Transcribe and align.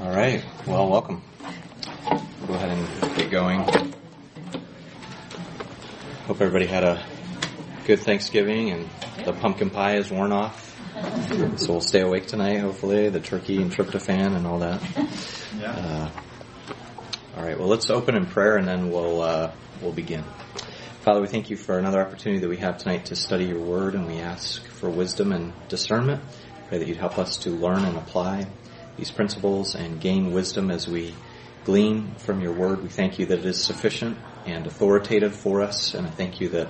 All 0.00 0.08
right. 0.10 0.42
Well, 0.66 0.88
welcome. 0.88 1.22
Go 2.46 2.54
ahead 2.54 2.70
and 2.70 3.16
get 3.16 3.30
going. 3.30 3.60
Hope 6.26 6.40
everybody 6.40 6.64
had 6.64 6.84
a 6.84 7.04
good 7.84 7.98
Thanksgiving 7.98 8.70
and 8.70 8.88
the 9.26 9.34
pumpkin 9.34 9.68
pie 9.68 9.96
is 9.96 10.10
worn 10.10 10.32
off. 10.32 10.74
So 11.58 11.72
we'll 11.72 11.80
stay 11.82 12.00
awake 12.00 12.28
tonight, 12.28 12.60
hopefully. 12.60 13.10
The 13.10 13.20
turkey 13.20 13.60
and 13.60 13.70
tryptophan 13.70 14.34
and 14.34 14.46
all 14.46 14.60
that. 14.60 14.80
Yeah. 15.58 15.70
Uh, 15.70 16.10
all 17.36 17.44
right. 17.44 17.58
Well, 17.58 17.68
let's 17.68 17.90
open 17.90 18.16
in 18.16 18.24
prayer 18.24 18.56
and 18.56 18.66
then 18.66 18.90
we'll 18.90 19.20
uh, 19.20 19.52
we'll 19.82 19.92
begin. 19.92 20.24
Father, 21.02 21.20
we 21.20 21.26
thank 21.26 21.50
you 21.50 21.58
for 21.58 21.78
another 21.78 22.00
opportunity 22.00 22.40
that 22.40 22.48
we 22.48 22.56
have 22.56 22.78
tonight 22.78 23.06
to 23.06 23.16
study 23.16 23.44
your 23.44 23.60
word, 23.60 23.94
and 23.94 24.06
we 24.06 24.18
ask 24.18 24.64
for 24.66 24.88
wisdom 24.88 25.32
and 25.32 25.52
discernment. 25.68 26.22
Pray 26.68 26.78
that 26.78 26.88
you'd 26.88 26.96
help 26.96 27.18
us 27.18 27.36
to 27.38 27.50
learn 27.50 27.84
and 27.84 27.98
apply 27.98 28.46
these 28.96 29.10
principles 29.10 29.74
and 29.74 30.00
gain 30.00 30.32
wisdom 30.32 30.70
as 30.70 30.88
we 30.88 31.14
glean 31.64 32.14
from 32.16 32.40
your 32.40 32.52
word. 32.52 32.82
We 32.82 32.88
thank 32.88 33.18
you 33.18 33.26
that 33.26 33.40
it 33.40 33.44
is 33.44 33.62
sufficient 33.62 34.18
and 34.46 34.66
authoritative 34.66 35.34
for 35.34 35.60
us, 35.60 35.94
and 35.94 36.06
I 36.06 36.10
thank 36.10 36.40
you 36.40 36.48
that 36.50 36.68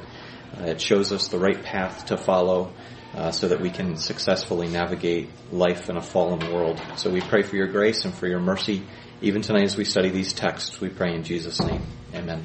uh, 0.59 0.65
it 0.65 0.81
shows 0.81 1.13
us 1.13 1.29
the 1.29 1.39
right 1.39 1.63
path 1.63 2.07
to 2.07 2.17
follow 2.17 2.73
uh, 3.15 3.31
so 3.31 3.49
that 3.49 3.61
we 3.61 3.71
can 3.71 3.97
successfully 3.97 4.69
navigate 4.69 5.31
life 5.53 5.89
in 5.89 5.97
a 5.97 6.03
fallen 6.03 6.53
world. 6.53 6.81
So 6.97 7.11
we 7.11 7.21
pray 7.21 7.43
for 7.43 7.57
your 7.57 7.69
grace 7.69 8.05
and 8.05 8.15
for 8.15 8.27
your 8.27 8.41
mercy, 8.41 8.85
even 9.21 9.43
tonight 9.43 9.65
as 9.65 9.77
we 9.77 9.85
study 9.85 10.11
these 10.11 10.33
texts. 10.33 10.81
We 10.81 10.89
pray 10.89 11.15
in 11.15 11.23
Jesus' 11.23 11.61
name. 11.61 11.83
Amen. 12.15 12.45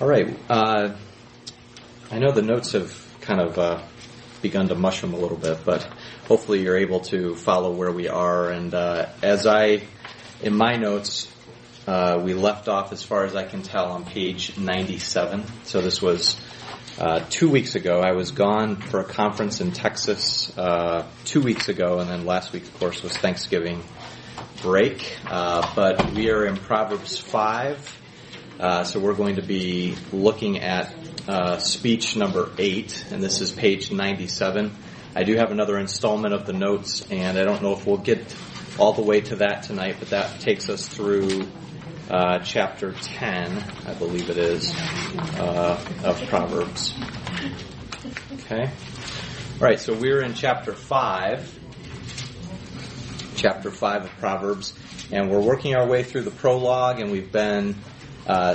All 0.00 0.08
right. 0.08 0.36
Uh, 0.48 0.94
I 2.10 2.18
know 2.18 2.30
the 2.32 2.42
notes 2.42 2.72
have 2.72 3.04
kind 3.20 3.40
of 3.40 3.58
uh, 3.58 3.82
begun 4.44 4.68
to 4.68 4.74
mushroom 4.74 5.14
a 5.14 5.16
little 5.16 5.38
bit, 5.38 5.64
but 5.64 5.82
hopefully 6.28 6.62
you're 6.62 6.76
able 6.76 7.00
to 7.00 7.34
follow 7.34 7.72
where 7.72 7.90
we 7.90 8.08
are. 8.08 8.50
And 8.50 8.74
uh, 8.74 9.06
as 9.22 9.46
I, 9.46 9.84
in 10.42 10.54
my 10.54 10.76
notes, 10.76 11.32
uh, 11.86 12.20
we 12.22 12.34
left 12.34 12.68
off, 12.68 12.92
as 12.92 13.02
far 13.02 13.24
as 13.24 13.34
I 13.34 13.44
can 13.44 13.62
tell, 13.62 13.86
on 13.92 14.04
page 14.04 14.58
97. 14.58 15.44
So 15.64 15.80
this 15.80 16.02
was 16.02 16.36
uh, 16.98 17.24
two 17.30 17.48
weeks 17.48 17.74
ago. 17.74 18.00
I 18.00 18.12
was 18.12 18.32
gone 18.32 18.76
for 18.76 19.00
a 19.00 19.04
conference 19.04 19.62
in 19.62 19.72
Texas 19.72 20.56
uh, 20.58 21.06
two 21.24 21.40
weeks 21.40 21.70
ago, 21.70 22.00
and 22.00 22.10
then 22.10 22.26
last 22.26 22.52
week, 22.52 22.64
of 22.64 22.78
course, 22.78 23.02
was 23.02 23.16
Thanksgiving 23.16 23.82
break. 24.60 25.16
Uh, 25.26 25.66
but 25.74 26.12
we 26.12 26.30
are 26.30 26.44
in 26.44 26.58
Proverbs 26.58 27.18
5. 27.18 28.03
Uh, 28.58 28.84
so 28.84 29.00
we're 29.00 29.14
going 29.14 29.34
to 29.34 29.42
be 29.42 29.96
looking 30.12 30.60
at 30.60 30.94
uh, 31.26 31.58
speech 31.58 32.16
number 32.16 32.52
8, 32.56 33.06
and 33.10 33.20
this 33.20 33.40
is 33.40 33.50
page 33.50 33.90
97. 33.90 34.70
I 35.16 35.24
do 35.24 35.34
have 35.34 35.50
another 35.50 35.76
installment 35.76 36.32
of 36.32 36.46
the 36.46 36.52
notes, 36.52 37.04
and 37.10 37.36
I 37.36 37.42
don't 37.42 37.62
know 37.62 37.72
if 37.72 37.84
we'll 37.84 37.96
get 37.96 38.32
all 38.78 38.92
the 38.92 39.02
way 39.02 39.20
to 39.22 39.36
that 39.36 39.64
tonight, 39.64 39.96
but 39.98 40.10
that 40.10 40.40
takes 40.40 40.68
us 40.68 40.86
through 40.86 41.48
uh, 42.08 42.38
chapter 42.40 42.92
10, 42.92 43.64
I 43.86 43.94
believe 43.94 44.30
it 44.30 44.38
is, 44.38 44.72
uh, 45.36 45.84
of 46.04 46.24
Proverbs. 46.28 46.94
Okay? 48.34 48.70
Alright, 49.54 49.80
so 49.80 49.94
we're 49.94 50.22
in 50.22 50.34
chapter 50.34 50.72
5, 50.72 51.58
chapter 53.34 53.72
5 53.72 54.04
of 54.04 54.10
Proverbs, 54.20 54.74
and 55.10 55.28
we're 55.28 55.40
working 55.40 55.74
our 55.74 55.88
way 55.88 56.04
through 56.04 56.22
the 56.22 56.30
prologue, 56.30 57.00
and 57.00 57.10
we've 57.10 57.32
been 57.32 57.74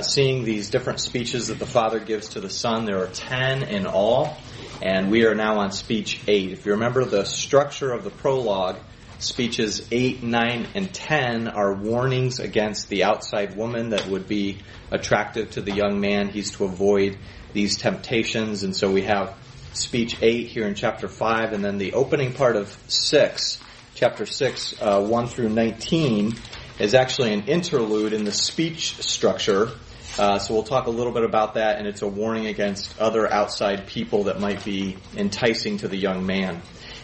seeing 0.02 0.44
these 0.44 0.70
different 0.70 1.00
speeches 1.00 1.48
that 1.48 1.58
the 1.58 1.66
Father 1.66 2.00
gives 2.00 2.30
to 2.30 2.40
the 2.40 2.50
Son. 2.50 2.84
There 2.84 3.02
are 3.02 3.08
10 3.08 3.62
in 3.64 3.86
all, 3.86 4.36
and 4.82 5.10
we 5.10 5.26
are 5.26 5.34
now 5.34 5.58
on 5.58 5.72
speech 5.72 6.20
8. 6.26 6.52
If 6.52 6.66
you 6.66 6.72
remember 6.72 7.04
the 7.04 7.24
structure 7.24 7.92
of 7.92 8.04
the 8.04 8.10
prologue, 8.10 8.76
speeches 9.20 9.86
8, 9.90 10.22
9, 10.22 10.66
and 10.74 10.92
10 10.92 11.48
are 11.48 11.74
warnings 11.74 12.40
against 12.40 12.88
the 12.88 13.04
outside 13.04 13.56
woman 13.56 13.90
that 13.90 14.06
would 14.08 14.26
be 14.26 14.58
attractive 14.90 15.50
to 15.52 15.60
the 15.60 15.72
young 15.72 16.00
man. 16.00 16.28
He's 16.28 16.52
to 16.52 16.64
avoid 16.64 17.18
these 17.52 17.76
temptations, 17.76 18.62
and 18.62 18.74
so 18.74 18.90
we 18.90 19.02
have 19.02 19.36
speech 19.72 20.16
8 20.20 20.48
here 20.48 20.66
in 20.66 20.74
chapter 20.74 21.08
5, 21.08 21.52
and 21.52 21.64
then 21.64 21.78
the 21.78 21.92
opening 21.92 22.32
part 22.32 22.56
of 22.56 22.76
6, 22.88 23.60
chapter 23.94 24.26
6, 24.26 24.74
uh, 24.80 25.04
1 25.04 25.26
through 25.26 25.50
19, 25.50 26.34
is 26.80 26.94
actually 26.94 27.32
an 27.32 27.44
interlude 27.44 28.12
in 28.12 28.24
the 28.24 28.32
speech 28.32 28.96
structure. 29.02 29.70
Uh, 30.18 30.38
so 30.38 30.54
we'll 30.54 30.62
talk 30.62 30.86
a 30.86 30.90
little 30.90 31.12
bit 31.12 31.24
about 31.24 31.54
that, 31.54 31.78
and 31.78 31.86
it's 31.86 32.02
a 32.02 32.08
warning 32.08 32.46
against 32.46 32.98
other 32.98 33.30
outside 33.32 33.86
people 33.86 34.24
that 34.24 34.40
might 34.40 34.64
be 34.64 34.96
enticing 35.16 35.76
to 35.76 35.88
the 35.88 35.96
young 35.96 36.26
man. 36.26 36.60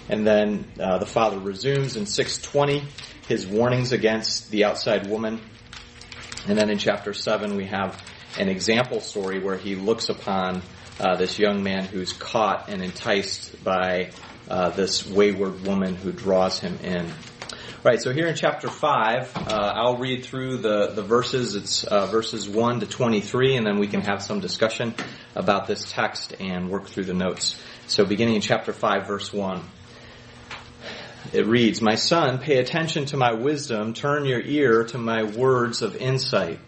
And 0.09 0.27
then 0.27 0.67
uh, 0.81 0.99
the 0.99 1.07
father 1.07 1.39
resumes 1.39 1.97
in 1.97 2.07
620 2.07 2.87
his 3.29 3.47
warnings 3.47 3.93
against 3.93 4.51
the 4.51 4.65
outside 4.65 5.09
woman. 5.09 5.41
And 6.47 6.57
then 6.57 6.71
in 6.71 6.79
chapter 6.79 7.13
7 7.13 7.57
we 7.57 7.67
have 7.67 8.01
an 8.39 8.49
example 8.49 9.01
story 9.01 9.41
where 9.41 9.57
he 9.57 9.75
looks 9.75 10.09
upon 10.09 10.63
uh, 11.01 11.17
this 11.17 11.39
young 11.39 11.63
man 11.63 11.85
who's 11.85 12.13
caught 12.13 12.69
and 12.69 12.83
enticed 12.83 13.63
by 13.65 14.11
uh, 14.49 14.71
this 14.71 15.07
wayward 15.07 15.67
woman 15.67 15.97
who 15.97 16.13
draws 16.13 16.61
him 16.61 16.79
in. 16.83 17.11
Right, 17.87 18.03
so 18.03 18.13
here 18.13 18.27
in 18.27 18.35
chapter 18.35 18.67
5, 18.67 19.37
uh, 19.37 19.73
I'll 19.77 19.97
read 19.97 20.25
through 20.25 20.57
the, 20.57 20.89
the 20.89 21.03
verses. 21.03 21.55
It's 21.55 21.85
uh, 21.85 22.07
verses 22.07 22.49
1 22.49 22.81
to 22.81 22.87
23, 22.87 23.55
and 23.55 23.65
then 23.65 23.79
we 23.79 23.87
can 23.87 24.01
have 24.01 24.25
some 24.25 24.41
discussion 24.41 24.93
about 25.37 25.69
this 25.69 25.89
text 25.93 26.35
and 26.41 26.69
work 26.69 26.89
through 26.89 27.05
the 27.05 27.15
notes. 27.15 27.63
So 27.87 28.05
beginning 28.05 28.35
in 28.35 28.41
chapter 28.41 28.73
5, 28.73 29.07
verse 29.07 29.33
1. 29.33 29.63
It 31.33 31.47
reads, 31.47 31.81
My 31.81 31.95
son, 31.95 32.41
pay 32.41 32.59
attention 32.59 33.05
to 33.07 33.17
my 33.17 33.35
wisdom, 33.35 33.95
turn 33.95 34.25
your 34.25 34.41
ear 34.41 34.83
to 34.87 34.99
my 34.99 35.23
words 35.23 35.81
of 35.81 35.95
insight, 35.95 36.59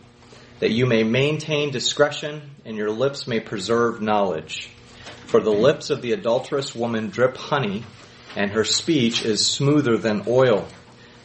that 0.61 0.71
you 0.71 0.87
may 0.87 1.03
maintain 1.03 1.73
discretion 1.73 2.49
and 2.65 2.77
your 2.77 2.93
lips 2.93 3.27
may 3.27 3.41
preserve 3.41 4.01
knowledge. 4.01 4.71
For 5.27 5.41
the 5.41 5.51
lips 5.51 5.91
of 5.91 6.01
the 6.01 6.13
adulterous 6.13 6.77
woman 6.77 7.11
drip 7.11 7.37
honey, 7.37 7.83
and 8.37 8.53
her 8.53 8.63
speech 8.63 9.25
is 9.25 9.45
smoother 9.45 9.99
than 9.99 10.23
oil. 10.29 10.69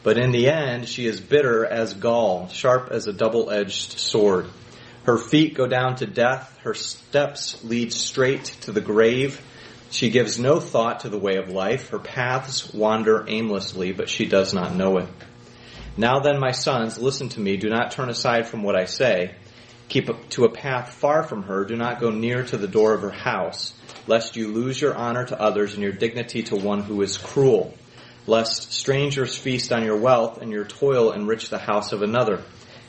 But 0.03 0.18
in 0.18 0.31
the 0.31 0.50
end, 0.50 0.88
she 0.88 1.08
is 1.08 1.19
bitter 1.19 1.66
as 1.66 1.94
gall, 1.94 2.50
sharp 2.50 2.90
as 2.91 3.08
a 3.08 3.14
double-edged 3.14 3.97
sword. 3.97 4.47
Her 5.03 5.18
feet 5.18 5.53
go 5.53 5.66
down 5.66 5.96
to 5.97 6.06
death, 6.06 6.59
her 6.64 6.74
steps 6.74 7.64
lead 7.64 7.94
straight 7.94 8.46
to 8.62 8.72
the 8.72 8.81
grave. 8.81 9.41
She 9.91 10.09
gives 10.09 10.40
no 10.40 10.59
thought 10.59 11.02
to 11.02 11.09
the 11.09 11.19
way 11.19 11.38
of 11.38 11.50
life. 11.50 11.90
Her 11.90 12.00
paths 12.00 12.74
wander 12.74 13.25
aimlessly, 13.28 13.94
but 13.94 14.09
she 14.09 14.25
does 14.25 14.53
not 14.53 14.75
know 14.75 14.97
it. 14.97 15.08
Now 15.96 16.20
then, 16.20 16.40
my 16.40 16.52
sons, 16.52 16.97
listen 16.97 17.30
to 17.30 17.40
me. 17.40 17.58
Do 17.58 17.70
not 17.70 17.91
turn 17.91 18.09
aside 18.09 18.47
from 18.47 18.64
what 18.64 18.75
I 18.75 18.85
say. 18.85 19.35
Keep 19.90 20.30
to 20.30 20.46
a 20.46 20.52
path 20.52 20.94
far 20.94 21.24
from 21.24 21.44
her. 21.44 21.66
Do 21.66 21.75
not 21.75 22.00
go 22.00 22.09
near 22.09 22.44
to 22.44 22.58
the 22.58 22.68
door 22.68 22.94
of 22.94 23.02
her 23.02 23.12
house, 23.12 23.74
lest 24.08 24.35
you 24.35 24.47
lose 24.47 24.81
your 24.81 24.96
honor 24.96 25.25
to 25.25 25.40
others 25.40 25.74
and 25.74 25.84
your 25.84 25.91
dignity 25.91 26.44
to 26.44 26.56
one 26.56 26.81
who 26.81 27.02
is 27.03 27.18
cruel. 27.18 27.74
Lest 28.25 28.72
strangers 28.72 29.38
feast 29.38 29.73
on 29.73 29.84
your 29.84 29.97
wealth 29.97 30.41
and 30.41 30.50
your 30.50 30.63
toil 30.63 31.11
enrich 31.11 31.50
the 31.50 31.57
house 31.57 31.91
of 31.91 32.01
another. 32.01 32.41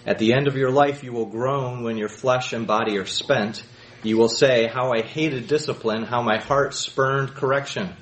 At 0.07 0.19
the 0.19 0.33
end 0.33 0.47
of 0.47 0.57
your 0.57 0.71
life 0.71 1.03
you 1.03 1.13
will 1.13 1.27
groan 1.27 1.83
when 1.83 1.97
your 1.97 2.09
flesh 2.09 2.53
and 2.53 2.67
body 2.67 2.99
are 2.99 3.07
spent. 3.07 3.65
You 4.05 4.17
will 4.17 4.29
say, 4.29 4.69
How 4.69 4.93
I 4.93 5.03
hated 5.03 5.49
discipline, 5.49 6.05
how 6.05 6.23
my 6.23 6.39
heart 6.39 6.75
spurned 6.75 7.35
correction. 7.35 7.95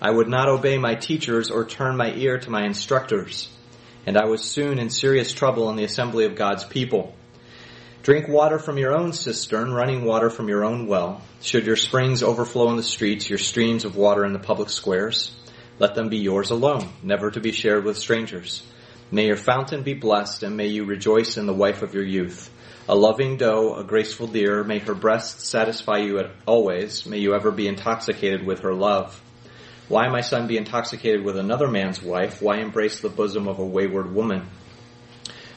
I 0.00 0.10
would 0.10 0.28
not 0.28 0.48
obey 0.48 0.78
my 0.78 0.94
teachers 0.94 1.50
or 1.50 1.64
turn 1.64 1.96
my 1.96 2.12
ear 2.12 2.38
to 2.38 2.50
my 2.50 2.64
instructors. 2.64 3.48
And 4.06 4.16
I 4.16 4.26
was 4.26 4.44
soon 4.44 4.78
in 4.78 4.90
serious 4.90 5.32
trouble 5.32 5.70
in 5.70 5.76
the 5.76 5.84
assembly 5.84 6.26
of 6.26 6.36
God's 6.36 6.64
people. 6.64 7.14
Drink 8.04 8.28
water 8.28 8.60
from 8.60 8.78
your 8.78 8.96
own 8.96 9.12
cistern, 9.12 9.72
running 9.72 10.04
water 10.04 10.30
from 10.30 10.48
your 10.48 10.64
own 10.64 10.86
well. 10.86 11.22
Should 11.42 11.66
your 11.66 11.76
springs 11.76 12.22
overflow 12.22 12.70
in 12.70 12.76
the 12.76 12.82
streets, 12.82 13.28
your 13.28 13.38
streams 13.38 13.84
of 13.84 13.96
water 13.96 14.24
in 14.24 14.32
the 14.32 14.38
public 14.38 14.70
squares, 14.70 15.32
let 15.78 15.94
them 15.94 16.08
be 16.08 16.18
yours 16.18 16.50
alone, 16.50 16.88
never 17.02 17.30
to 17.30 17.40
be 17.40 17.52
shared 17.52 17.84
with 17.84 17.96
strangers. 17.96 18.62
May 19.10 19.26
your 19.26 19.36
fountain 19.36 19.82
be 19.82 19.94
blessed, 19.94 20.42
and 20.42 20.56
may 20.56 20.66
you 20.66 20.84
rejoice 20.84 21.36
in 21.36 21.46
the 21.46 21.54
wife 21.54 21.82
of 21.82 21.94
your 21.94 22.04
youth. 22.04 22.50
A 22.88 22.94
loving 22.94 23.36
doe, 23.36 23.74
a 23.74 23.84
graceful 23.84 24.26
deer, 24.26 24.64
may 24.64 24.78
her 24.80 24.94
breasts 24.94 25.48
satisfy 25.48 25.98
you 25.98 26.22
always. 26.46 27.06
May 27.06 27.18
you 27.18 27.34
ever 27.34 27.50
be 27.50 27.68
intoxicated 27.68 28.44
with 28.44 28.60
her 28.60 28.74
love. 28.74 29.20
Why, 29.88 30.08
my 30.08 30.20
son, 30.20 30.46
be 30.46 30.58
intoxicated 30.58 31.24
with 31.24 31.38
another 31.38 31.68
man's 31.68 32.02
wife? 32.02 32.42
Why 32.42 32.58
embrace 32.58 33.00
the 33.00 33.08
bosom 33.08 33.48
of 33.48 33.58
a 33.58 33.64
wayward 33.64 34.14
woman? 34.14 34.46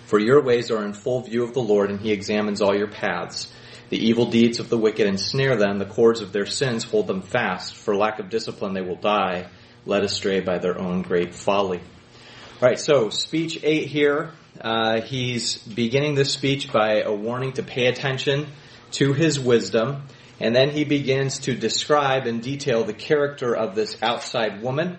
For 0.06 0.20
your 0.20 0.42
ways 0.42 0.72
are 0.72 0.86
in 0.86 0.94
full 0.94 1.22
view 1.22 1.44
of 1.44 1.54
the 1.54 1.62
Lord, 1.62 1.90
and 1.90 2.00
he 2.00 2.12
examines 2.12 2.62
all 2.62 2.76
your 2.76 2.90
paths. 2.90 3.52
The 3.90 3.98
evil 3.98 4.30
deeds 4.30 4.60
of 4.60 4.70
the 4.70 4.78
wicked 4.78 5.08
ensnare 5.08 5.58
them, 5.58 5.80
the 5.80 5.86
cords 5.86 6.22
of 6.22 6.32
their 6.32 6.46
sins 6.46 6.86
hold 6.86 7.08
them 7.08 7.22
fast. 7.22 7.76
For 7.76 7.96
lack 7.96 8.20
of 8.20 8.30
discipline 8.30 8.74
they 8.74 8.82
will 8.82 8.96
die, 8.96 9.48
led 9.86 10.04
astray 10.04 10.40
by 10.40 10.58
their 10.58 10.78
own 10.78 11.02
great 11.02 11.34
folly. 11.34 11.80
All 11.80 12.70
right, 12.70 12.80
so 12.80 13.10
speech 13.10 13.60
eight 13.64 13.88
here. 13.88 14.32
Uh, 14.60 15.02
he's 15.02 15.58
beginning 15.58 16.16
this 16.16 16.32
speech 16.32 16.72
by 16.72 17.02
a 17.02 17.12
warning 17.12 17.54
to 17.54 17.64
pay 17.64 17.88
attention 17.88 18.48
to 18.92 19.14
his 19.14 19.40
wisdom, 19.40 20.04
and 20.40 20.56
then 20.56 20.70
he 20.70 20.84
begins 20.84 21.40
to 21.40 21.56
describe 21.56 22.28
in 22.28 22.42
detail 22.42 22.84
the 22.84 22.94
character 22.94 23.56
of 23.56 23.76
this 23.76 23.98
outside 24.02 24.62
woman 24.62 24.98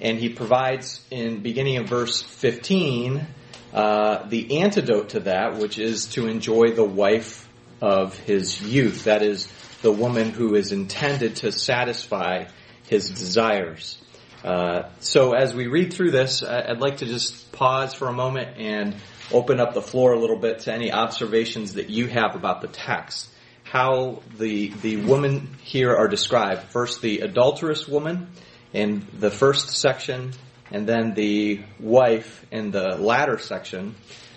And 0.00 0.18
he 0.18 0.28
provides 0.28 1.04
in 1.10 1.40
beginning 1.40 1.78
of 1.78 1.88
verse 1.88 2.20
15 2.22 3.26
uh, 3.72 4.26
the 4.28 4.60
antidote 4.60 5.10
to 5.10 5.20
that, 5.20 5.56
which 5.56 5.78
is 5.78 6.06
to 6.06 6.26
enjoy 6.26 6.72
the 6.72 6.84
wife 6.84 7.48
of 7.80 8.18
his 8.18 8.60
youth. 8.60 9.04
That 9.04 9.22
is 9.22 9.48
the 9.82 9.92
woman 9.92 10.30
who 10.30 10.54
is 10.54 10.72
intended 10.72 11.36
to 11.36 11.52
satisfy 11.52 12.44
his 12.86 13.10
desires. 13.10 13.98
Uh, 14.44 14.90
so 15.00 15.32
as 15.32 15.54
we 15.54 15.68
read 15.68 15.92
through 15.92 16.10
this, 16.10 16.42
I'd 16.42 16.78
like 16.78 16.98
to 16.98 17.06
just 17.06 17.50
pause 17.52 17.94
for 17.94 18.08
a 18.08 18.12
moment 18.12 18.58
and 18.58 18.94
open 19.32 19.58
up 19.58 19.72
the 19.72 19.80
floor 19.80 20.12
a 20.12 20.18
little 20.20 20.38
bit 20.38 20.60
to 20.60 20.72
any 20.72 20.92
observations 20.92 21.74
that 21.74 21.88
you 21.88 22.08
have 22.08 22.34
about 22.34 22.60
the 22.60 22.68
text. 22.68 23.30
How 23.62 24.20
the 24.36 24.68
the 24.68 24.98
women 24.98 25.56
here 25.62 25.96
are 25.96 26.08
described. 26.08 26.64
First, 26.64 27.00
the 27.00 27.20
adulterous 27.20 27.88
woman 27.88 28.28
in 28.74 29.06
the 29.18 29.30
first 29.30 29.70
section, 29.70 30.32
and 30.70 30.86
then 30.86 31.14
the 31.14 31.62
wife 31.80 32.44
in 32.50 32.70
the 32.70 32.98
latter 32.98 33.38
section. 33.38 33.94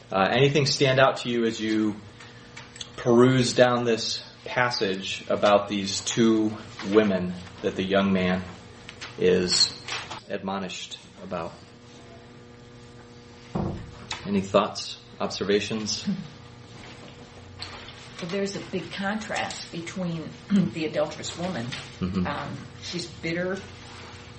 Uh, 0.09 0.25
anything 0.31 0.65
stand 0.65 1.01
out 1.01 1.17
to 1.17 1.29
you 1.29 1.43
as 1.43 1.59
you 1.59 1.97
peruse 2.95 3.53
down 3.53 3.83
this 3.83 4.23
passage 4.45 5.25
about 5.27 5.67
these 5.67 5.99
two 5.99 6.55
women 6.91 7.33
that 7.61 7.75
the 7.75 7.83
young 7.83 8.13
man 8.13 8.41
is 9.19 9.76
admonished 10.29 10.97
about? 11.23 11.53
Any 14.25 14.41
thoughts, 14.41 14.97
observations? 15.19 16.05
Well, 18.21 18.31
there's 18.31 18.55
a 18.55 18.59
big 18.71 18.91
contrast 18.91 19.71
between 19.71 20.27
the 20.73 20.85
adulterous 20.85 21.37
woman. 21.37 21.67
Mhm. 21.99 22.25
Um, 22.25 22.57
she's 22.81 23.05
bitter. 23.05 23.57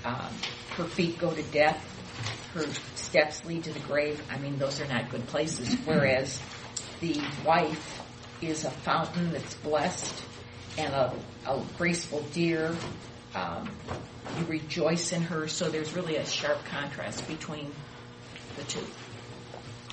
Um, 0.04 0.32
her 0.76 0.84
feet 0.84 1.18
go 1.18 1.32
to 1.32 1.42
death. 1.44 1.84
Her 2.54 2.64
steps 2.96 3.44
lead 3.44 3.64
to 3.64 3.72
the 3.72 3.80
grave. 3.80 4.20
I 4.30 4.38
mean, 4.38 4.58
those 4.58 4.80
are 4.80 4.86
not 4.86 5.10
good 5.10 5.26
places. 5.28 5.74
Whereas 5.84 6.40
the 7.00 7.20
wife 7.44 8.02
is 8.42 8.64
a 8.64 8.70
fountain 8.70 9.32
that's 9.32 9.54
blessed 9.54 10.22
and 10.76 10.92
a, 10.92 11.12
a 11.46 11.62
graceful 11.76 12.22
deer. 12.32 12.74
Um, 13.34 13.70
you 14.38 14.44
rejoice 14.46 15.12
in 15.12 15.22
her. 15.22 15.48
So 15.48 15.68
there's 15.68 15.94
really 15.94 16.16
a 16.16 16.26
sharp 16.26 16.64
contrast 16.66 17.26
between 17.26 17.72
the 18.56 18.64
two. 18.64 18.84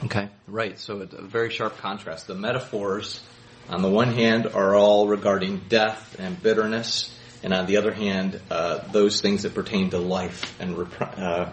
Okay, 0.05 0.29
right. 0.47 0.77
So 0.79 1.01
it's 1.01 1.13
a 1.13 1.21
very 1.21 1.49
sharp 1.49 1.77
contrast. 1.77 2.27
The 2.27 2.35
metaphors, 2.35 3.21
on 3.69 3.81
the 3.81 3.89
one 3.89 4.13
hand, 4.13 4.47
are 4.47 4.75
all 4.75 5.07
regarding 5.07 5.61
death 5.69 6.17
and 6.19 6.41
bitterness, 6.41 7.17
and 7.43 7.53
on 7.53 7.65
the 7.65 7.77
other 7.77 7.93
hand, 7.93 8.39
uh, 8.51 8.79
those 8.91 9.21
things 9.21 9.43
that 9.43 9.53
pertain 9.53 9.89
to 9.91 9.97
life 9.97 10.59
and 10.59 10.75
uh, 10.99 11.49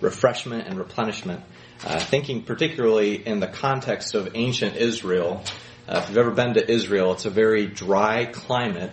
refreshment 0.00 0.66
and 0.66 0.78
replenishment. 0.78 1.42
Uh, 1.84 1.98
thinking 1.98 2.42
particularly 2.42 3.26
in 3.26 3.40
the 3.40 3.46
context 3.46 4.14
of 4.14 4.30
ancient 4.34 4.76
Israel, 4.76 5.42
uh, 5.86 6.00
if 6.02 6.08
you've 6.08 6.18
ever 6.18 6.30
been 6.30 6.54
to 6.54 6.70
Israel, 6.70 7.12
it's 7.12 7.26
a 7.26 7.30
very 7.30 7.66
dry 7.66 8.24
climate, 8.24 8.90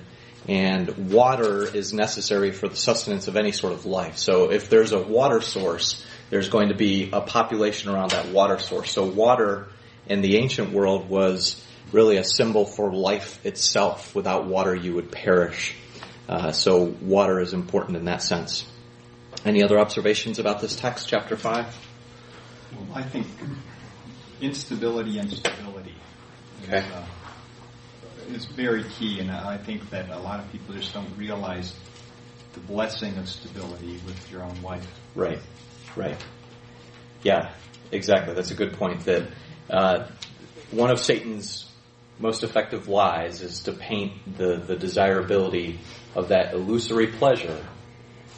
and 0.48 1.12
water 1.12 1.64
is 1.64 1.94
necessary 1.94 2.52
for 2.52 2.68
the 2.68 2.76
sustenance 2.76 3.28
of 3.28 3.36
any 3.38 3.52
sort 3.52 3.74
of 3.74 3.86
life. 3.86 4.18
So 4.18 4.52
if 4.52 4.70
there's 4.70 4.92
a 4.92 5.00
water 5.02 5.42
source, 5.42 6.06
there's 6.30 6.50
going 6.50 6.70
to 6.70 6.76
be 6.76 7.10
a 7.12 7.22
population 7.22 7.92
around 7.92 8.12
that 8.12 8.30
water 8.30 8.58
source. 8.60 8.92
So 8.92 9.06
water 9.06 9.68
in 10.08 10.22
the 10.22 10.38
ancient 10.38 10.72
world 10.72 11.10
was 11.10 11.64
really 11.92 12.18
a 12.18 12.24
symbol 12.24 12.66
for 12.66 12.92
life 12.92 13.46
itself. 13.46 14.16
Without 14.16 14.48
water, 14.48 14.74
you 14.74 14.96
would 14.96 15.12
perish. 15.12 15.76
Uh, 16.28 16.52
so 16.52 16.96
water 17.02 17.40
is 17.40 17.54
important 17.54 17.98
in 17.98 18.06
that 18.06 18.22
sense. 18.22 18.66
Any 19.46 19.64
other 19.64 19.80
observations 19.80 20.40
about 20.40 20.62
this 20.62 20.76
text, 20.76 21.08
chapter 21.08 21.36
5? 21.36 21.88
Well, 22.74 22.88
I 22.94 23.04
think 23.04 23.28
instability 24.40 25.20
and 25.20 25.32
stability 25.32 25.96
Okay. 26.64 26.78
is, 26.80 26.92
uh, 26.92 27.06
is 28.34 28.46
very 28.46 28.84
key, 28.84 29.20
and 29.20 29.32
I 29.32 29.58
think 29.58 29.90
that 29.90 30.10
a 30.10 30.20
lot 30.20 30.40
of 30.40 30.52
people 30.52 30.76
just 30.76 30.94
don't 30.94 31.18
realize 31.18 31.74
the 32.54 32.60
blessing 32.62 33.18
of 33.18 33.28
stability 33.28 34.00
with 34.06 34.32
your 34.32 34.44
own 34.44 34.62
life. 34.62 34.88
Right, 35.16 35.40
right. 35.96 36.18
Yeah, 37.24 37.52
exactly. 37.92 38.34
That's 38.34 38.52
a 38.52 38.56
good 38.56 38.74
point. 38.74 39.06
That 39.06 39.28
uh, 39.70 40.08
one 40.72 40.92
of 40.92 41.00
Satan's 41.00 41.70
most 42.20 42.44
effective 42.44 42.88
lies 42.88 43.42
is 43.42 43.62
to 43.64 43.72
paint 43.72 44.38
the, 44.38 44.58
the 44.58 44.76
desirability 44.76 45.80
of 46.16 46.30
that 46.30 46.54
illusory 46.54 47.08
pleasure, 47.08 47.66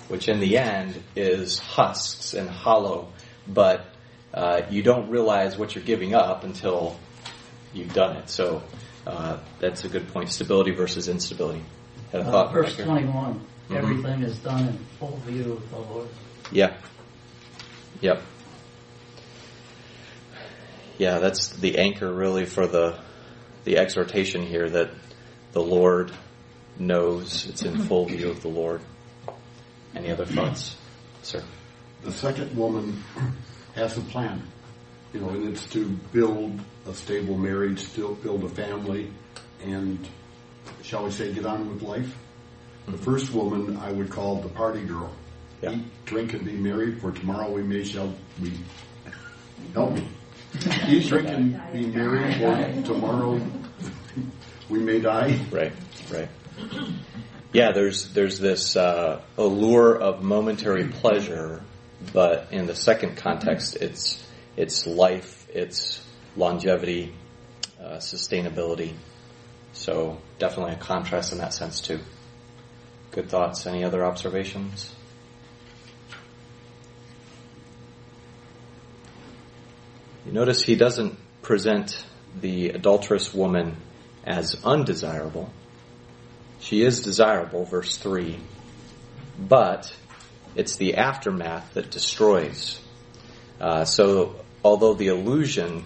which 0.07 0.29
in 0.29 0.39
the 0.39 0.57
end 0.57 1.01
is 1.15 1.59
husks 1.59 2.33
and 2.33 2.49
hollow, 2.49 3.11
but 3.47 3.85
uh, 4.33 4.61
you 4.69 4.83
don't 4.83 5.09
realize 5.09 5.57
what 5.57 5.75
you're 5.75 5.83
giving 5.83 6.15
up 6.15 6.43
until 6.43 6.97
you've 7.73 7.93
done 7.93 8.17
it. 8.17 8.29
So 8.29 8.63
that's 9.05 9.83
a 9.83 9.89
good 9.89 10.07
point. 10.09 10.29
Stability 10.31 10.71
versus 10.71 11.07
instability. 11.07 11.63
Had 12.11 12.21
a 12.21 12.25
Uh, 12.27 12.31
thought, 12.31 12.53
verse 12.53 12.71
Riker? 12.71 12.85
21, 12.85 13.41
Mhm. 13.69 13.75
everything 13.75 14.21
is 14.23 14.37
done 14.39 14.67
in 14.67 14.77
full 14.99 15.19
view 15.25 15.53
of 15.53 15.69
the 15.69 15.77
Lord. 15.77 16.07
Yeah. 16.51 16.73
Yep. 18.01 18.21
Yeah, 20.97 21.19
that's 21.19 21.49
the 21.49 21.77
anchor 21.77 22.11
really 22.11 22.45
for 22.45 22.67
the 22.67 22.97
the 23.65 23.77
exhortation 23.77 24.45
here 24.45 24.69
that 24.69 24.89
the 25.53 25.61
Lord 25.61 26.11
knows 26.77 27.45
it's 27.47 27.61
in 27.61 27.77
full 27.77 28.05
view 28.05 28.29
of 28.29 28.41
the 28.41 28.49
Lord. 28.49 28.81
Any 29.95 30.11
other 30.11 30.25
thoughts, 30.25 30.75
sir? 31.21 31.41
The 32.03 32.11
second 32.11 32.57
woman 32.57 33.01
has 33.73 33.97
a 33.97 34.01
plan, 34.01 34.43
you 35.13 35.19
know, 35.19 35.29
and 35.29 35.47
it's 35.47 35.65
to 35.67 35.85
build 36.11 36.59
a 36.87 36.93
stable 36.93 37.37
marriage, 37.37 37.91
to 37.93 38.17
build 38.23 38.43
a 38.43 38.49
family, 38.49 39.11
and 39.63 40.05
shall 40.81 41.05
we 41.05 41.11
say, 41.11 41.31
get 41.31 41.45
on 41.45 41.71
with 41.71 41.83
life. 41.83 42.17
The 42.87 42.97
first 42.97 43.31
woman 43.31 43.77
I 43.77 43.91
would 43.91 44.09
call 44.09 44.41
the 44.41 44.49
party 44.49 44.83
girl. 44.83 45.13
Yeah. 45.61 45.71
Eat, 45.71 46.05
drink, 46.05 46.33
and 46.33 46.43
be 46.43 46.53
merry, 46.53 46.95
for 46.95 47.11
tomorrow 47.11 47.49
we 47.49 47.63
may 47.63 47.83
shall 47.83 48.13
we 48.41 48.51
help 49.73 49.93
me. 49.93 50.07
Eat, 50.87 51.07
drink, 51.07 51.29
and 51.29 51.61
be 51.71 51.85
merry, 51.85 52.33
for 52.33 52.81
tomorrow 52.87 53.39
we 54.69 54.79
may 54.79 54.99
die. 54.99 55.39
Right, 55.51 55.71
right. 56.11 56.27
Yeah, 57.53 57.71
there's 57.71 58.09
there's 58.09 58.39
this 58.39 58.75
uh, 58.75 59.21
allure 59.37 59.95
of 59.95 60.23
momentary 60.23 60.87
pleasure, 60.87 61.61
but 62.11 62.47
in 62.51 62.65
the 62.65 62.75
second 62.75 63.15
context, 63.15 63.77
it's 63.77 64.22
it's 64.55 64.85
life, 64.85 65.47
it's 65.53 66.05
longevity, 66.35 67.13
uh, 67.81 67.97
sustainability. 67.97 68.93
So 69.73 70.19
definitely 70.39 70.73
a 70.73 70.77
contrast 70.77 71.31
in 71.31 71.39
that 71.39 71.53
sense 71.53 71.81
too. 71.81 71.99
Good 73.11 73.29
thoughts. 73.29 73.65
Any 73.65 73.83
other 73.83 74.03
observations? 74.05 74.93
You 80.25 80.31
notice 80.31 80.63
he 80.63 80.75
doesn't 80.75 81.17
present 81.41 82.05
the 82.39 82.69
adulterous 82.69 83.33
woman 83.33 83.77
as 84.23 84.55
undesirable. 84.63 85.51
She 86.59 86.81
is 86.81 87.01
desirable, 87.01 87.65
verse 87.65 87.97
3, 87.97 88.39
but 89.37 89.93
it's 90.55 90.77
the 90.77 90.95
aftermath 90.95 91.73
that 91.73 91.91
destroys. 91.91 92.79
Uh, 93.59 93.83
so, 93.83 94.42
although 94.63 94.93
the 94.93 95.07
illusion 95.07 95.83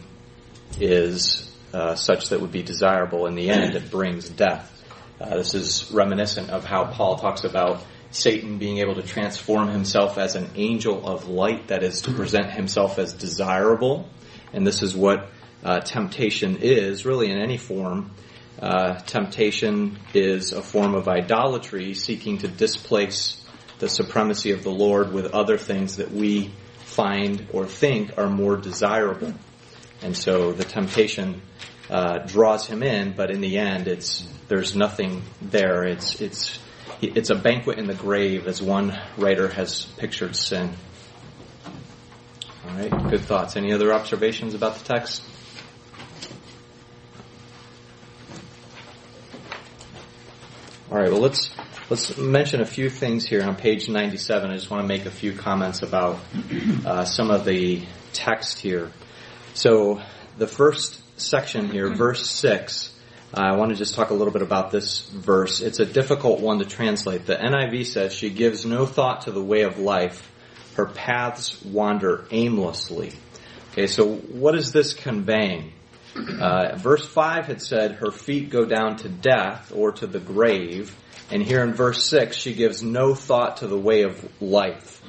is 0.80 1.52
uh, 1.74 1.96
such 1.96 2.30
that 2.30 2.42
would 2.42 2.52
be 2.52 2.64
desirable, 2.64 3.26
in 3.26 3.36
the 3.36 3.50
end 3.50 3.76
it 3.76 3.92
brings 3.92 4.30
death. 4.30 4.74
Uh, 5.20 5.38
this 5.38 5.54
is 5.54 5.92
reminiscent 5.92 6.50
of 6.50 6.64
how 6.64 6.86
Paul 6.86 7.18
talks 7.18 7.44
about 7.44 7.84
Satan 8.12 8.58
being 8.58 8.78
able 8.78 8.96
to 8.96 9.02
transform 9.02 9.68
himself 9.68 10.18
as 10.18 10.36
an 10.36 10.50
angel 10.56 11.06
of 11.06 11.28
light, 11.28 11.68
that 11.68 11.84
is, 11.84 12.02
to 12.04 12.12
present 12.12 12.52
himself 12.52 13.00
as 13.00 13.14
desirable. 13.14 14.08
And 14.54 14.66
this 14.66 14.82
is 14.82 14.96
what 14.96 15.30
uh, 15.64 15.80
temptation 15.82 16.58
is, 16.62 17.06
really 17.06 17.32
in 17.32 17.38
any 17.38 17.58
form. 17.58 18.12
Uh, 18.60 18.96
temptation 19.00 20.00
is 20.14 20.54
a 20.54 20.62
form 20.62 20.96
of 20.96 21.08
idolatry 21.08 21.94
seeking 21.94 22.40
to 22.40 22.48
displace 22.48 23.44
the 23.80 23.90
supremacy 23.90 24.52
of 24.52 24.64
the 24.64 24.72
Lord 24.72 25.12
with 25.12 25.34
other 25.34 25.58
things 25.58 25.98
that 25.98 26.12
we 26.12 26.52
find 26.88 27.48
or 27.52 27.68
think 27.68 28.18
are 28.18 28.30
more 28.30 28.56
desirable. 28.58 29.34
And 30.02 30.16
so 30.16 30.54
the 30.54 30.64
temptation 30.64 31.42
uh, 31.90 32.20
draws 32.20 32.66
him 32.66 32.82
in, 32.82 33.14
but 33.14 33.30
in 33.30 33.42
the 33.42 33.58
end, 33.58 33.88
it's 33.88 34.28
there's 34.48 34.76
nothing 34.76 35.22
there. 35.42 35.84
It's 35.84 36.22
it's 36.22 36.60
it's 37.02 37.30
a 37.30 37.36
banquet 37.36 37.78
in 37.78 37.88
the 37.88 37.94
grave, 37.94 38.48
as 38.48 38.62
one 38.62 38.98
writer 39.18 39.48
has 39.50 39.86
pictured 39.98 40.36
sin. 40.36 40.74
All 42.66 42.76
right, 42.76 43.10
good 43.10 43.22
thoughts. 43.22 43.56
Any 43.56 43.74
other 43.74 43.94
observations 43.94 44.54
about 44.54 44.76
the 44.78 44.86
text? 44.86 45.24
All 50.90 50.98
right, 50.98 51.12
well, 51.12 51.22
let's 51.22 51.50
Let's 51.90 52.18
mention 52.18 52.60
a 52.60 52.66
few 52.66 52.90
things 52.90 53.26
here 53.26 53.42
on 53.42 53.56
page 53.56 53.88
97. 53.88 54.52
I 54.52 54.56
just 54.56 54.70
want 54.70 54.84
to 54.84 54.88
make 54.90 55.06
a 55.06 55.12
few 55.12 55.32
comments 55.32 55.84
about 55.84 56.20
uh, 56.86 57.06
some 57.06 57.32
of 57.32 57.46
the 57.46 57.82
text 58.12 58.60
here. 58.60 58.92
So, 59.54 60.02
the 60.38 60.48
first 60.48 61.02
section 61.18 61.70
here, 61.70 61.96
verse 61.96 62.30
6, 62.30 62.94
uh, 63.34 63.40
I 63.40 63.56
want 63.56 63.72
to 63.72 63.78
just 63.78 63.96
talk 63.96 64.10
a 64.10 64.14
little 64.14 64.34
bit 64.34 64.42
about 64.42 64.70
this 64.70 65.08
verse. 65.08 65.62
It's 65.62 65.80
a 65.80 65.86
difficult 65.86 66.42
one 66.42 66.60
to 66.60 66.66
translate. 66.66 67.26
The 67.26 67.38
NIV 67.38 67.86
says, 67.86 68.12
She 68.12 68.32
gives 68.32 68.66
no 68.66 68.86
thought 68.86 69.22
to 69.22 69.32
the 69.32 69.42
way 69.42 69.62
of 69.62 69.80
life, 69.80 70.30
her 70.76 70.88
paths 70.88 71.64
wander 71.64 72.26
aimlessly. 72.32 73.14
Okay, 73.72 73.88
so 73.88 74.16
what 74.16 74.56
is 74.56 74.74
this 74.74 74.94
conveying? 74.94 75.72
Uh, 76.18 76.76
verse 76.76 77.08
5 77.08 77.46
had 77.46 77.62
said, 77.62 77.94
Her 77.94 78.12
feet 78.12 78.50
go 78.50 78.66
down 78.66 78.98
to 78.98 79.08
death 79.08 79.72
or 79.74 79.94
to 79.94 80.06
the 80.06 80.20
grave. 80.20 80.94
And 81.30 81.44
here 81.44 81.62
in 81.62 81.74
verse 81.74 82.06
6, 82.06 82.38
she 82.38 82.54
gives 82.54 82.82
no 82.82 83.14
thought 83.14 83.58
to 83.58 83.68
the 83.68 83.78
way 83.78 84.04
of 84.04 84.42
life. 84.42 85.02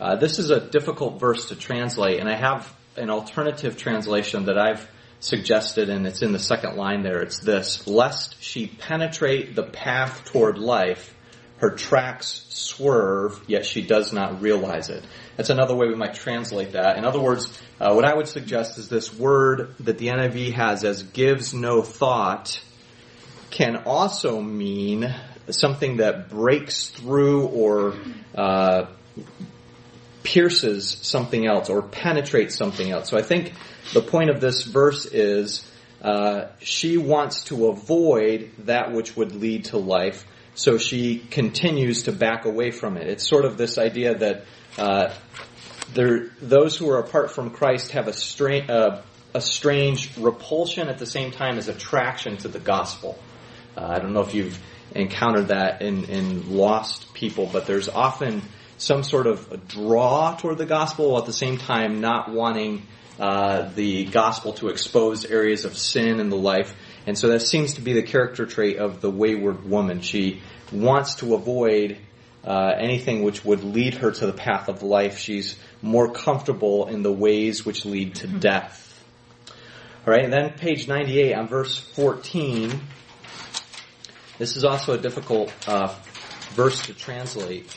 Uh, 0.00 0.16
this 0.16 0.38
is 0.38 0.50
a 0.50 0.60
difficult 0.60 1.18
verse 1.18 1.48
to 1.48 1.56
translate, 1.56 2.20
and 2.20 2.28
I 2.28 2.36
have 2.36 2.72
an 2.96 3.10
alternative 3.10 3.76
translation 3.76 4.46
that 4.46 4.56
I've 4.56 4.88
suggested, 5.18 5.88
and 5.88 6.06
it's 6.06 6.22
in 6.22 6.32
the 6.32 6.38
second 6.38 6.76
line 6.76 7.02
there. 7.02 7.20
It's 7.20 7.40
this 7.40 7.86
Lest 7.88 8.40
she 8.40 8.66
penetrate 8.68 9.56
the 9.56 9.64
path 9.64 10.24
toward 10.26 10.58
life, 10.58 11.12
her 11.56 11.70
tracks 11.70 12.46
swerve, 12.50 13.42
yet 13.48 13.66
she 13.66 13.82
does 13.82 14.12
not 14.12 14.42
realize 14.42 14.90
it. 14.90 15.04
That's 15.36 15.50
another 15.50 15.74
way 15.74 15.88
we 15.88 15.96
might 15.96 16.14
translate 16.14 16.72
that. 16.72 16.98
In 16.98 17.04
other 17.04 17.20
words, 17.20 17.58
uh, 17.80 17.92
what 17.94 18.04
I 18.04 18.14
would 18.14 18.28
suggest 18.28 18.78
is 18.78 18.88
this 18.88 19.12
word 19.12 19.74
that 19.80 19.98
the 19.98 20.08
NIV 20.08 20.52
has 20.52 20.84
as 20.84 21.02
gives 21.02 21.52
no 21.52 21.82
thought 21.82 22.60
can 23.50 23.76
also 23.86 24.40
mean 24.40 25.14
something 25.50 25.98
that 25.98 26.30
breaks 26.30 26.88
through 26.88 27.46
or 27.46 27.94
uh, 28.34 28.86
pierces 30.22 30.98
something 31.02 31.46
else 31.46 31.68
or 31.68 31.82
penetrates 31.82 32.56
something 32.56 32.90
else. 32.90 33.08
So 33.08 33.18
I 33.18 33.22
think 33.22 33.52
the 33.92 34.00
point 34.00 34.30
of 34.30 34.40
this 34.40 34.62
verse 34.62 35.06
is 35.06 35.70
uh, 36.02 36.48
she 36.58 36.96
wants 36.96 37.44
to 37.44 37.68
avoid 37.68 38.50
that 38.60 38.92
which 38.92 39.16
would 39.16 39.34
lead 39.34 39.66
to 39.66 39.78
life, 39.78 40.26
so 40.54 40.78
she 40.78 41.18
continues 41.18 42.04
to 42.04 42.12
back 42.12 42.44
away 42.44 42.70
from 42.70 42.96
it. 42.96 43.06
It's 43.08 43.26
sort 43.28 43.44
of 43.44 43.56
this 43.56 43.78
idea 43.78 44.14
that 44.18 44.44
uh, 44.76 45.14
there, 45.94 46.30
those 46.40 46.76
who 46.76 46.90
are 46.90 46.98
apart 46.98 47.30
from 47.30 47.50
Christ 47.50 47.92
have 47.92 48.08
a, 48.08 48.72
uh, 48.72 49.02
a 49.34 49.40
strange 49.40 50.16
repulsion 50.16 50.88
at 50.88 50.98
the 50.98 51.06
same 51.06 51.30
time 51.30 51.58
as 51.58 51.68
attraction 51.68 52.36
to 52.38 52.48
the 52.48 52.58
gospel. 52.58 53.18
Uh, 53.76 53.86
I 53.86 53.98
don't 53.98 54.12
know 54.12 54.22
if 54.22 54.34
you've 54.34 54.58
encountered 54.94 55.48
that 55.48 55.82
in, 55.82 56.04
in 56.04 56.56
lost 56.56 57.12
people, 57.14 57.48
but 57.52 57.66
there's 57.66 57.88
often 57.88 58.42
some 58.76 59.02
sort 59.02 59.26
of 59.26 59.66
draw 59.68 60.36
toward 60.36 60.58
the 60.58 60.66
gospel 60.66 61.10
while 61.10 61.20
at 61.20 61.26
the 61.26 61.32
same 61.32 61.58
time 61.58 62.00
not 62.00 62.30
wanting 62.30 62.82
uh, 63.18 63.70
the 63.74 64.04
gospel 64.06 64.52
to 64.54 64.68
expose 64.68 65.24
areas 65.24 65.64
of 65.64 65.76
sin 65.76 66.20
in 66.20 66.30
the 66.30 66.36
life. 66.36 66.74
And 67.06 67.16
so 67.16 67.28
that 67.28 67.40
seems 67.40 67.74
to 67.74 67.80
be 67.80 67.92
the 67.92 68.02
character 68.02 68.46
trait 68.46 68.78
of 68.78 69.00
the 69.00 69.10
wayward 69.10 69.64
woman. 69.68 70.00
She 70.00 70.40
wants 70.72 71.16
to 71.16 71.34
avoid 71.34 71.98
uh, 72.44 72.74
anything 72.78 73.22
which 73.22 73.44
would 73.44 73.62
lead 73.62 73.94
her 73.94 74.10
to 74.10 74.26
the 74.26 74.32
path 74.32 74.68
of 74.68 74.82
life. 74.82 75.18
She's 75.18 75.56
more 75.80 76.12
comfortable 76.12 76.88
in 76.88 77.02
the 77.02 77.12
ways 77.12 77.64
which 77.64 77.84
lead 77.84 78.16
to 78.16 78.26
death. 78.26 78.80
All 80.06 80.12
right, 80.12 80.24
and 80.24 80.32
then 80.32 80.52
page 80.52 80.86
98 80.86 81.34
on 81.34 81.48
verse 81.48 81.78
14. 81.78 82.80
This 84.38 84.56
is 84.56 84.64
also 84.64 84.94
a 84.94 84.98
difficult 84.98 85.52
uh, 85.68 85.94
verse 86.54 86.86
to 86.86 86.94
translate. 86.94 87.74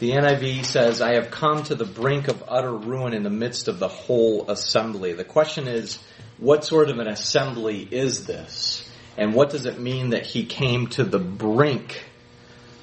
The 0.00 0.10
NIV 0.10 0.64
says, 0.64 1.00
I 1.00 1.14
have 1.14 1.30
come 1.30 1.62
to 1.64 1.74
the 1.74 1.84
brink 1.84 2.28
of 2.28 2.42
utter 2.48 2.72
ruin 2.72 3.14
in 3.14 3.22
the 3.22 3.30
midst 3.30 3.68
of 3.68 3.78
the 3.78 3.88
whole 3.88 4.50
assembly. 4.50 5.12
The 5.12 5.24
question 5.24 5.68
is, 5.68 5.98
what 6.38 6.64
sort 6.64 6.90
of 6.90 6.98
an 6.98 7.06
assembly 7.06 7.86
is 7.88 8.26
this? 8.26 8.88
And 9.16 9.32
what 9.32 9.50
does 9.50 9.64
it 9.64 9.78
mean 9.78 10.10
that 10.10 10.26
he 10.26 10.44
came 10.44 10.88
to 10.88 11.04
the 11.04 11.18
brink 11.18 12.02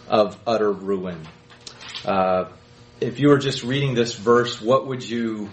of 0.07 0.39
utter 0.47 0.71
ruin? 0.71 1.27
Uh, 2.05 2.45
if 3.01 3.19
you 3.19 3.29
were 3.29 3.37
just 3.37 3.63
reading 3.63 3.95
this 3.95 4.15
verse, 4.15 4.61
what 4.61 4.87
would 4.87 5.07
you 5.07 5.51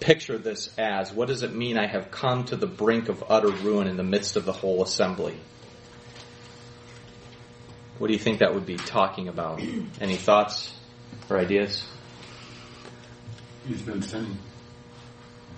picture 0.00 0.38
this 0.38 0.70
as? 0.78 1.12
What 1.12 1.28
does 1.28 1.42
it 1.42 1.52
mean 1.52 1.76
I 1.76 1.86
have 1.86 2.10
come 2.10 2.44
to 2.44 2.56
the 2.56 2.66
brink 2.66 3.08
of 3.08 3.24
utter 3.28 3.50
ruin 3.50 3.88
in 3.88 3.96
the 3.96 4.04
midst 4.04 4.36
of 4.36 4.44
the 4.44 4.52
whole 4.52 4.82
assembly? 4.82 5.38
What 7.98 8.08
do 8.08 8.12
you 8.12 8.18
think 8.18 8.40
that 8.40 8.54
would 8.54 8.66
be 8.66 8.76
talking 8.76 9.28
about? 9.28 9.62
Any 10.00 10.16
thoughts 10.16 10.72
or 11.30 11.38
ideas? 11.38 11.86
He's 13.66 13.82
been 13.82 14.02
sinning. 14.02 14.38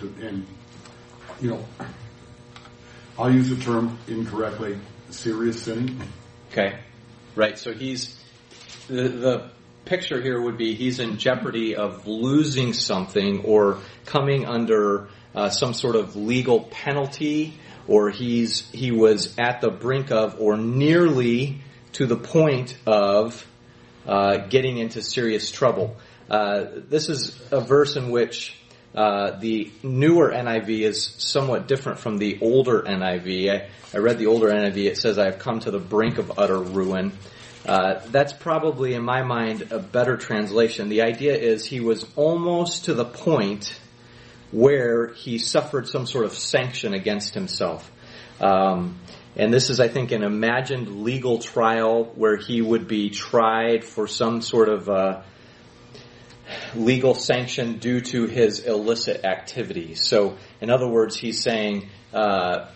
And, 0.01 0.47
you 1.41 1.51
know, 1.51 1.65
I'll 3.19 3.33
use 3.33 3.49
the 3.49 3.57
term 3.57 3.99
incorrectly, 4.07 4.79
serious 5.11 5.63
sinning. 5.63 6.01
Okay. 6.53 6.79
Right. 7.35 7.59
So 7.59 7.73
he's, 7.73 8.23
the, 8.89 9.09
the 9.09 9.51
picture 9.87 10.21
here 10.21 10.41
would 10.41 10.59
be 10.59 10.75
he's 10.75 11.01
in 11.01 11.17
jeopardy 11.17 11.75
of 11.77 12.07
losing 12.07 12.75
something 12.75 13.45
or 13.45 13.79
coming 14.05 14.45
under 14.45 15.09
uh, 15.35 15.49
some 15.49 15.73
sort 15.73 15.97
of 15.97 16.17
legal 16.17 16.61
penalty 16.61 17.59
or 17.89 18.11
he's, 18.11 18.71
he 18.71 18.91
was 18.91 19.35
at 19.39 19.61
the 19.61 19.71
brink 19.71 20.11
of 20.11 20.41
or 20.41 20.57
nearly 20.57 21.63
to 21.97 22.05
the 22.05 22.17
point 22.17 22.77
of 22.87 23.47
uh, 24.07 24.37
getting 24.49 24.77
into 24.77 25.01
serious 25.01 25.51
trouble. 25.51 25.97
Uh, 26.29 26.67
this 26.91 27.09
is 27.09 27.41
a 27.51 27.59
verse 27.59 27.97
in 27.97 28.11
which 28.11 28.55
uh, 28.95 29.39
the 29.39 29.71
newer 29.83 30.31
NIV 30.31 30.81
is 30.81 31.03
somewhat 31.03 31.67
different 31.67 31.99
from 31.99 32.19
the 32.19 32.39
older 32.43 32.83
NIV. 32.83 33.51
I, 33.51 33.69
I, 33.95 33.99
read 33.99 34.19
the 34.19 34.27
older 34.27 34.49
NIV. 34.49 34.77
It 34.77 34.99
says, 34.99 35.19
"I 35.19 35.25
have 35.25 35.39
come 35.39 35.61
to 35.61 35.71
the 35.71 35.79
brink 35.79 36.19
of 36.19 36.39
utter 36.39 36.59
ruin." 36.59 37.13
Uh, 37.65 38.01
that's 38.11 38.35
probably, 38.35 38.93
in 38.93 39.03
my 39.03 39.23
mind, 39.23 39.73
a 39.73 39.79
better 39.79 40.19
translation. 40.19 40.91
The 40.91 41.01
idea 41.01 41.35
is 41.35 41.65
he 41.65 41.81
was 41.81 42.05
almost 42.15 42.85
to 42.85 42.95
the 42.95 43.07
point 43.07 43.75
where 44.53 45.09
he 45.09 45.39
suffered 45.39 45.89
some 45.89 46.07
sort 46.07 46.27
of 46.27 46.35
sanction 46.35 46.93
against 46.93 47.33
himself. 47.33 47.91
Um, 48.39 48.99
and 49.37 49.53
this 49.53 49.69
is, 49.69 49.81
I 49.81 49.89
think, 49.89 50.13
an 50.13 50.23
imagined 50.23 51.05
legal 51.05 51.39
trial 51.39 52.05
where 52.15 52.37
he 52.37 52.63
would 52.63 52.89
be 52.89 53.11
tried 53.11 53.85
for 53.85 54.07
some 54.07 54.41
sort 54.41 54.71
of 54.71 54.89
uh, 54.89 55.23
legal 56.75 57.15
sanction 57.15 57.79
due 57.79 58.01
to 58.01 58.27
his 58.27 58.61
illicit 58.61 59.25
activity. 59.25 59.95
So, 59.95 60.39
in 60.61 60.71
other 60.71 60.89
words, 60.89 61.17
he's 61.17 61.43
saying, 61.43 61.91
uh, 62.15 62.67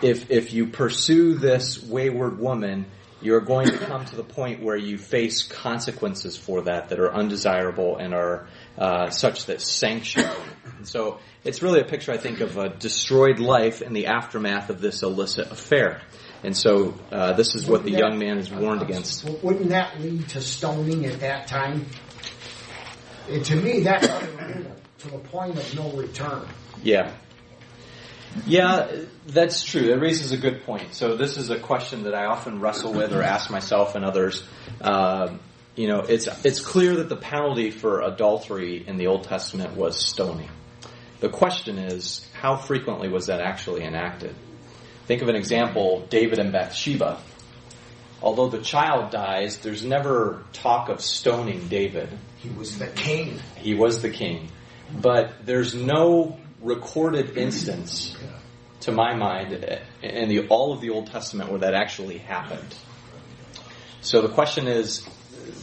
if 0.00 0.30
if 0.30 0.52
you 0.52 0.68
pursue 0.68 1.34
this 1.34 1.82
wayward 1.82 2.38
woman, 2.38 2.86
you're 3.20 3.40
going 3.40 3.68
to 3.68 3.78
come 3.78 4.04
to 4.04 4.16
the 4.16 4.24
point 4.24 4.62
where 4.62 4.76
you 4.76 4.98
face 4.98 5.42
consequences 5.42 6.36
for 6.36 6.62
that 6.62 6.90
that 6.90 7.00
are 7.00 7.12
undesirable 7.12 7.96
and 7.96 8.14
are 8.14 8.46
uh, 8.78 9.10
such 9.10 9.46
that 9.46 9.60
sanction. 9.60 10.28
So 10.86 11.18
it's 11.44 11.62
really 11.62 11.80
a 11.80 11.84
picture, 11.84 12.12
I 12.12 12.16
think, 12.16 12.40
of 12.40 12.56
a 12.56 12.68
destroyed 12.68 13.38
life 13.38 13.82
in 13.82 13.92
the 13.92 14.06
aftermath 14.06 14.70
of 14.70 14.80
this 14.80 15.02
illicit 15.02 15.50
affair. 15.50 16.00
And 16.42 16.56
so 16.56 16.94
uh, 17.10 17.32
this 17.32 17.54
is 17.54 17.66
what 17.66 17.84
the 17.84 17.90
young 17.90 18.18
man 18.18 18.38
is 18.38 18.50
warned 18.50 18.82
against. 18.82 19.24
Wouldn't 19.42 19.70
that 19.70 20.00
lead 20.00 20.28
to 20.30 20.40
stoning 20.40 21.06
at 21.06 21.20
that 21.20 21.46
time? 21.46 21.86
And 23.28 23.44
to 23.46 23.56
me, 23.56 23.80
that's 23.80 24.06
to 24.06 25.10
the 25.10 25.18
point 25.18 25.56
of 25.56 25.74
no 25.74 25.90
return. 25.92 26.46
Yeah. 26.82 27.14
Yeah, 28.46 28.90
that's 29.26 29.62
true. 29.62 29.88
That 29.88 30.00
raises 30.00 30.32
a 30.32 30.36
good 30.36 30.64
point. 30.64 30.94
So 30.94 31.16
this 31.16 31.36
is 31.36 31.50
a 31.50 31.58
question 31.58 32.02
that 32.02 32.14
I 32.14 32.26
often 32.26 32.60
wrestle 32.60 32.92
with 32.92 33.12
or 33.12 33.22
ask 33.22 33.50
myself 33.50 33.94
and 33.94 34.04
others. 34.04 34.42
Um, 34.80 35.40
you 35.76 35.88
know, 35.88 36.00
it's 36.00 36.28
it's 36.44 36.60
clear 36.60 36.96
that 36.96 37.08
the 37.08 37.16
penalty 37.16 37.70
for 37.70 38.02
adultery 38.02 38.84
in 38.86 38.96
the 38.96 39.06
Old 39.06 39.24
Testament 39.24 39.76
was 39.76 39.98
stoning. 39.98 40.50
The 41.24 41.30
question 41.30 41.78
is, 41.78 42.28
how 42.34 42.54
frequently 42.54 43.08
was 43.08 43.28
that 43.28 43.40
actually 43.40 43.82
enacted? 43.82 44.36
Think 45.06 45.22
of 45.22 45.30
an 45.30 45.36
example, 45.36 46.06
David 46.10 46.38
and 46.38 46.52
Bathsheba. 46.52 47.18
Although 48.20 48.48
the 48.48 48.60
child 48.60 49.10
dies, 49.10 49.56
there's 49.60 49.82
never 49.82 50.42
talk 50.52 50.90
of 50.90 51.00
stoning 51.00 51.68
David. 51.68 52.10
He 52.36 52.50
was 52.50 52.78
the 52.78 52.88
king. 52.88 53.40
He 53.56 53.72
was 53.72 54.02
the 54.02 54.10
king. 54.10 54.50
But 54.92 55.46
there's 55.46 55.74
no 55.74 56.38
recorded 56.60 57.38
instance, 57.38 58.14
to 58.80 58.92
my 58.92 59.16
mind, 59.16 59.80
in 60.02 60.28
the, 60.28 60.46
all 60.48 60.74
of 60.74 60.82
the 60.82 60.90
Old 60.90 61.06
Testament 61.06 61.48
where 61.48 61.60
that 61.60 61.72
actually 61.72 62.18
happened. 62.18 62.74
So 64.02 64.20
the 64.20 64.28
question 64.28 64.68
is, 64.68 65.08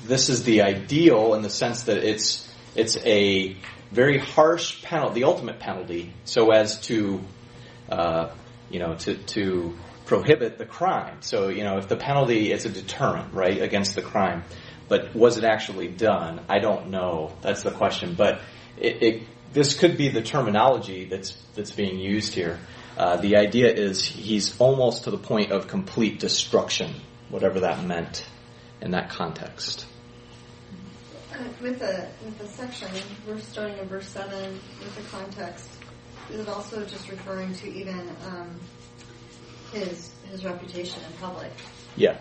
this 0.07 0.27
is 0.27 0.43
the 0.43 0.63
ideal 0.63 1.35
in 1.35 1.43
the 1.43 1.51
sense 1.51 1.83
that 1.83 1.97
it's 1.97 2.51
it's 2.73 2.97
a 3.05 3.57
very 3.91 4.17
harsh 4.17 4.81
penalty, 4.83 5.21
the 5.21 5.25
ultimate 5.25 5.60
penalty, 5.60 6.13
so 6.25 6.51
as 6.51 6.79
to 6.81 7.21
uh, 7.89 8.29
you 8.69 8.79
know 8.79 8.95
to 8.95 9.15
to 9.15 9.77
prohibit 10.12 10.57
the 10.57 10.65
crime. 10.65 11.21
So, 11.21 11.48
you 11.48 11.63
know, 11.63 11.77
if 11.77 11.88
the 11.88 11.95
penalty 11.95 12.51
is 12.51 12.65
a 12.65 12.69
deterrent, 12.69 13.33
right, 13.33 13.62
against 13.62 13.95
the 13.95 14.01
crime, 14.01 14.43
but 14.89 15.15
was 15.15 15.38
it 15.38 15.45
actually 15.45 15.88
done? 15.88 16.41
I 16.50 16.60
don't 16.60 16.89
know. 16.89 17.31
That's 17.41 17.63
the 17.63 17.71
question. 17.71 18.15
But 18.15 18.41
it, 18.77 19.01
it 19.01 19.24
this 19.53 19.79
could 19.79 19.95
be 19.98 20.10
the 20.10 20.21
terminology 20.21 21.05
that's 21.05 21.31
that's 21.55 21.71
being 21.71 21.98
used 21.98 22.33
here. 22.33 22.60
Uh, 22.98 23.15
the 23.17 23.38
idea 23.38 23.74
is 23.74 24.03
he's 24.03 24.60
almost 24.60 25.05
to 25.05 25.12
the 25.12 25.17
point 25.17 25.53
of 25.53 25.69
complete 25.69 26.19
destruction, 26.19 26.93
whatever 27.29 27.62
that 27.62 27.86
meant 27.86 28.25
in 28.81 28.91
that 28.91 29.12
context. 29.12 29.86
With 31.61 31.79
the 31.79 32.07
with 32.25 32.38
the 32.39 32.47
section, 32.47 32.89
we're 33.27 33.39
starting 33.39 33.77
in 33.77 33.88
verse 33.88 34.07
seven 34.07 34.59
with 34.79 34.95
the 34.95 35.17
context. 35.17 35.69
Is 36.29 36.41
it 36.41 36.50
also 36.50 36.85
just 36.85 37.09
referring 37.09 37.53
to 37.55 37.71
even 37.71 38.09
um, 38.27 38.59
his 39.71 40.11
his 40.29 40.43
reputation 40.43 41.01
in 41.03 41.17
public? 41.19 41.51
Yeah, 41.95 42.17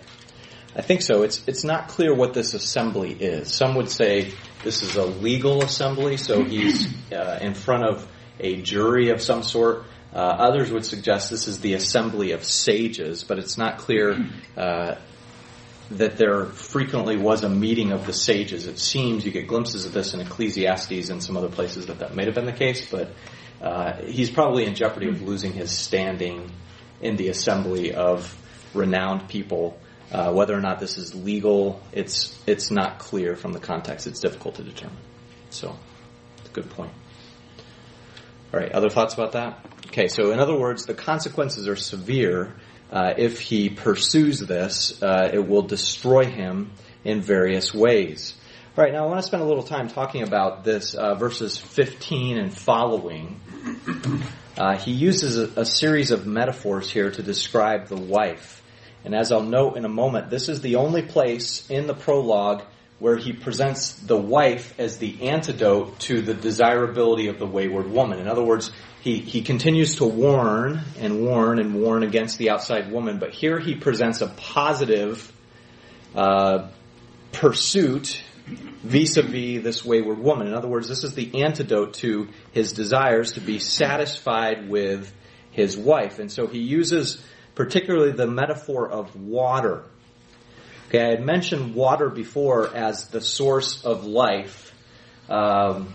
I 0.77 0.83
think 0.83 1.03
so. 1.03 1.23
It's 1.23 1.47
it's 1.49 1.65
not 1.65 1.89
clear 1.89 2.15
what 2.15 2.35
this 2.35 2.55
assembly 2.55 3.13
is. 3.13 3.53
Some 3.53 3.75
would 3.75 3.91
say 3.91 4.33
this 4.63 4.83
is 4.83 4.97
a 4.97 5.05
legal 5.05 5.63
assembly, 5.63 6.17
so 6.17 6.45
he's 6.45 6.87
uh, 7.13 7.39
in 7.41 7.55
front 7.55 7.85
of 7.85 8.07
a 8.39 8.63
jury 8.63 9.11
of 9.11 9.21
some 9.21 9.43
sort. 9.43 9.85
Uh, 10.13 10.19
others 10.19 10.73
would 10.73 10.85
suggest 10.85 11.31
this 11.31 11.47
is 11.47 11.61
the 11.61 11.75
assembly 11.75 12.33
of 12.33 12.45
sages, 12.45 13.23
but 13.23 13.39
it's 13.39 13.57
not 13.57 13.79
clear 13.79 14.27
uh, 14.57 14.97
that 15.93 16.17
there 16.17 16.47
frequently 16.47 17.17
was 17.17 17.43
a 17.43 17.49
meeting 17.49 17.93
of 17.93 18.07
the 18.07 18.13
sages. 18.13 18.67
It 18.67 18.79
seems 18.79 19.25
you 19.25 19.33
get 19.33 19.49
glimpses 19.49 19.87
of 19.87 19.93
this 19.93 20.15
in 20.15 20.21
Ecclesiastes 20.21 21.09
and 21.09 21.23
some 21.23 21.37
other 21.37 21.49
places 21.49 21.87
that 21.87 21.99
that 21.99 22.15
may 22.15 22.27
have 22.27 22.35
been 22.35 22.47
the 22.47 22.53
case, 22.53 22.89
but 22.91 23.11
uh, 23.61 24.01
he's 24.03 24.31
probably 24.31 24.65
in 24.67 24.75
jeopardy 24.75 25.09
of 25.09 25.21
losing 25.23 25.53
his 25.53 25.71
standing 25.71 26.51
in 27.01 27.17
the 27.17 27.29
assembly 27.29 27.93
of 27.93 28.37
renowned 28.73 29.29
people. 29.29 29.79
Uh, 30.13 30.33
whether 30.33 30.55
or 30.55 30.61
not 30.61 30.81
this 30.81 30.99
is 30.99 31.15
legal, 31.15 31.81
it's 31.93 32.37
it's 32.47 32.71
not 32.71 32.99
clear 32.99 33.37
from 33.37 33.53
the 33.53 33.61
context. 33.61 34.09
It's 34.09 34.19
difficult 34.19 34.57
to 34.57 34.65
determine. 34.65 34.99
So, 35.51 35.77
good 36.53 36.69
point. 36.71 36.93
All 38.53 38.59
right, 38.59 38.73
other 38.73 38.91
thoughts 38.91 39.15
about 39.15 39.33
that? 39.33 39.65
Okay, 39.87 40.09
so 40.09 40.33
in 40.33 40.41
other 40.41 40.59
words, 40.59 40.87
the 40.87 40.95
consequences 40.95 41.69
are 41.69 41.77
severe. 41.77 42.57
Uh, 42.91 43.15
if 43.17 43.41
he 43.41 43.71
pursues 43.71 44.41
this, 44.41 45.01
uh, 45.03 45.31
it 45.33 45.47
will 45.47 45.63
destroy 45.63 46.25
him 46.25 46.73
in 47.05 47.21
various 47.21 47.73
ways. 47.73 48.35
All 48.77 48.85
right, 48.85 48.93
now 48.93 49.05
I 49.05 49.07
want 49.07 49.21
to 49.21 49.27
spend 49.27 49.43
a 49.43 49.47
little 49.47 49.63
time 49.63 49.89
talking 49.89 50.23
about 50.23 50.65
this, 50.65 50.95
uh, 50.95 51.15
verses 51.15 51.57
15 51.57 52.39
and 52.39 52.53
following. 52.53 53.41
He 54.81 54.93
uses 54.93 55.39
a, 55.39 55.61
a 55.61 55.65
series 55.65 56.11
of 56.11 56.27
metaphors 56.27 56.91
here 56.91 57.11
to 57.11 57.23
describe 57.23 57.87
the 57.89 57.97
wife. 57.97 58.63
And 59.05 59.15
as 59.15 59.33
I'll 59.33 59.43
note 59.43 59.77
in 59.77 59.85
a 59.85 59.89
moment, 59.89 60.29
this 60.29 60.49
is 60.49 60.61
the 60.61 60.77
only 60.77 61.03
place 61.03 61.69
in 61.71 61.87
the 61.87 61.95
prologue 61.95 62.63
where 62.99 63.17
he 63.17 63.33
presents 63.33 63.95
the 63.95 64.17
wife 64.17 64.79
as 64.79 64.99
the 64.99 65.29
antidote 65.29 65.99
to 66.01 66.21
the 66.21 66.35
desirability 66.35 67.29
of 67.29 67.39
the 67.39 67.47
wayward 67.47 67.91
woman. 67.91 68.19
In 68.19 68.29
other 68.29 68.43
words, 68.43 68.71
he, 69.01 69.19
he 69.19 69.43
continues 69.43 69.97
to 69.97 70.05
warn 70.05 70.81
and 70.99 71.25
warn 71.25 71.59
and 71.59 71.75
warn 71.75 72.03
against 72.03 72.39
the 72.39 72.51
outside 72.51 72.93
woman, 72.93 73.19
but 73.19 73.31
here 73.31 73.59
he 73.59 73.75
presents 73.75 74.21
a 74.21 74.27
positive 74.27 75.33
uh, 76.15 76.69
pursuit 77.33 78.23
vis-a-vis 78.47 79.63
this 79.63 79.85
wayward 79.85 80.19
woman. 80.19 80.49
In 80.49 80.55
other 80.55 80.69
words, 80.69 80.89
this 80.89 81.05
is 81.05 81.15
the 81.15 81.43
antidote 81.43 81.95
to 81.95 82.29
his 82.53 82.73
desires 82.73 83.33
to 83.33 83.41
be 83.41 83.59
satisfied 83.59 84.69
with 84.69 85.13
his 85.51 85.79
wife. 85.79 86.19
And 86.19 86.31
so 86.31 86.47
he 86.47 86.59
uses 86.59 87.25
particularly 87.55 88.13
the 88.13 88.27
metaphor 88.27 88.89
of 88.89 89.17
water. 89.17 89.85
Okay, 90.89 91.05
I 91.05 91.11
had 91.11 91.25
mentioned 91.25 91.75
water 91.75 92.09
before 92.09 92.75
as 92.75 93.09
the 93.09 93.21
source 93.21 93.85
of 93.85 94.05
life. 94.05 94.75
Um, 95.29 95.95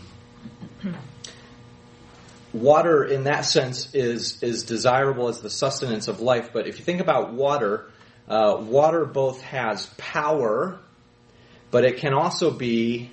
water, 2.61 3.03
in 3.03 3.25
that 3.25 3.45
sense, 3.45 3.93
is 3.93 4.41
is 4.41 4.63
desirable 4.63 5.27
as 5.27 5.41
the 5.41 5.49
sustenance 5.49 6.07
of 6.07 6.21
life. 6.21 6.51
But 6.53 6.67
if 6.67 6.79
you 6.79 6.85
think 6.85 7.01
about 7.01 7.33
water, 7.33 7.91
uh, 8.27 8.57
water 8.59 9.05
both 9.05 9.41
has 9.41 9.87
power, 9.97 10.79
but 11.71 11.85
it 11.85 11.97
can 11.97 12.13
also 12.13 12.51
be 12.51 13.11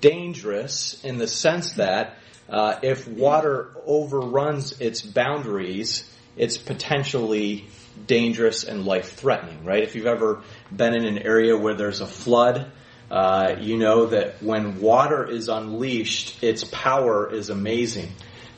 dangerous 0.00 1.02
in 1.04 1.18
the 1.18 1.26
sense 1.26 1.72
that 1.72 2.16
uh, 2.48 2.78
if 2.82 3.06
water 3.06 3.70
overruns 3.86 4.80
its 4.80 5.02
boundaries, 5.02 6.10
it's 6.36 6.58
potentially 6.58 7.68
dangerous 8.06 8.64
and 8.64 8.84
life 8.84 9.12
threatening, 9.12 9.64
right? 9.64 9.82
If 9.82 9.94
you've 9.94 10.06
ever 10.06 10.42
been 10.74 10.94
in 10.94 11.04
an 11.04 11.18
area 11.18 11.56
where 11.56 11.74
there's 11.74 12.00
a 12.00 12.06
flood, 12.06 12.70
uh, 13.10 13.56
you 13.60 13.76
know 13.76 14.06
that 14.06 14.42
when 14.42 14.80
water 14.80 15.28
is 15.28 15.48
unleashed, 15.48 16.42
its 16.42 16.64
power 16.64 17.32
is 17.32 17.50
amazing. 17.50 18.12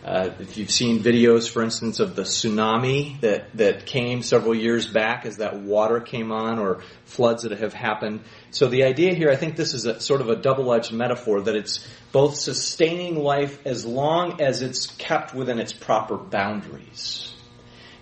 Uh, 0.04 0.30
if 0.40 0.56
you've 0.56 0.70
seen 0.70 0.98
videos, 0.98 1.48
for 1.48 1.62
instance, 1.62 2.00
of 2.00 2.16
the 2.16 2.22
tsunami 2.22 3.20
that, 3.20 3.86
came 3.86 4.22
several 4.22 4.54
years 4.54 4.88
back 4.88 5.24
as 5.26 5.36
that 5.36 5.60
water 5.60 6.00
came 6.00 6.32
on 6.32 6.58
or 6.58 6.82
floods 7.04 7.44
that 7.44 7.52
have 7.52 7.72
happened. 7.72 8.20
So 8.50 8.66
the 8.66 8.82
idea 8.82 9.14
here, 9.14 9.30
I 9.30 9.36
think 9.36 9.54
this 9.54 9.74
is 9.74 10.04
sort 10.04 10.20
of 10.20 10.28
a 10.28 10.34
double-edged 10.34 10.92
metaphor 10.92 11.42
that 11.42 11.54
it's 11.54 11.86
both 12.10 12.34
sustaining 12.34 13.16
life 13.16 13.64
as 13.64 13.84
long 13.84 14.40
as 14.40 14.60
it's 14.62 14.86
kept 14.86 15.34
within 15.34 15.60
its 15.60 15.72
proper 15.72 16.16
boundaries. 16.16 17.32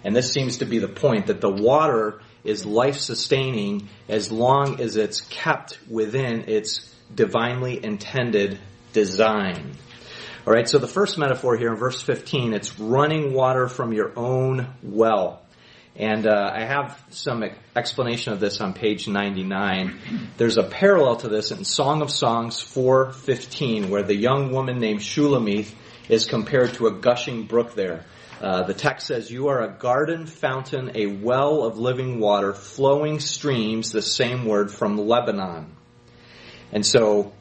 And 0.02 0.16
this 0.16 0.32
seems 0.32 0.58
to 0.58 0.64
be 0.64 0.78
the 0.78 0.88
point 0.88 1.26
that 1.26 1.42
the 1.42 1.50
water 1.50 2.22
is 2.44 2.64
life 2.64 2.96
sustaining 2.96 3.90
as 4.08 4.32
long 4.32 4.80
as 4.80 4.96
it's 4.96 5.20
kept 5.20 5.78
within 5.86 6.48
its 6.48 6.94
divinely 7.14 7.84
intended 7.84 8.58
design. 8.94 9.72
All 10.46 10.54
right, 10.54 10.66
so 10.66 10.78
the 10.78 10.88
first 10.88 11.18
metaphor 11.18 11.54
here 11.58 11.68
in 11.68 11.76
verse 11.76 12.00
15, 12.00 12.54
it's 12.54 12.78
running 12.80 13.34
water 13.34 13.68
from 13.68 13.92
your 13.92 14.18
own 14.18 14.68
well. 14.82 15.42
And 15.94 16.26
uh, 16.26 16.50
I 16.54 16.64
have 16.64 16.98
some 17.10 17.44
explanation 17.76 18.32
of 18.32 18.40
this 18.40 18.58
on 18.62 18.72
page 18.72 19.06
99. 19.06 19.98
There's 20.38 20.56
a 20.56 20.62
parallel 20.62 21.16
to 21.16 21.28
this 21.28 21.50
in 21.50 21.62
Song 21.64 22.00
of 22.00 22.10
Songs 22.10 22.56
4:15, 22.56 23.90
where 23.90 24.02
the 24.02 24.14
young 24.14 24.50
woman 24.50 24.78
named 24.78 25.00
Shulamith 25.00 25.74
is 26.08 26.24
compared 26.24 26.72
to 26.74 26.86
a 26.86 26.92
gushing 26.92 27.42
brook 27.42 27.74
there. 27.74 28.06
Uh, 28.40 28.62
the 28.62 28.72
text 28.72 29.08
says, 29.08 29.30
You 29.30 29.48
are 29.48 29.60
a 29.60 29.70
garden 29.70 30.24
fountain, 30.24 30.92
a 30.94 31.06
well 31.06 31.64
of 31.64 31.76
living 31.76 32.18
water, 32.18 32.54
flowing 32.54 33.20
streams, 33.20 33.92
the 33.92 34.00
same 34.00 34.46
word 34.46 34.70
from 34.70 34.96
Lebanon. 34.96 35.76
And 36.72 36.86
so 36.86 37.34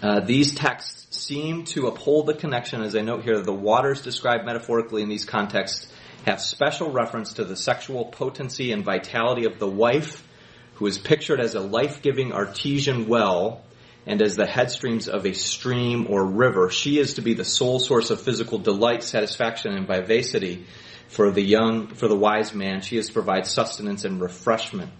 uh, 0.00 0.20
these 0.20 0.54
texts 0.54 1.01
seem 1.22 1.64
to 1.64 1.86
uphold 1.86 2.26
the 2.26 2.34
connection, 2.34 2.82
as 2.82 2.96
I 2.96 3.02
note 3.02 3.22
here, 3.22 3.40
the 3.40 3.52
waters 3.52 4.02
described 4.02 4.44
metaphorically 4.44 5.02
in 5.02 5.08
these 5.08 5.24
contexts 5.24 5.92
have 6.26 6.40
special 6.40 6.90
reference 6.90 7.34
to 7.34 7.44
the 7.44 7.56
sexual 7.56 8.06
potency 8.06 8.72
and 8.72 8.84
vitality 8.84 9.44
of 9.44 9.58
the 9.58 9.68
wife, 9.68 10.26
who 10.74 10.86
is 10.86 10.98
pictured 10.98 11.40
as 11.40 11.54
a 11.54 11.60
life-giving 11.60 12.32
artesian 12.32 13.06
well, 13.06 13.62
and 14.04 14.20
as 14.20 14.34
the 14.34 14.44
headstreams 14.44 15.08
of 15.08 15.24
a 15.26 15.32
stream 15.32 16.06
or 16.08 16.24
river. 16.24 16.70
She 16.70 16.98
is 16.98 17.14
to 17.14 17.22
be 17.22 17.34
the 17.34 17.44
sole 17.44 17.78
source 17.78 18.10
of 18.10 18.20
physical 18.20 18.58
delight, 18.58 19.04
satisfaction, 19.04 19.74
and 19.74 19.86
vivacity 19.86 20.66
for 21.08 21.30
the 21.30 21.42
young, 21.42 21.94
for 21.94 22.08
the 22.08 22.16
wise 22.16 22.52
man. 22.52 22.80
She 22.80 22.96
is 22.96 23.06
to 23.08 23.12
provide 23.12 23.46
sustenance 23.46 24.04
and 24.04 24.20
refreshment. 24.20 24.90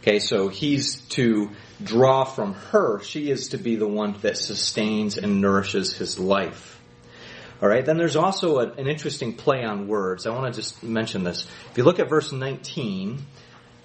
Okay, 0.00 0.18
so 0.18 0.48
he's 0.48 0.96
to 1.10 1.50
draw 1.82 2.24
from 2.24 2.54
her. 2.54 3.00
She 3.02 3.30
is 3.30 3.48
to 3.48 3.58
be 3.58 3.76
the 3.76 3.88
one 3.88 4.14
that 4.22 4.36
sustains 4.36 5.18
and 5.18 5.40
nourishes 5.40 5.94
his 5.94 6.18
life. 6.18 6.78
All 7.62 7.68
right, 7.68 7.84
then 7.84 7.98
there's 7.98 8.16
also 8.16 8.58
a, 8.58 8.72
an 8.72 8.86
interesting 8.86 9.34
play 9.34 9.64
on 9.64 9.86
words. 9.86 10.26
I 10.26 10.30
want 10.30 10.52
to 10.52 10.60
just 10.60 10.82
mention 10.82 11.24
this. 11.24 11.46
If 11.70 11.78
you 11.78 11.84
look 11.84 11.98
at 11.98 12.08
verse 12.08 12.32
19, 12.32 13.22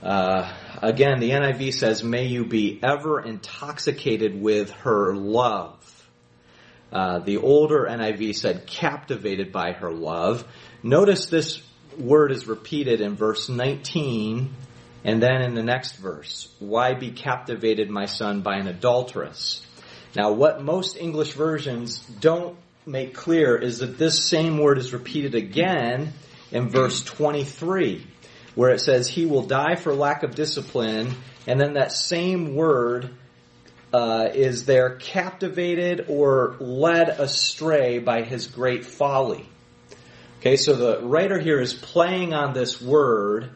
uh, 0.01 0.53
again, 0.81 1.19
the 1.19 1.31
NIV 1.31 1.73
says, 1.73 2.03
May 2.03 2.27
you 2.27 2.45
be 2.45 2.79
ever 2.81 3.19
intoxicated 3.19 4.39
with 4.39 4.71
her 4.71 5.13
love. 5.15 5.81
Uh, 6.91 7.19
the 7.19 7.37
older 7.37 7.85
NIV 7.89 8.35
said, 8.35 8.67
captivated 8.67 9.51
by 9.51 9.73
her 9.73 9.91
love. 9.91 10.45
Notice 10.81 11.25
this 11.25 11.61
word 11.97 12.31
is 12.31 12.47
repeated 12.47 13.01
in 13.01 13.15
verse 13.15 13.49
19 13.49 14.53
and 15.05 15.21
then 15.21 15.43
in 15.43 15.53
the 15.53 15.63
next 15.63 15.97
verse, 15.97 16.51
why 16.57 16.95
be 16.95 17.11
captivated, 17.11 17.91
my 17.91 18.07
son, 18.07 18.41
by 18.41 18.55
an 18.57 18.67
adulteress? 18.67 19.63
Now, 20.15 20.31
what 20.31 20.63
most 20.63 20.97
English 20.97 21.33
versions 21.33 21.99
don't 21.99 22.57
make 22.87 23.13
clear 23.13 23.55
is 23.55 23.79
that 23.79 23.99
this 23.99 24.27
same 24.27 24.57
word 24.57 24.79
is 24.79 24.93
repeated 24.93 25.35
again 25.35 26.11
in 26.51 26.69
verse 26.69 27.03
23, 27.03 28.05
where 28.55 28.71
it 28.71 28.81
says, 28.81 29.07
he 29.07 29.27
will 29.27 29.45
die 29.45 29.75
for 29.75 29.93
lack 29.93 30.23
of 30.23 30.33
discipline, 30.33 31.13
and 31.45 31.61
then 31.61 31.73
that 31.73 31.91
same 31.91 32.55
word 32.55 33.11
uh, 33.93 34.29
is 34.33 34.65
there 34.65 34.95
captivated 34.95 36.07
or 36.09 36.55
led 36.59 37.09
astray 37.09 37.99
by 37.99 38.23
his 38.23 38.47
great 38.47 38.83
folly. 38.85 39.47
Okay, 40.39 40.57
so 40.57 40.75
the 40.75 41.05
writer 41.05 41.39
here 41.39 41.61
is 41.61 41.75
playing 41.75 42.33
on 42.33 42.53
this 42.53 42.81
word 42.81 43.51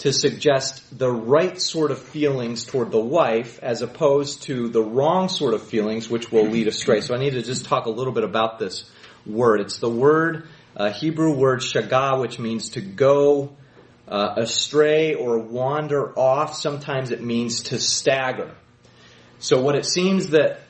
to 0.00 0.14
suggest 0.14 0.98
the 0.98 1.10
right 1.10 1.60
sort 1.60 1.90
of 1.90 1.98
feelings 1.98 2.64
toward 2.64 2.90
the 2.90 2.98
wife 2.98 3.58
as 3.62 3.82
opposed 3.82 4.42
to 4.44 4.68
the 4.68 4.82
wrong 4.82 5.28
sort 5.28 5.52
of 5.52 5.62
feelings 5.62 6.08
which 6.08 6.32
will 6.32 6.46
lead 6.46 6.66
astray. 6.68 7.02
So 7.02 7.14
I 7.14 7.18
need 7.18 7.34
to 7.34 7.42
just 7.42 7.66
talk 7.66 7.84
a 7.84 7.90
little 7.90 8.14
bit 8.14 8.24
about 8.24 8.58
this 8.58 8.90
word. 9.26 9.60
It's 9.60 9.78
the 9.78 9.90
word, 9.90 10.48
uh, 10.74 10.90
Hebrew 10.90 11.34
word 11.34 11.60
shagah, 11.60 12.18
which 12.18 12.38
means 12.38 12.70
to 12.70 12.80
go 12.80 13.54
uh, 14.08 14.36
astray 14.38 15.16
or 15.16 15.38
wander 15.38 16.18
off. 16.18 16.54
Sometimes 16.56 17.10
it 17.10 17.22
means 17.22 17.64
to 17.64 17.78
stagger. 17.78 18.54
So 19.38 19.60
what 19.60 19.76
it 19.76 19.84
seems 19.84 20.30
that 20.30 20.60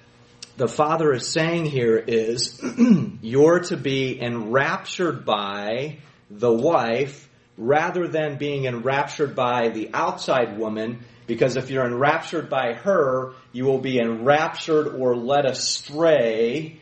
the 0.57 0.67
father 0.67 1.13
is 1.13 1.29
saying 1.29 1.67
here 1.67 1.97
is 1.97 2.61
you're 3.23 3.61
to 3.61 3.77
be 3.77 4.21
enraptured 4.21 5.25
by 5.25 5.99
the 6.29 6.53
wife 6.53 7.29
rather 7.61 8.09
than 8.09 8.39
being 8.39 8.65
enraptured 8.65 9.37
by 9.37 9.69
the 9.69 9.91
outside 9.93 10.59
woman 10.59 11.05
because 11.27 11.57
if 11.57 11.71
you're 11.71 11.87
enraptured 11.87 12.51
by 12.51 12.73
her, 12.73 13.35
you 13.53 13.65
will 13.65 13.79
be 13.79 14.01
enraptured 14.01 14.89
or 14.89 15.15
led 15.15 15.45
astray 15.45 16.81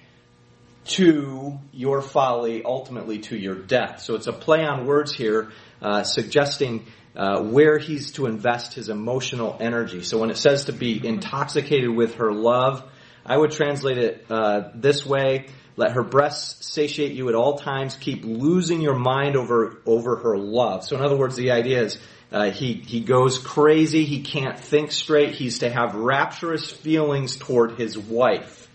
to 0.87 1.59
your 1.73 2.01
folly, 2.01 2.63
ultimately 2.65 3.19
to 3.19 3.37
your 3.37 3.57
death. 3.57 4.01
So 4.01 4.15
it's 4.15 4.27
a 4.27 4.33
play 4.33 4.65
on 4.65 4.87
words 4.87 5.13
here, 5.13 5.51
uh, 5.83 6.05
suggesting 6.05 6.87
uh, 7.15 7.43
where 7.43 7.77
he's 7.77 8.13
to 8.13 8.25
invest 8.25 8.73
his 8.73 8.89
emotional 8.89 9.57
energy. 9.61 10.03
So 10.03 10.17
when 10.17 10.31
it 10.31 10.39
says 10.39 10.67
to 10.67 10.73
be 10.73 11.05
intoxicated 11.07 11.91
with 11.91 12.15
her 12.15 12.33
love, 12.33 12.89
I 13.27 13.37
would 13.37 13.51
translate 13.51 13.99
it 13.99 14.25
uh, 14.31 14.71
this 14.75 15.05
way: 15.05 15.49
Let 15.79 15.93
her 15.93 16.03
breasts 16.03 16.67
satiate 16.67 17.13
you 17.13 17.29
at 17.29 17.37
all 17.37 17.57
times. 17.57 17.95
Keep 17.95 18.25
losing 18.25 18.81
your 18.81 18.99
mind 18.99 19.37
over 19.37 19.81
over 19.87 20.17
her 20.17 20.37
love. 20.37 20.85
So 20.85 20.97
in 20.97 21.03
other 21.03 21.17
words, 21.17 21.37
the 21.37 21.53
idea 21.53 21.83
is. 21.83 21.99
Uh, 22.31 22.51
he 22.51 22.75
he 22.75 23.01
goes 23.01 23.39
crazy. 23.39 24.05
He 24.05 24.21
can't 24.21 24.59
think 24.59 24.93
straight. 24.93 25.35
He's 25.35 25.61
to 25.61 25.71
have 25.71 25.95
rapturous 25.95 26.71
feelings 26.71 27.37
toward 27.37 27.79
his 27.79 27.97
wife. 27.97 28.69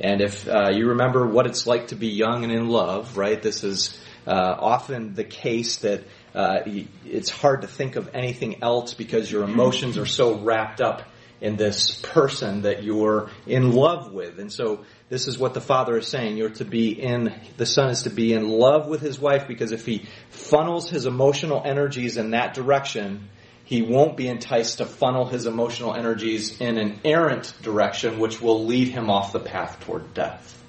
And 0.00 0.22
if 0.22 0.48
uh, 0.48 0.70
you 0.70 0.88
remember 0.88 1.26
what 1.26 1.46
it's 1.46 1.66
like 1.66 1.88
to 1.88 1.94
be 1.94 2.08
young 2.08 2.42
and 2.42 2.50
in 2.50 2.68
love, 2.68 3.18
right? 3.18 3.42
This 3.42 3.64
is 3.64 3.98
uh, 4.26 4.56
often 4.58 5.12
the 5.12 5.24
case 5.24 5.78
that 5.78 6.04
uh, 6.34 6.60
it's 7.04 7.28
hard 7.28 7.62
to 7.62 7.68
think 7.68 7.96
of 7.96 8.14
anything 8.14 8.62
else 8.62 8.94
because 8.94 9.30
your 9.30 9.42
emotions 9.42 9.98
are 9.98 10.06
so 10.06 10.38
wrapped 10.38 10.80
up 10.80 11.02
in 11.40 11.56
this 11.56 12.00
person 12.02 12.62
that 12.62 12.82
you're 12.82 13.30
in 13.46 13.72
love 13.72 14.12
with. 14.12 14.38
And 14.38 14.52
so 14.52 14.84
this 15.08 15.28
is 15.28 15.38
what 15.38 15.54
the 15.54 15.60
father 15.60 15.98
is 15.98 16.08
saying. 16.08 16.36
You're 16.36 16.50
to 16.50 16.64
be 16.64 16.90
in, 16.90 17.34
the 17.56 17.66
son 17.66 17.90
is 17.90 18.04
to 18.04 18.10
be 18.10 18.32
in 18.32 18.48
love 18.48 18.86
with 18.86 19.00
his 19.00 19.18
wife 19.18 19.46
because 19.46 19.72
if 19.72 19.84
he 19.84 20.06
funnels 20.30 20.88
his 20.88 21.06
emotional 21.06 21.62
energies 21.64 22.16
in 22.16 22.30
that 22.30 22.54
direction, 22.54 23.28
he 23.64 23.82
won't 23.82 24.16
be 24.16 24.28
enticed 24.28 24.78
to 24.78 24.86
funnel 24.86 25.26
his 25.26 25.46
emotional 25.46 25.94
energies 25.94 26.60
in 26.60 26.78
an 26.78 27.00
errant 27.04 27.52
direction, 27.62 28.20
which 28.20 28.40
will 28.40 28.64
lead 28.64 28.88
him 28.88 29.10
off 29.10 29.32
the 29.32 29.40
path 29.40 29.80
toward 29.80 30.14
death. 30.14 30.62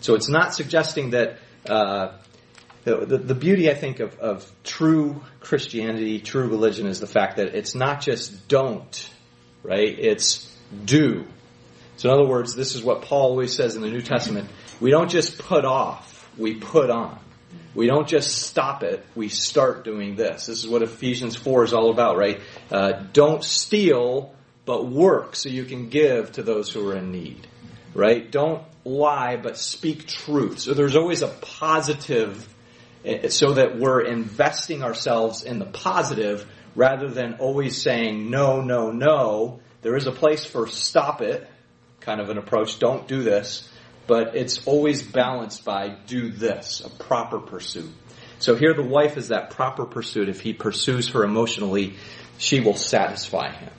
So 0.00 0.14
it's 0.14 0.28
not 0.28 0.54
suggesting 0.54 1.10
that, 1.10 1.38
uh, 1.68 2.18
the, 2.84 3.06
the, 3.06 3.18
the, 3.18 3.34
beauty, 3.34 3.70
I 3.70 3.74
think, 3.74 4.00
of, 4.00 4.18
of 4.18 4.50
true 4.64 5.22
Christianity, 5.40 6.20
true 6.20 6.48
religion 6.48 6.86
is 6.86 7.00
the 7.00 7.06
fact 7.06 7.36
that 7.36 7.54
it's 7.54 7.74
not 7.74 8.00
just 8.00 8.48
don't, 8.48 9.10
right? 9.62 9.98
It's 9.98 10.50
do. 10.84 11.26
So 11.96 12.08
in 12.08 12.14
other 12.14 12.28
words, 12.28 12.54
this 12.54 12.74
is 12.74 12.82
what 12.82 13.02
Paul 13.02 13.30
always 13.30 13.54
says 13.54 13.76
in 13.76 13.82
the 13.82 13.90
New 13.90 14.02
Testament. 14.02 14.48
We 14.80 14.90
don't 14.90 15.10
just 15.10 15.38
put 15.38 15.64
off, 15.64 16.28
we 16.36 16.54
put 16.54 16.90
on. 16.90 17.18
We 17.74 17.86
don't 17.86 18.06
just 18.06 18.42
stop 18.42 18.82
it, 18.82 19.04
we 19.14 19.28
start 19.28 19.84
doing 19.84 20.14
this. 20.14 20.46
This 20.46 20.58
is 20.58 20.68
what 20.68 20.82
Ephesians 20.82 21.36
4 21.36 21.64
is 21.64 21.72
all 21.72 21.90
about, 21.90 22.18
right? 22.18 22.40
Uh, 22.70 22.92
don't 23.12 23.42
steal, 23.42 24.34
but 24.66 24.86
work 24.86 25.36
so 25.36 25.48
you 25.48 25.64
can 25.64 25.88
give 25.88 26.32
to 26.32 26.42
those 26.42 26.70
who 26.70 26.86
are 26.90 26.96
in 26.96 27.12
need, 27.12 27.46
right? 27.94 28.30
Don't 28.30 28.62
lie, 28.84 29.36
but 29.36 29.56
speak 29.56 30.06
truth. 30.06 30.60
So 30.60 30.74
there's 30.74 30.96
always 30.96 31.22
a 31.22 31.28
positive, 31.28 32.46
eh, 33.04 33.28
so 33.28 33.54
that 33.54 33.78
we're 33.78 34.02
investing 34.02 34.82
ourselves 34.82 35.42
in 35.42 35.58
the 35.58 35.66
positive 35.66 36.46
rather 36.74 37.08
than 37.08 37.34
always 37.34 37.80
saying 37.80 38.30
no, 38.30 38.60
no, 38.60 38.90
no. 38.90 39.60
There 39.82 39.96
is 39.96 40.06
a 40.06 40.12
place 40.12 40.44
for 40.44 40.66
stop 40.68 41.20
it, 41.20 41.48
kind 42.00 42.20
of 42.20 42.30
an 42.30 42.38
approach. 42.38 42.78
Don't 42.78 43.06
do 43.08 43.22
this 43.22 43.68
but 44.06 44.34
it's 44.34 44.66
always 44.66 45.02
balanced 45.02 45.64
by 45.64 45.88
do 46.06 46.30
this, 46.30 46.80
a 46.80 46.90
proper 46.90 47.38
pursuit. 47.38 47.90
So 48.38 48.56
here 48.56 48.74
the 48.74 48.82
wife 48.82 49.16
is 49.16 49.28
that 49.28 49.50
proper 49.50 49.84
pursuit. 49.84 50.28
If 50.28 50.40
he 50.40 50.52
pursues 50.52 51.10
her 51.10 51.22
emotionally, 51.22 51.94
she 52.38 52.60
will 52.60 52.74
satisfy 52.74 53.52
him. 53.52 53.70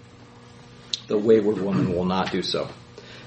The 1.08 1.18
wayward 1.18 1.60
woman 1.60 1.94
will 1.94 2.06
not 2.06 2.32
do 2.32 2.42
so. 2.42 2.70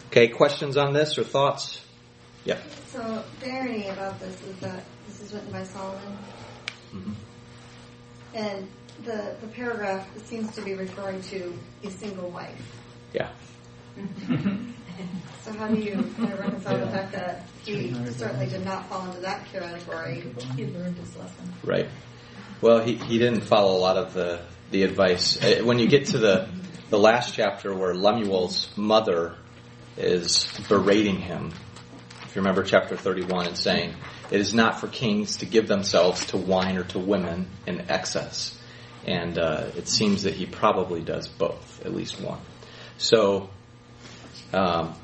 Okay, 0.06 0.28
questions 0.28 0.76
on 0.76 0.94
this 0.94 1.18
or 1.18 1.24
thoughts? 1.24 1.82
Yeah. 2.44 2.58
So 2.88 3.24
the 3.40 3.50
irony 3.50 3.88
about 3.88 4.18
this 4.18 4.42
is 4.42 4.56
that 4.60 4.84
this 5.06 5.20
is 5.20 5.34
written 5.34 5.52
by 5.52 5.64
Solomon. 5.64 6.18
Mm-hmm. 6.94 7.12
And 8.34 8.68
the, 9.04 9.36
the 9.40 9.46
paragraph 9.48 10.06
seems 10.26 10.54
to 10.54 10.62
be 10.62 10.74
referring 10.74 11.20
to 11.22 11.56
a 11.84 11.90
single 11.90 12.30
wife. 12.30 12.60
Yeah. 13.12 13.30
So 15.46 15.52
how 15.52 15.68
do 15.68 15.76
you 15.76 15.92
kind 15.92 16.32
of 16.32 16.40
reconcile 16.40 16.78
the 16.78 16.86
fact 16.88 17.12
that 17.12 17.44
he 17.64 17.94
certainly 18.10 18.46
did 18.46 18.64
not 18.64 18.88
fall 18.88 19.06
into 19.06 19.20
that 19.20 19.46
category? 19.46 20.24
He 20.56 20.66
learned 20.66 20.96
his 20.96 21.16
lesson. 21.16 21.52
Right. 21.62 21.88
Well, 22.60 22.80
he, 22.80 22.96
he 22.96 23.18
didn't 23.18 23.42
follow 23.42 23.76
a 23.76 23.78
lot 23.78 23.96
of 23.96 24.12
the, 24.12 24.40
the 24.72 24.82
advice. 24.82 25.40
Uh, 25.40 25.62
when 25.62 25.78
you 25.78 25.86
get 25.86 26.06
to 26.06 26.18
the, 26.18 26.48
the 26.90 26.98
last 26.98 27.34
chapter 27.34 27.74
where 27.74 27.94
Lemuel's 27.94 28.76
mother 28.76 29.36
is 29.96 30.48
berating 30.68 31.20
him, 31.20 31.52
if 32.24 32.34
you 32.34 32.40
remember 32.40 32.64
chapter 32.64 32.96
31 32.96 33.46
and 33.46 33.56
saying, 33.56 33.94
it 34.30 34.40
is 34.40 34.52
not 34.52 34.80
for 34.80 34.88
kings 34.88 35.36
to 35.36 35.46
give 35.46 35.68
themselves 35.68 36.26
to 36.26 36.38
wine 36.38 36.76
or 36.76 36.84
to 36.84 36.98
women 36.98 37.46
in 37.66 37.88
excess. 37.88 38.55
And 39.06 39.38
uh, 39.38 39.70
it 39.76 39.88
seems 39.88 40.24
that 40.24 40.34
he 40.34 40.46
probably 40.46 41.00
does 41.00 41.28
both, 41.28 41.84
at 41.86 41.94
least 41.94 42.20
one. 42.20 42.40
So 42.98 43.48
um, 44.52 44.94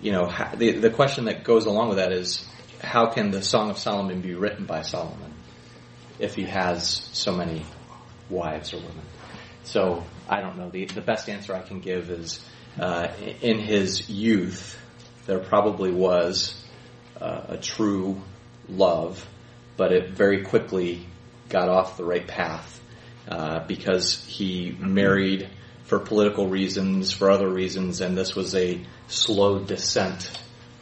you 0.00 0.12
know, 0.12 0.32
the, 0.56 0.72
the 0.72 0.90
question 0.90 1.24
that 1.26 1.44
goes 1.44 1.66
along 1.66 1.88
with 1.88 1.98
that 1.98 2.12
is, 2.12 2.46
how 2.82 3.06
can 3.06 3.30
the 3.30 3.42
Song 3.42 3.70
of 3.70 3.78
Solomon 3.78 4.20
be 4.20 4.34
written 4.34 4.64
by 4.64 4.82
Solomon 4.82 5.32
if 6.18 6.34
he 6.34 6.44
has 6.44 7.08
so 7.12 7.32
many 7.32 7.64
wives 8.30 8.72
or 8.72 8.78
women? 8.78 9.04
So 9.64 10.04
I 10.28 10.40
don't 10.40 10.56
know. 10.56 10.70
The, 10.70 10.84
the 10.86 11.00
best 11.00 11.28
answer 11.28 11.54
I 11.54 11.62
can 11.62 11.80
give 11.80 12.10
is, 12.10 12.44
uh, 12.78 13.08
in 13.42 13.58
his 13.58 14.08
youth, 14.08 14.80
there 15.26 15.40
probably 15.40 15.90
was 15.90 16.62
uh, 17.20 17.42
a 17.48 17.56
true 17.56 18.22
love, 18.68 19.26
but 19.76 19.92
it 19.92 20.10
very 20.10 20.44
quickly 20.44 21.06
got 21.48 21.68
off 21.68 21.96
the 21.96 22.04
right 22.04 22.26
path 22.26 22.80
Uh, 23.28 23.62
because 23.66 24.24
he 24.24 24.74
married 24.78 25.46
for 25.84 25.98
political 25.98 26.46
reasons, 26.46 27.12
for 27.12 27.30
other 27.30 27.48
reasons, 27.48 28.00
and 28.00 28.16
this 28.16 28.34
was 28.34 28.54
a 28.54 28.80
slow 29.06 29.58
descent 29.58 30.30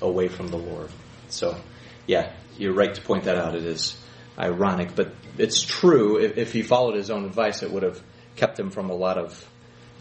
away 0.00 0.28
from 0.28 0.46
the 0.48 0.56
Lord. 0.56 0.90
So, 1.28 1.60
yeah, 2.06 2.32
you're 2.56 2.72
right 2.72 2.94
to 2.94 3.00
point 3.00 3.24
that 3.24 3.36
out. 3.36 3.56
It 3.56 3.64
is 3.64 4.00
ironic, 4.38 4.94
but 4.94 5.12
it's 5.38 5.60
true. 5.62 6.18
If, 6.18 6.38
if 6.38 6.52
he 6.52 6.62
followed 6.62 6.94
his 6.94 7.10
own 7.10 7.24
advice, 7.24 7.64
it 7.64 7.72
would 7.72 7.82
have 7.82 8.00
kept 8.36 8.60
him 8.60 8.70
from 8.70 8.90
a 8.90 8.94
lot 8.94 9.18
of 9.18 9.44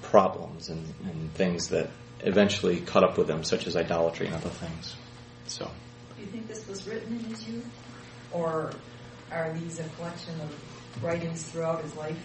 problems 0.04 0.70
and, 0.70 0.86
and 1.04 1.34
things 1.34 1.70
that 1.70 1.90
eventually 2.20 2.80
caught 2.80 3.04
up 3.04 3.18
with 3.18 3.28
him, 3.28 3.44
such 3.44 3.66
as 3.66 3.76
idolatry 3.76 4.28
and 4.28 4.36
other 4.36 4.50
things. 4.50 4.96
So, 5.48 5.70
do 6.16 6.22
you 6.22 6.28
think 6.28 6.48
this 6.48 6.68
was 6.68 6.86
written 6.86 7.18
in 7.18 7.24
his 7.24 7.48
youth, 7.48 7.68
or 8.32 8.72
are 9.32 9.52
these 9.54 9.80
a 9.80 9.90
collection 9.98 10.40
of 10.42 11.04
writings 11.04 11.42
throughout 11.44 11.82
his 11.82 11.96
life? 11.96 12.18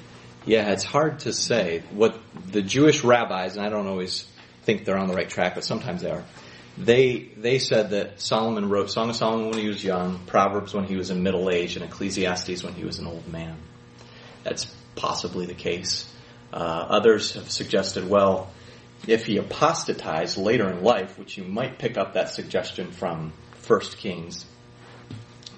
Yeah, 0.46 0.70
it's 0.70 0.85
hard 0.85 1.20
to 1.20 1.33
say. 1.33 1.83
What 1.90 2.18
the 2.50 2.62
Jewish 2.62 3.05
rabbis, 3.05 3.57
and 3.57 3.64
I 3.64 3.68
don't 3.68 3.87
always 3.87 4.26
think 4.62 4.85
they're 4.85 4.96
on 4.96 5.09
the 5.09 5.14
right 5.14 5.29
track, 5.29 5.55
but 5.55 5.64
sometimes 5.64 6.03
they 6.03 6.11
are. 6.11 6.24
They 6.79 7.29
they 7.37 7.59
said 7.59 7.90
that 7.90 8.20
Solomon 8.20 8.70
wrote 8.70 8.90
Song 8.90 9.11
of 9.11 9.16
Solomon 9.16 9.50
when 9.50 9.59
he 9.59 9.68
was 9.68 9.85
young, 9.85 10.20
Proverbs 10.26 10.72
when 10.72 10.85
he 10.85 10.96
was 10.96 11.11
in 11.11 11.22
middle 11.22 11.50
age, 11.50 11.76
and 11.76 11.85
Ecclesiastes 11.85 12.62
when 12.62 12.74
he 12.74 12.85
was 12.85 12.98
an 12.98 13.07
old 13.07 13.29
man. 13.29 13.57
That's 14.44 14.72
possibly 14.96 15.46
the 15.46 15.55
case. 15.55 16.11
Uh, 16.53 16.57
others 16.57 17.35
have 17.35 17.50
suggested, 17.50 18.09
well, 18.09 18.50
if 19.07 19.26
he 19.26 19.37
apostatized 19.37 20.37
later 20.37 20.68
in 20.70 20.83
life, 20.83 21.18
which 21.18 21.37
you 21.37 21.44
might 21.44 21.79
pick 21.79 21.98
up 21.98 22.14
that 22.14 22.31
suggestion 22.31 22.92
from 22.92 23.33
First 23.53 23.98
Kings, 23.98 24.46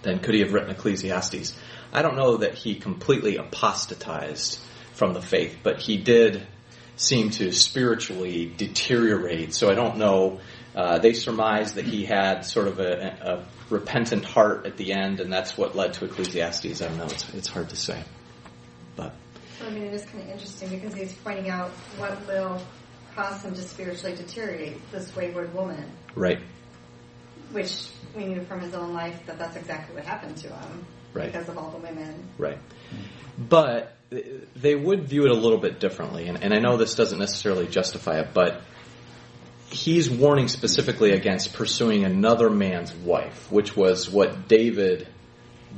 then 0.03 0.19
could 0.19 0.35
he 0.35 0.41
have 0.41 0.53
written 0.53 0.71
Ecclesiastes? 0.71 1.55
I 1.93 2.03
don't 2.03 2.17
know 2.17 2.39
that 2.39 2.55
he 2.55 2.75
completely 2.75 3.37
apostatized 3.37 4.59
from 5.03 5.15
the 5.15 5.21
faith, 5.21 5.59
but 5.65 5.81
he 5.81 5.97
did 5.97 6.47
seem 6.95 7.31
to 7.31 7.51
spiritually 7.51 8.55
deteriorate. 8.57 9.53
So 9.53 9.69
I 9.69 9.75
don't 9.75 9.97
know. 9.97 10.39
Uh, 10.77 11.01
they 11.01 11.13
surmise 11.13 11.75
that 11.75 11.85
he 11.85 12.05
had 12.05 12.43
sort 12.43 12.69
of 12.69 12.79
a, 12.79 13.09
a, 13.21 13.45
repentant 13.69 14.25
heart 14.25 14.65
at 14.65 14.77
the 14.77 14.93
end, 14.93 15.19
and 15.19 15.33
that's 15.33 15.59
what 15.59 15.75
led 15.75 15.95
to 15.95 16.05
Ecclesiastes. 16.05 16.81
I 16.81 16.87
don't 16.87 16.99
know. 16.99 17.07
It's, 17.07 17.35
it's 17.35 17.49
hard 17.49 17.71
to 17.71 17.77
say, 17.77 18.01
but 18.95 19.13
I 19.67 19.71
mean, 19.71 19.83
it 19.83 19.93
is 19.93 20.05
kind 20.05 20.23
of 20.23 20.31
interesting 20.31 20.69
because 20.69 20.95
he's 20.95 21.13
pointing 21.15 21.51
out 21.51 21.71
what 21.99 22.25
will 22.29 22.63
cause 23.17 23.43
him 23.43 23.57
to 23.57 23.63
spiritually 23.63 24.15
deteriorate 24.15 24.89
this 24.93 25.17
wayward 25.17 25.53
woman, 25.53 25.91
Right. 26.15 26.39
which 27.51 27.89
we 28.15 28.27
knew 28.27 28.43
from 28.43 28.61
his 28.61 28.73
own 28.73 28.95
life 28.95 29.19
that 29.27 29.37
that's 29.37 29.57
exactly 29.57 29.97
what 29.97 30.05
happened 30.05 30.37
to 30.37 30.49
him 30.49 30.87
Right. 31.13 31.33
because 31.33 31.49
of 31.49 31.59
all 31.59 31.73
the 31.73 31.79
women. 31.79 32.29
Right. 32.39 32.59
But 33.37 33.97
they 34.57 34.75
would 34.75 35.09
view 35.09 35.25
it 35.25 35.31
a 35.31 35.35
little 35.35 35.59
bit 35.59 35.81
differently, 35.81 36.29
and, 36.29 36.43
and 36.43 36.55
I 36.55 36.59
know 36.59 36.77
this 36.77 36.95
doesn't 36.95 37.19
necessarily 37.19 37.67
justify 37.67 38.21
it, 38.21 38.29
but 38.35 38.61
he's 39.71 40.11
warning 40.11 40.49
specifically 40.49 41.13
against 41.13 41.55
pursuing 41.55 42.05
another 42.05 42.51
man's 42.51 42.95
wife, 42.95 43.51
which 43.51 43.77
was 43.77 44.11
what 44.11 44.49
David 44.49 45.09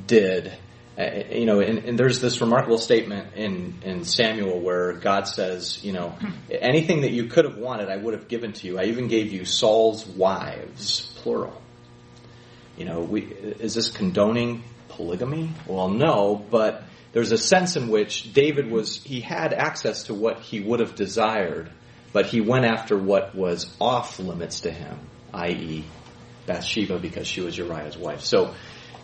did. 0.06 0.52
Uh, 0.96 1.24
you 1.30 1.44
know, 1.44 1.60
and, 1.60 1.78
and 1.78 1.98
there's 1.98 2.20
this 2.20 2.40
remarkable 2.40 2.78
statement 2.78 3.34
in, 3.34 3.74
in 3.82 4.04
Samuel 4.04 4.60
where 4.60 4.92
God 4.92 5.26
says, 5.26 5.82
you 5.82 5.92
know, 5.92 6.16
anything 6.50 7.00
that 7.00 7.10
you 7.10 7.26
could 7.26 7.44
have 7.44 7.56
wanted, 7.56 7.88
I 7.88 7.96
would 7.96 8.14
have 8.14 8.28
given 8.28 8.52
to 8.52 8.66
you. 8.66 8.78
I 8.78 8.84
even 8.84 9.08
gave 9.08 9.32
you 9.32 9.44
Saul's 9.44 10.06
wives, 10.06 11.12
plural. 11.16 11.60
You 12.76 12.84
know, 12.84 13.00
we, 13.00 13.22
is 13.22 13.74
this 13.74 13.90
condoning 13.90 14.62
polygamy? 14.88 15.50
Well, 15.66 15.88
no, 15.88 16.36
but 16.48 16.84
there's 17.14 17.30
a 17.30 17.38
sense 17.38 17.76
in 17.76 17.88
which 17.88 18.32
David 18.32 18.70
was, 18.70 19.02
he 19.02 19.20
had 19.20 19.54
access 19.54 20.04
to 20.04 20.14
what 20.14 20.40
he 20.40 20.58
would 20.60 20.80
have 20.80 20.96
desired, 20.96 21.70
but 22.12 22.26
he 22.26 22.40
went 22.40 22.64
after 22.64 22.98
what 22.98 23.36
was 23.36 23.72
off 23.80 24.18
limits 24.18 24.60
to 24.62 24.72
him, 24.72 24.98
i.e., 25.32 25.84
Bathsheba 26.44 26.98
because 26.98 27.28
she 27.28 27.40
was 27.40 27.56
Uriah's 27.56 27.96
wife. 27.96 28.22
So 28.22 28.54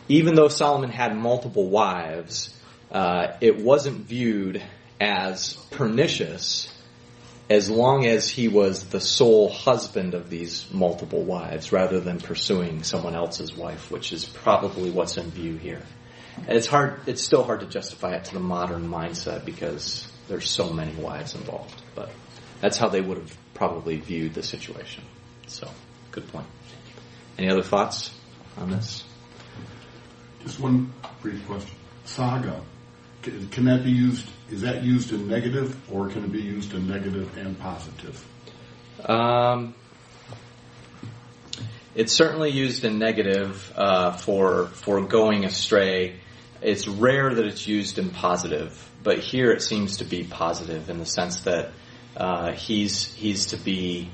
even 0.09 0.35
though 0.35 0.49
Solomon 0.49 0.90
had 0.90 1.16
multiple 1.16 1.70
wives, 1.70 2.53
uh, 2.90 3.29
it 3.40 3.62
wasn't 3.62 4.07
viewed 4.07 4.61
as 5.01 5.55
pernicious 5.70 6.77
as 7.49 7.70
long 7.70 8.07
as 8.07 8.29
he 8.29 8.49
was 8.49 8.88
the 8.88 9.01
sole 9.01 9.49
husband 9.49 10.14
of 10.14 10.29
these 10.29 10.66
multiple 10.73 11.23
wives 11.23 11.73
rather 11.73 12.01
than 12.01 12.18
pursuing 12.18 12.83
someone 12.83 13.14
else's 13.14 13.57
wife, 13.57 13.88
which 13.90 14.12
is 14.12 14.25
probably 14.25 14.90
what's 14.90 15.16
in 15.16 15.31
view 15.31 15.57
here. 15.57 15.83
And 16.37 16.57
it's 16.57 16.66
hard, 16.66 17.01
it's 17.07 17.23
still 17.23 17.45
hard 17.45 17.61
to 17.61 17.66
justify 17.66 18.14
it 18.14 18.25
to 18.27 18.35
the 18.35 18.40
modern 18.40 18.88
mindset 18.88 19.45
because 19.45 20.11
there's 20.29 20.49
so 20.49 20.73
many 20.73 20.95
wives 20.95 21.35
involved, 21.35 21.83
but 21.95 22.11
that's 22.61 22.77
how 22.77 22.88
they 22.88 23.01
would 23.01 23.19
have 23.19 23.37
probably 23.55 23.97
viewed 23.97 24.35
the 24.35 24.43
situation. 24.43 25.05
So, 25.47 25.69
good 26.12 26.29
point. 26.29 26.47
Any 27.38 27.51
other 27.51 27.62
thoughts 27.62 28.14
on 28.57 28.71
this? 28.71 29.05
Just 30.43 30.61
one 30.61 30.93
brief 31.21 31.47
question. 31.47 31.77
Saga, 32.05 32.61
can, 33.23 33.49
can 33.49 33.64
that 33.66 33.85
be 33.85 33.90
used, 33.90 34.27
is 34.51 34.62
that 34.62 34.83
used 34.83 35.12
in 35.12 35.29
negative 35.29 35.77
or 35.93 36.09
can 36.09 36.25
it 36.25 36.33
be 36.33 36.40
used 36.40 36.73
in 36.75 36.88
negative 36.88 37.37
and 37.37 37.59
positive? 37.59 38.25
Um, 39.05 39.75
it's 41.94 42.12
certainly 42.12 42.50
used 42.50 42.85
in 42.85 42.98
negative 42.98 43.72
uh, 43.76 44.12
for 44.12 44.66
for 44.66 45.00
going 45.03 45.44
astray. 45.44 46.16
It's 46.62 46.87
rare 46.87 47.35
that 47.35 47.44
it's 47.44 47.66
used 47.66 47.98
in 47.98 48.11
positive, 48.11 48.90
but 49.03 49.18
here 49.18 49.50
it 49.50 49.62
seems 49.62 49.98
to 49.98 50.05
be 50.05 50.24
positive 50.24 50.90
in 50.90 50.98
the 50.98 51.07
sense 51.07 51.40
that 51.42 51.70
uh, 52.16 52.53
he's 52.53 53.12
he's 53.14 53.46
to 53.46 53.57
be 53.57 54.11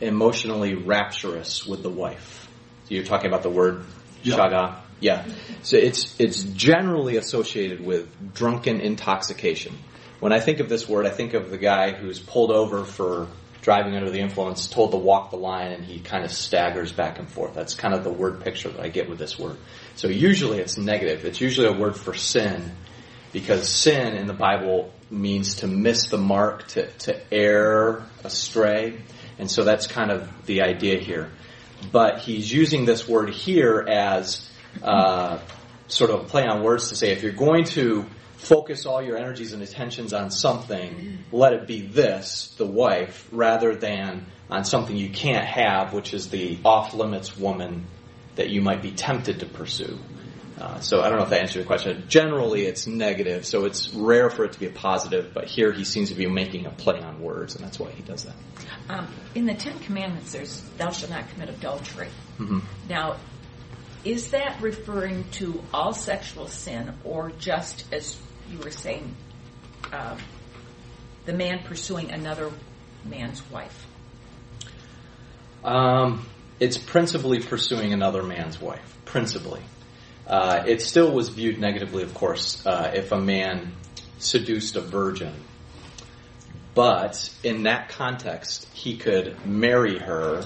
emotionally 0.00 0.74
rapturous 0.74 1.66
with 1.66 1.82
the 1.82 1.90
wife. 1.90 2.48
You're 2.88 3.04
talking 3.04 3.28
about 3.28 3.42
the 3.42 3.50
word 3.50 3.84
Yeah. 4.22 4.36
shaga, 4.36 4.76
yeah. 5.00 5.26
So 5.62 5.76
it's 5.76 6.14
it's 6.20 6.42
generally 6.42 7.16
associated 7.16 7.80
with 7.84 8.34
drunken 8.34 8.80
intoxication. 8.80 9.74
When 10.20 10.32
I 10.32 10.40
think 10.40 10.60
of 10.60 10.68
this 10.68 10.88
word, 10.88 11.06
I 11.06 11.10
think 11.10 11.34
of 11.34 11.50
the 11.50 11.58
guy 11.58 11.92
who's 11.92 12.18
pulled 12.20 12.50
over 12.50 12.84
for 12.84 13.28
driving 13.64 13.96
under 13.96 14.10
the 14.10 14.20
influence, 14.20 14.66
told 14.66 14.90
to 14.90 14.98
walk 14.98 15.30
the 15.30 15.38
line, 15.38 15.72
and 15.72 15.82
he 15.82 15.98
kind 15.98 16.22
of 16.22 16.30
staggers 16.30 16.92
back 16.92 17.18
and 17.18 17.26
forth. 17.26 17.54
That's 17.54 17.74
kind 17.74 17.94
of 17.94 18.04
the 18.04 18.12
word 18.12 18.42
picture 18.42 18.68
that 18.68 18.78
I 18.78 18.88
get 18.88 19.08
with 19.08 19.18
this 19.18 19.38
word. 19.38 19.56
So 19.96 20.08
usually 20.08 20.58
it's 20.58 20.76
negative. 20.76 21.24
It's 21.24 21.40
usually 21.40 21.68
a 21.68 21.72
word 21.72 21.96
for 21.96 22.12
sin, 22.12 22.72
because 23.32 23.66
sin 23.66 24.16
in 24.16 24.26
the 24.26 24.34
Bible 24.34 24.92
means 25.10 25.56
to 25.56 25.66
miss 25.66 26.08
the 26.08 26.18
mark, 26.18 26.68
to, 26.68 26.90
to 26.90 27.18
err 27.32 28.04
astray. 28.22 28.98
And 29.38 29.50
so 29.50 29.64
that's 29.64 29.86
kind 29.86 30.10
of 30.10 30.28
the 30.44 30.60
idea 30.60 31.00
here. 31.00 31.30
But 31.90 32.18
he's 32.18 32.52
using 32.52 32.84
this 32.84 33.08
word 33.08 33.30
here 33.30 33.82
as 33.88 34.46
uh, 34.82 35.38
sort 35.88 36.10
of 36.10 36.20
a 36.20 36.24
play 36.24 36.46
on 36.46 36.62
words 36.62 36.90
to 36.90 36.96
say 36.96 37.12
if 37.12 37.22
you're 37.22 37.32
going 37.32 37.64
to 37.64 38.04
focus 38.44 38.86
all 38.86 39.02
your 39.02 39.16
energies 39.16 39.52
and 39.52 39.62
attentions 39.62 40.12
on 40.12 40.30
something, 40.30 41.18
let 41.32 41.52
it 41.52 41.66
be 41.66 41.82
this, 41.82 42.54
the 42.58 42.66
wife, 42.66 43.28
rather 43.32 43.74
than 43.74 44.26
on 44.50 44.64
something 44.64 44.96
you 44.96 45.10
can't 45.10 45.46
have, 45.46 45.92
which 45.92 46.14
is 46.14 46.28
the 46.28 46.58
off 46.64 46.94
limits 46.94 47.36
woman 47.36 47.86
that 48.36 48.50
you 48.50 48.60
might 48.60 48.82
be 48.82 48.90
tempted 48.90 49.40
to 49.40 49.46
pursue. 49.46 49.98
Uh, 50.60 50.78
so 50.78 51.00
I 51.00 51.08
don't 51.08 51.18
know 51.18 51.24
if 51.24 51.30
that 51.30 51.40
answers 51.40 51.56
your 51.56 51.64
question. 51.64 52.04
Generally, 52.08 52.66
it's 52.66 52.86
negative, 52.86 53.44
so 53.44 53.64
it's 53.64 53.92
rare 53.92 54.30
for 54.30 54.44
it 54.44 54.52
to 54.52 54.60
be 54.60 54.66
a 54.66 54.70
positive. 54.70 55.32
But 55.34 55.46
here, 55.46 55.72
he 55.72 55.84
seems 55.84 56.10
to 56.10 56.14
be 56.14 56.26
making 56.26 56.66
a 56.66 56.70
play 56.70 57.00
on 57.00 57.20
words, 57.20 57.56
and 57.56 57.64
that's 57.64 57.78
why 57.78 57.90
he 57.90 58.02
does 58.02 58.24
that. 58.24 58.34
Um, 58.88 59.08
in 59.34 59.46
the 59.46 59.54
Ten 59.54 59.78
Commandments, 59.80 60.32
there's 60.32 60.60
"Thou 60.78 60.90
shalt 60.90 61.10
not 61.10 61.28
commit 61.30 61.48
adultery." 61.48 62.08
hmm 62.36 62.60
Now, 62.88 63.16
is 64.04 64.30
that 64.30 64.60
referring 64.60 65.24
to 65.32 65.60
all 65.72 65.92
sexual 65.92 66.46
sin, 66.46 66.92
or 67.02 67.32
just 67.40 67.84
as 67.92 68.16
you 68.50 68.58
were 68.58 68.70
saying, 68.70 69.14
uh, 69.92 70.16
the 71.24 71.32
man 71.32 71.60
pursuing 71.64 72.10
another 72.10 72.50
man's 73.04 73.42
wife? 73.50 73.86
Um, 75.62 76.26
it's 76.60 76.76
principally 76.76 77.40
pursuing 77.40 77.92
another 77.92 78.22
man's 78.22 78.60
wife. 78.60 78.98
Principally, 79.04 79.62
uh, 80.26 80.64
it 80.66 80.82
still 80.82 81.12
was 81.12 81.28
viewed 81.28 81.58
negatively, 81.58 82.02
of 82.02 82.14
course, 82.14 82.64
uh, 82.66 82.92
if 82.94 83.12
a 83.12 83.20
man 83.20 83.72
seduced 84.18 84.76
a 84.76 84.80
virgin. 84.80 85.32
But 86.74 87.32
in 87.42 87.64
that 87.64 87.90
context, 87.90 88.68
he 88.72 88.96
could 88.96 89.46
marry 89.46 89.98
her, 89.98 90.44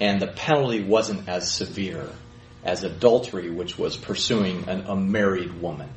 and 0.00 0.20
the 0.20 0.28
penalty 0.28 0.82
wasn't 0.82 1.28
as 1.28 1.50
severe 1.50 2.08
as 2.64 2.84
adultery, 2.84 3.50
which 3.50 3.76
was 3.76 3.96
pursuing 3.96 4.68
an, 4.68 4.84
a 4.86 4.96
married 4.96 5.60
woman. 5.60 5.90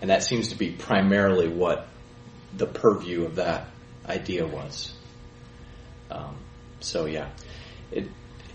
And 0.00 0.10
that 0.10 0.22
seems 0.22 0.48
to 0.48 0.56
be 0.56 0.70
primarily 0.70 1.48
what 1.48 1.86
the 2.56 2.66
purview 2.66 3.24
of 3.24 3.36
that 3.36 3.66
idea 4.06 4.46
was. 4.46 4.92
Um, 6.10 6.36
so 6.80 7.06
yeah, 7.06 7.28
it, 7.92 8.08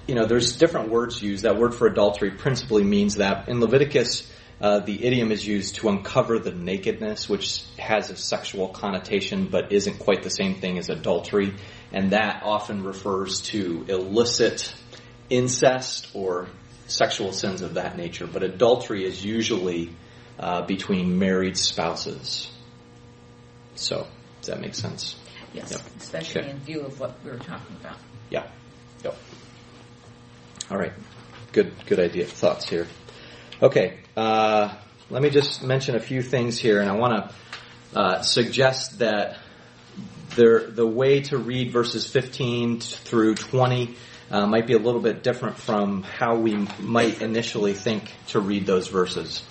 you 0.07 0.15
know, 0.15 0.25
there's 0.25 0.57
different 0.57 0.89
words 0.89 1.21
used. 1.21 1.43
That 1.43 1.57
word 1.57 1.73
for 1.73 1.87
adultery 1.87 2.31
principally 2.31 2.83
means 2.83 3.15
that 3.15 3.47
in 3.47 3.59
Leviticus, 3.59 4.31
uh, 4.61 4.79
the 4.79 5.05
idiom 5.05 5.31
is 5.31 5.45
used 5.45 5.75
to 5.75 5.89
uncover 5.89 6.39
the 6.39 6.51
nakedness, 6.51 7.27
which 7.27 7.63
has 7.77 8.09
a 8.09 8.15
sexual 8.15 8.69
connotation, 8.69 9.47
but 9.47 9.71
isn't 9.71 9.99
quite 9.99 10.23
the 10.23 10.29
same 10.29 10.55
thing 10.55 10.77
as 10.77 10.89
adultery, 10.89 11.53
and 11.91 12.11
that 12.11 12.41
often 12.43 12.83
refers 12.83 13.41
to 13.41 13.85
illicit 13.87 14.73
incest 15.29 16.09
or 16.13 16.47
sexual 16.87 17.33
sins 17.33 17.61
of 17.61 17.73
that 17.73 17.97
nature. 17.97 18.27
But 18.27 18.43
adultery 18.43 19.05
is 19.05 19.23
usually 19.23 19.89
uh, 20.39 20.61
between 20.63 21.17
married 21.19 21.57
spouses. 21.57 22.49
So, 23.75 24.07
does 24.41 24.47
that 24.47 24.61
make 24.61 24.75
sense? 24.75 25.15
Yes, 25.53 25.71
Yep. 25.71 25.81
especially 25.99 26.41
Okay. 26.41 26.49
in 26.51 26.59
view 26.59 26.81
of 26.81 26.99
what 26.99 27.15
we 27.23 27.31
were 27.31 27.37
talking 27.37 27.75
about. 27.79 27.97
Yeah. 28.29 28.43
Yep. 29.03 29.17
All 30.71 30.77
right. 30.77 30.93
Good. 31.51 31.71
Good 31.85 31.99
idea. 31.99 32.25
Thoughts 32.25 32.67
here. 32.67 32.87
Okay. 33.61 33.99
Uh, 34.17 34.73
let 35.09 35.21
me 35.21 35.29
just 35.29 35.63
mention 35.63 35.95
a 35.95 35.99
few 35.99 36.21
things 36.21 36.57
here, 36.57 36.81
and 36.81 36.89
I 36.89 36.93
want 36.95 37.29
to 37.93 37.99
uh, 37.99 38.21
suggest 38.21 38.99
that 38.99 39.37
there, 40.35 40.59
the 40.69 40.85
way 40.87 41.21
to 41.21 41.37
read 41.37 41.71
verses 41.71 42.05
15 42.07 42.81
through 42.81 43.35
20 43.35 43.95
uh, 44.31 44.45
might 44.47 44.67
be 44.67 44.73
a 44.73 44.79
little 44.79 44.99
bit 44.99 45.23
different 45.23 45.57
from 45.57 46.03
how 46.03 46.35
we 46.35 46.67
might 46.79 47.21
initially 47.21 47.73
think 47.73 48.11
to 48.27 48.39
read 48.41 48.65
those 48.65 48.87
verses. 48.89 49.43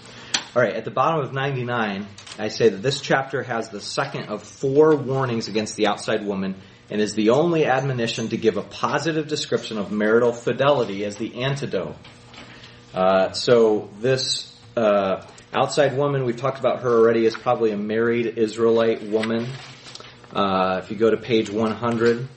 All 0.57 0.63
right, 0.63 0.75
at 0.77 0.85
the 0.85 0.93
bottom 0.93 1.25
of 1.25 1.33
99, 1.33 2.07
I 2.39 2.47
say 2.47 2.69
that 2.69 2.77
this 2.77 3.01
chapter 3.01 3.43
has 3.43 3.71
the 3.71 3.81
second 3.81 4.27
of 4.27 4.45
four 4.45 4.95
warnings 4.95 5.49
against 5.49 5.75
the 5.75 5.89
outside 5.89 6.25
woman 6.25 6.55
and 6.89 7.01
is 7.01 7.15
the 7.15 7.31
only 7.31 7.67
admonition 7.67 8.29
to 8.29 8.37
give 8.37 8.57
a 8.57 8.63
positive 8.63 9.27
description 9.27 9.79
of 9.79 9.91
marital 9.91 10.33
fidelity 10.33 11.05
as 11.05 11.17
the 11.17 11.43
antidote. 11.43 11.97
Uh, 12.95 13.33
so 13.33 13.91
this 13.99 14.57
uh, 14.77 15.27
outside 15.53 15.97
woman, 15.97 16.25
we've 16.25 16.37
talked 16.37 16.61
about 16.61 16.83
her 16.83 17.01
already, 17.01 17.27
is 17.27 17.35
probably 17.35 17.73
a 17.73 17.77
married 17.77 18.39
Israelite 18.39 19.03
woman. 19.03 19.49
Uh, 20.33 20.81
if 20.85 20.89
you 20.89 20.97
go 20.97 21.11
to 21.11 21.17
page 21.17 21.51
100, 21.51 22.29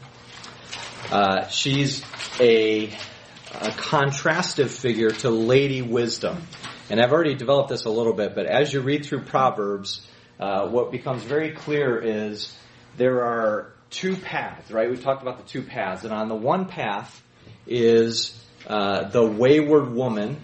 uh, 1.11 1.47
she's 1.49 2.01
a, 2.39 2.87
a 2.87 3.69
contrastive 3.77 4.69
figure 4.69 5.11
to 5.11 5.29
Lady 5.29 5.83
Wisdom. 5.83 6.41
And 6.89 7.01
I've 7.01 7.11
already 7.11 7.35
developed 7.35 7.69
this 7.69 7.85
a 7.85 7.89
little 7.89 8.13
bit, 8.13 8.33
but 8.33 8.45
as 8.45 8.71
you 8.71 8.79
read 8.81 9.05
through 9.05 9.23
Proverbs, 9.23 10.07
uh, 10.39 10.67
what 10.69 10.91
becomes 10.91 11.23
very 11.23 11.51
clear 11.51 11.99
is 11.99 12.55
there 12.95 13.23
are 13.23 13.73
two 13.89 14.15
paths, 14.15 14.71
right? 14.71 14.89
We've 14.89 15.03
talked 15.03 15.21
about 15.21 15.37
the 15.37 15.49
two 15.49 15.63
paths. 15.63 16.03
And 16.03 16.13
on 16.13 16.29
the 16.29 16.35
one 16.35 16.65
path 16.65 17.21
is 17.65 18.41
uh, 18.65 19.09
the 19.09 19.25
wayward 19.25 19.91
woman, 19.91 20.41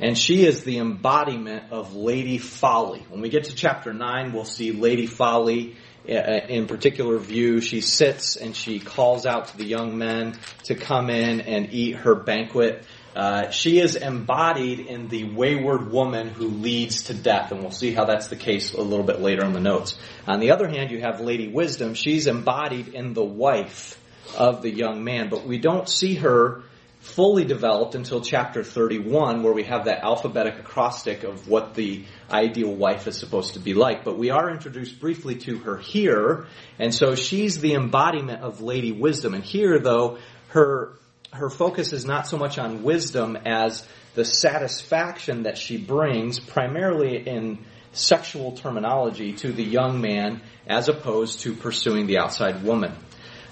and 0.00 0.16
she 0.16 0.46
is 0.46 0.64
the 0.64 0.78
embodiment 0.78 1.70
of 1.70 1.94
Lady 1.94 2.38
Folly. 2.38 3.04
When 3.08 3.20
we 3.20 3.28
get 3.28 3.44
to 3.44 3.54
chapter 3.54 3.92
9, 3.92 4.32
we'll 4.32 4.44
see 4.44 4.72
Lady 4.72 5.06
Folly 5.06 5.76
uh, 6.08 6.12
in 6.12 6.66
particular 6.66 7.18
view. 7.18 7.60
She 7.60 7.80
sits 7.80 8.36
and 8.36 8.56
she 8.56 8.80
calls 8.80 9.26
out 9.26 9.48
to 9.48 9.56
the 9.56 9.64
young 9.64 9.98
men 9.98 10.38
to 10.64 10.74
come 10.74 11.10
in 11.10 11.42
and 11.42 11.72
eat 11.72 11.96
her 11.96 12.14
banquet. 12.14 12.84
Uh, 13.14 13.50
she 13.50 13.78
is 13.78 13.94
embodied 13.96 14.80
in 14.80 15.08
the 15.08 15.24
wayward 15.24 15.90
woman 15.90 16.28
who 16.28 16.46
leads 16.46 17.04
to 17.04 17.14
death, 17.14 17.52
and 17.52 17.60
we'll 17.60 17.70
see 17.70 17.92
how 17.92 18.04
that's 18.04 18.28
the 18.28 18.36
case 18.36 18.72
a 18.72 18.80
little 18.80 19.04
bit 19.04 19.20
later 19.20 19.44
in 19.44 19.52
the 19.52 19.60
notes. 19.60 19.98
On 20.26 20.40
the 20.40 20.50
other 20.52 20.68
hand, 20.68 20.90
you 20.90 21.00
have 21.00 21.20
Lady 21.20 21.48
Wisdom. 21.48 21.94
She's 21.94 22.26
embodied 22.26 22.88
in 22.88 23.12
the 23.12 23.24
wife 23.24 24.00
of 24.36 24.62
the 24.62 24.70
young 24.70 25.04
man, 25.04 25.28
but 25.28 25.46
we 25.46 25.58
don't 25.58 25.88
see 25.88 26.14
her 26.14 26.62
fully 27.00 27.44
developed 27.44 27.96
until 27.96 28.20
chapter 28.20 28.62
31, 28.62 29.42
where 29.42 29.52
we 29.52 29.64
have 29.64 29.86
that 29.86 30.04
alphabetic 30.04 30.58
acrostic 30.58 31.24
of 31.24 31.48
what 31.48 31.74
the 31.74 32.04
ideal 32.30 32.72
wife 32.72 33.08
is 33.08 33.18
supposed 33.18 33.54
to 33.54 33.60
be 33.60 33.74
like. 33.74 34.04
But 34.04 34.16
we 34.16 34.30
are 34.30 34.48
introduced 34.50 35.00
briefly 35.00 35.34
to 35.40 35.58
her 35.58 35.76
here, 35.76 36.46
and 36.78 36.94
so 36.94 37.14
she's 37.14 37.60
the 37.60 37.74
embodiment 37.74 38.42
of 38.42 38.62
Lady 38.62 38.92
Wisdom. 38.92 39.34
And 39.34 39.42
here, 39.42 39.80
though, 39.80 40.18
her 40.48 40.92
her 41.32 41.48
focus 41.48 41.92
is 41.92 42.04
not 42.04 42.26
so 42.26 42.36
much 42.36 42.58
on 42.58 42.82
wisdom 42.82 43.36
as 43.36 43.86
the 44.14 44.24
satisfaction 44.24 45.44
that 45.44 45.56
she 45.56 45.78
brings, 45.78 46.38
primarily 46.38 47.26
in 47.26 47.58
sexual 47.92 48.52
terminology, 48.52 49.32
to 49.32 49.52
the 49.52 49.64
young 49.64 50.00
man 50.00 50.42
as 50.66 50.88
opposed 50.88 51.40
to 51.40 51.54
pursuing 51.54 52.06
the 52.06 52.18
outside 52.18 52.62
woman. 52.62 52.92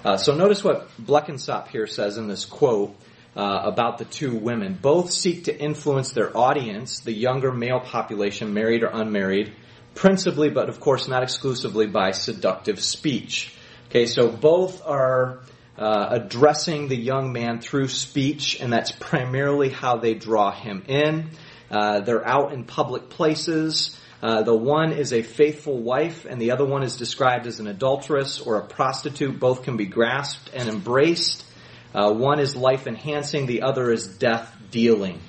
Uh, 0.05 0.17
so 0.17 0.35
notice 0.35 0.63
what 0.63 0.89
Blenkinsopp 0.99 1.67
here 1.67 1.87
says 1.87 2.17
in 2.17 2.27
this 2.27 2.45
quote 2.45 2.95
uh, 3.35 3.61
about 3.63 3.97
the 3.97 4.05
two 4.05 4.35
women. 4.35 4.77
Both 4.79 5.11
seek 5.11 5.45
to 5.45 5.57
influence 5.57 6.11
their 6.11 6.35
audience, 6.35 6.99
the 6.99 7.13
younger 7.13 7.51
male 7.51 7.79
population, 7.79 8.53
married 8.53 8.83
or 8.83 8.89
unmarried, 8.93 9.53
principally, 9.95 10.49
but 10.49 10.69
of 10.69 10.79
course 10.79 11.07
not 11.07 11.23
exclusively, 11.23 11.87
by 11.87 12.11
seductive 12.11 12.79
speech. 12.79 13.53
Okay, 13.89 14.05
so 14.05 14.29
both 14.29 14.85
are 14.85 15.39
uh, 15.77 16.07
addressing 16.11 16.87
the 16.87 16.95
young 16.95 17.31
man 17.31 17.59
through 17.59 17.87
speech, 17.87 18.59
and 18.59 18.71
that's 18.71 18.91
primarily 18.91 19.69
how 19.69 19.97
they 19.97 20.13
draw 20.13 20.51
him 20.51 20.83
in. 20.87 21.29
Uh, 21.69 22.01
they're 22.01 22.27
out 22.27 22.53
in 22.53 22.65
public 22.65 23.09
places. 23.09 23.97
Uh, 24.21 24.43
the 24.43 24.55
one 24.55 24.91
is 24.91 25.13
a 25.13 25.23
faithful 25.23 25.77
wife, 25.77 26.25
and 26.25 26.39
the 26.39 26.51
other 26.51 26.65
one 26.65 26.83
is 26.83 26.97
described 26.97 27.47
as 27.47 27.59
an 27.59 27.67
adulteress 27.67 28.39
or 28.39 28.57
a 28.57 28.65
prostitute. 28.65 29.39
Both 29.39 29.63
can 29.63 29.77
be 29.77 29.85
grasped 29.85 30.51
and 30.53 30.69
embraced. 30.69 31.45
Uh, 31.93 32.13
one 32.13 32.39
is 32.39 32.55
life 32.55 32.87
enhancing, 32.87 33.47
the 33.47 33.63
other 33.63 33.91
is 33.91 34.07
death 34.07 34.55
dealing. 34.69 35.19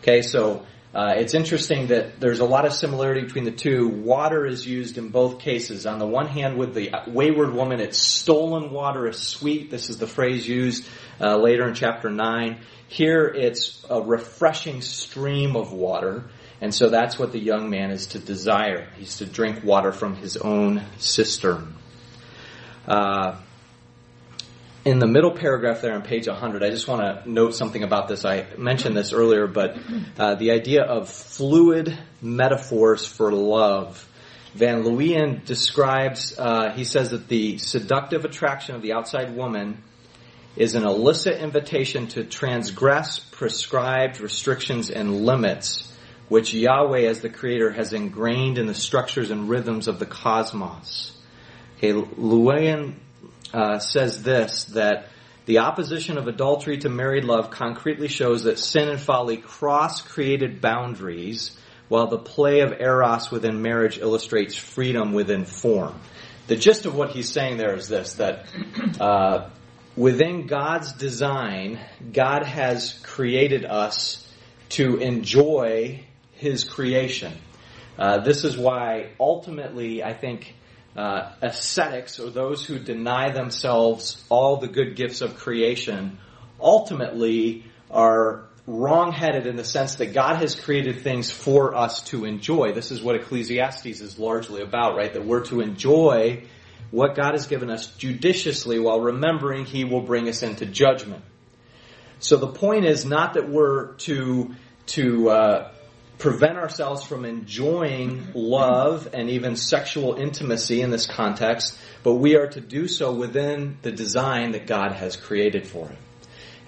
Okay, 0.00 0.22
so 0.22 0.66
uh, 0.94 1.14
it's 1.16 1.32
interesting 1.32 1.86
that 1.86 2.20
there's 2.20 2.40
a 2.40 2.44
lot 2.44 2.66
of 2.66 2.72
similarity 2.74 3.22
between 3.22 3.44
the 3.44 3.50
two. 3.50 3.88
Water 3.88 4.44
is 4.44 4.66
used 4.66 4.98
in 4.98 5.08
both 5.08 5.38
cases. 5.38 5.86
On 5.86 5.98
the 5.98 6.06
one 6.06 6.26
hand, 6.26 6.58
with 6.58 6.74
the 6.74 6.90
wayward 7.06 7.54
woman, 7.54 7.80
it's 7.80 7.98
stolen 7.98 8.70
water 8.70 9.08
is 9.08 9.16
sweet. 9.18 9.70
This 9.70 9.88
is 9.88 9.96
the 9.96 10.06
phrase 10.06 10.46
used 10.46 10.86
uh, 11.18 11.36
later 11.38 11.66
in 11.66 11.74
chapter 11.74 12.10
9. 12.10 12.60
Here, 12.88 13.26
it's 13.26 13.82
a 13.88 14.02
refreshing 14.02 14.82
stream 14.82 15.56
of 15.56 15.72
water. 15.72 16.24
And 16.60 16.74
so 16.74 16.90
that's 16.90 17.18
what 17.18 17.32
the 17.32 17.40
young 17.40 17.70
man 17.70 17.90
is 17.90 18.08
to 18.08 18.18
desire. 18.18 18.88
He's 18.98 19.16
to 19.16 19.26
drink 19.26 19.64
water 19.64 19.92
from 19.92 20.14
his 20.14 20.36
own 20.36 20.84
cistern. 20.98 21.74
Uh, 22.86 23.40
in 24.84 24.98
the 24.98 25.06
middle 25.06 25.30
paragraph 25.30 25.80
there 25.80 25.94
on 25.94 26.02
page 26.02 26.26
100, 26.26 26.62
I 26.62 26.70
just 26.70 26.88
want 26.88 27.02
to 27.02 27.30
note 27.30 27.54
something 27.54 27.82
about 27.82 28.08
this. 28.08 28.24
I 28.24 28.46
mentioned 28.58 28.96
this 28.96 29.12
earlier, 29.12 29.46
but 29.46 29.78
uh, 30.18 30.34
the 30.34 30.50
idea 30.50 30.82
of 30.82 31.08
fluid 31.08 31.96
metaphors 32.20 33.06
for 33.06 33.32
love. 33.32 34.08
Van 34.54 34.82
Leeuwen 34.82 35.44
describes, 35.44 36.36
uh, 36.38 36.72
he 36.72 36.84
says 36.84 37.10
that 37.10 37.28
the 37.28 37.58
seductive 37.58 38.24
attraction 38.24 38.74
of 38.74 38.82
the 38.82 38.92
outside 38.92 39.34
woman 39.36 39.82
is 40.56 40.74
an 40.74 40.84
illicit 40.84 41.40
invitation 41.40 42.08
to 42.08 42.24
transgress 42.24 43.18
prescribed 43.18 44.20
restrictions 44.20 44.90
and 44.90 45.24
limits 45.24 45.88
which 46.28 46.54
Yahweh 46.54 47.02
as 47.02 47.20
the 47.20 47.28
creator 47.28 47.70
has 47.70 47.92
ingrained 47.92 48.58
in 48.58 48.66
the 48.66 48.74
structures 48.74 49.30
and 49.30 49.48
rhythms 49.48 49.86
of 49.86 49.98
the 49.98 50.06
cosmos. 50.06 51.12
Okay, 51.76 51.92
Leeuwen 51.92 52.94
uh, 53.52 53.78
says 53.78 54.22
this 54.22 54.64
that 54.64 55.08
the 55.44 55.58
opposition 55.58 56.18
of 56.18 56.28
adultery 56.28 56.78
to 56.78 56.88
married 56.88 57.24
love 57.24 57.50
concretely 57.50 58.08
shows 58.08 58.44
that 58.44 58.58
sin 58.58 58.88
and 58.88 59.00
folly 59.00 59.36
cross 59.36 60.00
created 60.00 60.60
boundaries, 60.60 61.56
while 61.88 62.06
the 62.06 62.18
play 62.18 62.60
of 62.60 62.80
eros 62.80 63.30
within 63.30 63.60
marriage 63.60 63.98
illustrates 63.98 64.54
freedom 64.54 65.12
within 65.12 65.44
form. 65.44 65.98
The 66.46 66.56
gist 66.56 66.86
of 66.86 66.94
what 66.94 67.10
he's 67.10 67.28
saying 67.28 67.56
there 67.56 67.74
is 67.74 67.88
this 67.88 68.14
that 68.14 68.46
uh, 69.00 69.50
within 69.96 70.46
God's 70.46 70.92
design, 70.92 71.80
God 72.12 72.44
has 72.44 72.98
created 73.02 73.64
us 73.64 74.26
to 74.70 74.96
enjoy 74.98 76.04
His 76.32 76.64
creation. 76.64 77.32
Uh, 77.98 78.18
this 78.18 78.44
is 78.44 78.56
why 78.56 79.10
ultimately 79.20 80.02
I 80.02 80.14
think 80.14 80.54
uh, 80.96 81.32
ascetics 81.40 82.18
or 82.20 82.30
those 82.30 82.64
who 82.64 82.78
deny 82.78 83.30
themselves 83.30 84.22
all 84.28 84.58
the 84.58 84.68
good 84.68 84.96
gifts 84.96 85.20
of 85.20 85.36
creation 85.36 86.18
ultimately 86.60 87.64
are 87.90 88.44
wrong-headed 88.66 89.46
in 89.46 89.56
the 89.56 89.64
sense 89.64 89.96
that 89.96 90.12
God 90.12 90.36
has 90.36 90.54
created 90.54 91.02
things 91.02 91.30
for 91.30 91.74
us 91.74 92.02
to 92.04 92.24
enjoy. 92.24 92.72
This 92.72 92.90
is 92.90 93.02
what 93.02 93.16
Ecclesiastes 93.16 94.00
is 94.00 94.18
largely 94.18 94.62
about, 94.62 94.96
right? 94.96 95.12
That 95.12 95.24
we're 95.24 95.44
to 95.46 95.60
enjoy 95.60 96.44
what 96.90 97.16
God 97.16 97.32
has 97.32 97.46
given 97.46 97.70
us 97.70 97.86
judiciously 97.96 98.78
while 98.78 99.00
remembering 99.00 99.64
He 99.64 99.84
will 99.84 100.02
bring 100.02 100.28
us 100.28 100.42
into 100.42 100.66
judgment. 100.66 101.24
So 102.20 102.36
the 102.36 102.48
point 102.48 102.84
is 102.84 103.04
not 103.04 103.34
that 103.34 103.48
we're 103.48 103.94
to 103.94 104.54
to 104.86 105.30
uh, 105.30 105.72
prevent 106.22 106.56
ourselves 106.56 107.02
from 107.02 107.24
enjoying 107.24 108.28
love 108.32 109.08
and 109.12 109.28
even 109.28 109.56
sexual 109.56 110.14
intimacy 110.14 110.80
in 110.80 110.88
this 110.88 111.04
context, 111.04 111.76
but 112.04 112.14
we 112.14 112.36
are 112.36 112.46
to 112.46 112.60
do 112.60 112.86
so 112.86 113.12
within 113.12 113.76
the 113.82 113.90
design 113.90 114.52
that 114.52 114.68
God 114.68 114.92
has 114.92 115.16
created 115.16 115.66
for 115.66 115.88
it. 115.88 115.98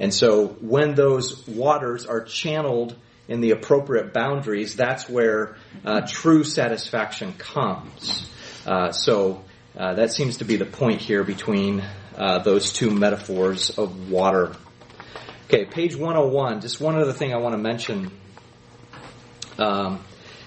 And 0.01 0.13
so 0.13 0.49
when 0.61 0.97
those 0.97 1.47
waters 1.47 2.05
are 2.05 2.25
channeled 2.25 2.97
in 3.29 3.41
the 3.41 3.53
appropriate 3.53 4.13
boundaries, 4.13 4.75
that's 4.75 5.09
where 5.09 5.55
uh, 5.85 6.01
true 6.01 6.43
satisfaction 6.43 7.33
comes. 7.35 8.29
Uh, 8.67 8.91
so 8.91 9.45
uh, 9.79 9.95
that 9.95 10.13
seems 10.13 10.39
to 10.39 10.45
be 10.45 10.57
the 10.57 10.67
point 10.67 11.01
here 11.01 11.23
between 11.23 11.85
uh, 12.19 12.41
those 12.41 12.73
two 12.73 12.91
metaphors 12.91 13.71
of 13.79 14.11
water. 14.11 14.57
Okay, 15.47 15.65
page 15.65 15.95
101. 15.95 16.61
Just 16.61 16.81
one 16.81 16.97
other 16.97 17.13
thing 17.13 17.33
I 17.33 17.37
want 17.37 17.53
to 17.53 17.63
mention 17.63 18.11
um, 19.59 20.05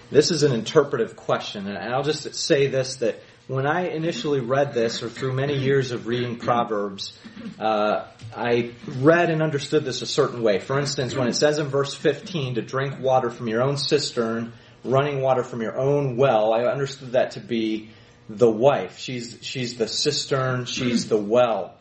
this 0.09 0.31
is 0.31 0.43
an 0.43 0.53
interpretive 0.53 1.15
question, 1.15 1.67
and 1.67 1.93
I'll 1.93 2.03
just 2.03 2.33
say 2.35 2.67
this 2.67 2.97
that 2.97 3.21
when 3.47 3.65
I 3.65 3.87
initially 3.87 4.41
read 4.41 4.73
this, 4.73 5.01
or 5.01 5.09
through 5.09 5.33
many 5.33 5.57
years 5.57 5.91
of 5.91 6.05
reading 6.05 6.37
Proverbs, 6.37 7.17
uh, 7.59 8.05
I 8.35 8.71
read 8.99 9.29
and 9.29 9.41
understood 9.41 9.85
this 9.85 10.01
a 10.01 10.05
certain 10.05 10.43
way. 10.43 10.59
For 10.59 10.77
instance, 10.77 11.15
when 11.15 11.27
it 11.29 11.35
says 11.35 11.57
in 11.57 11.67
verse 11.67 11.95
15 11.95 12.55
to 12.55 12.61
drink 12.61 12.99
water 12.99 13.29
from 13.29 13.47
your 13.47 13.63
own 13.63 13.77
cistern, 13.77 14.51
running 14.83 15.21
water 15.21 15.43
from 15.43 15.61
your 15.61 15.77
own 15.77 16.17
well, 16.17 16.53
I 16.53 16.63
understood 16.63 17.13
that 17.13 17.31
to 17.31 17.39
be 17.39 17.89
the 18.27 18.49
wife. 18.49 18.97
She's, 18.97 19.37
she's 19.41 19.77
the 19.77 19.87
cistern, 19.87 20.65
she's 20.65 21.07
the 21.07 21.17
well. 21.17 21.75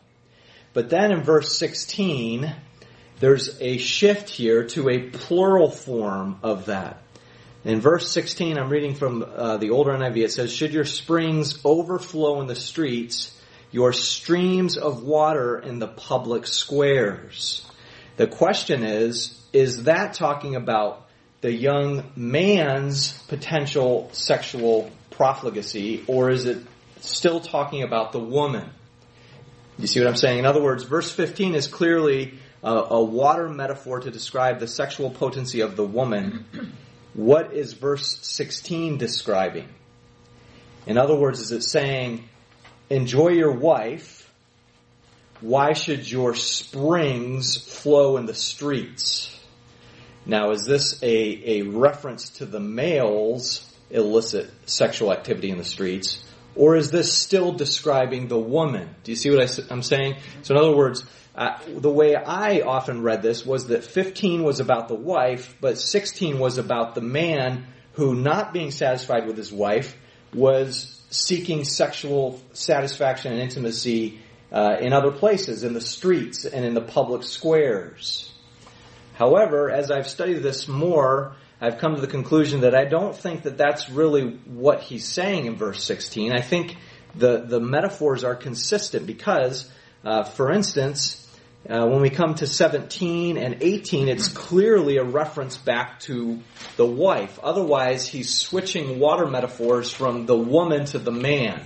But 0.73 0.89
then 0.89 1.11
in 1.11 1.23
verse 1.23 1.57
16, 1.57 2.53
there's 3.19 3.61
a 3.61 3.77
shift 3.77 4.29
here 4.29 4.65
to 4.67 4.89
a 4.89 5.09
plural 5.09 5.69
form 5.69 6.39
of 6.43 6.67
that. 6.67 7.01
In 7.67 7.81
verse 7.81 8.09
16, 8.13 8.57
I'm 8.57 8.69
reading 8.69 8.95
from 8.95 9.25
uh, 9.27 9.57
the 9.57 9.71
older 9.71 9.91
NIV. 9.91 10.23
It 10.23 10.31
says, 10.31 10.53
Should 10.53 10.71
your 10.71 10.85
springs 10.85 11.59
overflow 11.65 12.39
in 12.39 12.47
the 12.47 12.55
streets, 12.55 13.37
your 13.71 13.91
streams 13.91 14.77
of 14.77 15.03
water 15.03 15.59
in 15.59 15.79
the 15.79 15.87
public 15.89 16.47
squares? 16.47 17.69
The 18.15 18.25
question 18.25 18.85
is, 18.85 19.37
is 19.51 19.83
that 19.83 20.13
talking 20.13 20.55
about 20.55 21.09
the 21.41 21.51
young 21.51 22.09
man's 22.15 23.21
potential 23.23 24.11
sexual 24.13 24.89
profligacy, 25.11 26.05
or 26.07 26.29
is 26.29 26.45
it 26.45 26.65
still 27.01 27.41
talking 27.41 27.83
about 27.83 28.13
the 28.13 28.19
woman? 28.19 28.69
You 29.77 29.87
see 29.87 29.99
what 29.99 30.07
I'm 30.07 30.15
saying? 30.15 30.39
In 30.39 30.45
other 30.45 30.63
words, 30.63 30.85
verse 30.85 31.11
15 31.11 31.53
is 31.53 31.67
clearly 31.67 32.39
a, 32.63 32.71
a 32.71 33.03
water 33.03 33.49
metaphor 33.49 33.99
to 33.99 34.09
describe 34.09 34.61
the 34.61 34.67
sexual 34.69 35.09
potency 35.09 35.59
of 35.59 35.75
the 35.75 35.83
woman. 35.83 36.45
What 37.17 37.53
is 37.53 37.73
verse 37.73 38.19
16 38.21 38.99
describing? 38.99 39.67
In 40.85 40.99
other 40.99 41.15
words, 41.15 41.39
is 41.39 41.51
it 41.51 41.63
saying, 41.63 42.29
enjoy 42.91 43.29
your 43.29 43.53
wife? 43.53 44.31
Why 45.41 45.73
should 45.73 46.09
your 46.09 46.35
springs 46.35 47.57
flow 47.57 48.17
in 48.17 48.27
the 48.27 48.35
streets? 48.35 49.35
Now, 50.27 50.51
is 50.51 50.65
this 50.65 51.01
a, 51.01 51.59
a 51.59 51.61
reference 51.63 52.29
to 52.37 52.45
the 52.45 52.59
male's 52.59 53.65
illicit 53.89 54.51
sexual 54.67 55.11
activity 55.11 55.49
in 55.49 55.57
the 55.57 55.65
streets? 55.65 56.23
Or 56.55 56.75
is 56.75 56.91
this 56.91 57.11
still 57.11 57.51
describing 57.51 58.27
the 58.27 58.37
woman? 58.37 58.93
Do 59.03 59.11
you 59.11 59.15
see 59.15 59.31
what 59.31 59.41
I, 59.41 59.73
am 59.73 59.81
saying? 59.81 60.17
So 60.43 60.53
in 60.53 60.59
other 60.59 60.75
words, 60.75 61.03
the 61.67 61.91
way 61.91 62.15
I 62.15 62.61
often 62.61 63.03
read 63.03 63.21
this 63.21 63.45
was 63.45 63.67
that 63.67 63.83
15 63.83 64.43
was 64.43 64.59
about 64.59 64.87
the 64.87 64.95
wife, 64.95 65.55
but 65.61 65.77
16 65.77 66.39
was 66.39 66.57
about 66.57 66.95
the 66.95 67.01
man 67.01 67.67
who, 67.93 68.15
not 68.15 68.53
being 68.53 68.71
satisfied 68.71 69.27
with 69.27 69.37
his 69.37 69.51
wife, 69.51 69.95
was 70.33 70.99
seeking 71.09 71.63
sexual 71.63 72.41
satisfaction 72.53 73.33
and 73.33 73.41
intimacy 73.41 74.19
uh, 74.51 74.77
in 74.79 74.93
other 74.93 75.11
places, 75.11 75.63
in 75.63 75.73
the 75.73 75.81
streets 75.81 76.45
and 76.45 76.65
in 76.65 76.73
the 76.73 76.81
public 76.81 77.23
squares. 77.23 78.31
However, 79.13 79.69
as 79.69 79.91
I've 79.91 80.07
studied 80.07 80.41
this 80.43 80.67
more, 80.67 81.35
I've 81.61 81.77
come 81.77 81.95
to 81.95 82.01
the 82.01 82.07
conclusion 82.07 82.61
that 82.61 82.75
I 82.75 82.85
don't 82.85 83.15
think 83.15 83.43
that 83.43 83.57
that's 83.57 83.89
really 83.89 84.39
what 84.45 84.81
he's 84.81 85.07
saying 85.07 85.45
in 85.45 85.55
verse 85.55 85.83
16. 85.83 86.33
I 86.33 86.41
think 86.41 86.77
the, 87.15 87.43
the 87.45 87.59
metaphors 87.59 88.23
are 88.23 88.35
consistent 88.35 89.05
because, 89.05 89.69
uh, 90.03 90.23
for 90.23 90.51
instance, 90.51 91.26
uh, 91.69 91.85
when 91.85 92.01
we 92.01 92.09
come 92.09 92.33
to 92.35 92.47
17 92.47 93.37
and 93.37 93.57
18, 93.61 94.07
it's 94.07 94.29
clearly 94.29 94.97
a 94.97 95.03
reference 95.03 95.57
back 95.57 95.99
to 96.01 96.39
the 96.77 96.85
wife. 96.85 97.39
Otherwise, 97.43 98.07
he's 98.07 98.33
switching 98.33 98.99
water 98.99 99.27
metaphors 99.27 99.91
from 99.91 100.25
the 100.25 100.37
woman 100.37 100.85
to 100.85 100.99
the 100.99 101.11
man. 101.11 101.61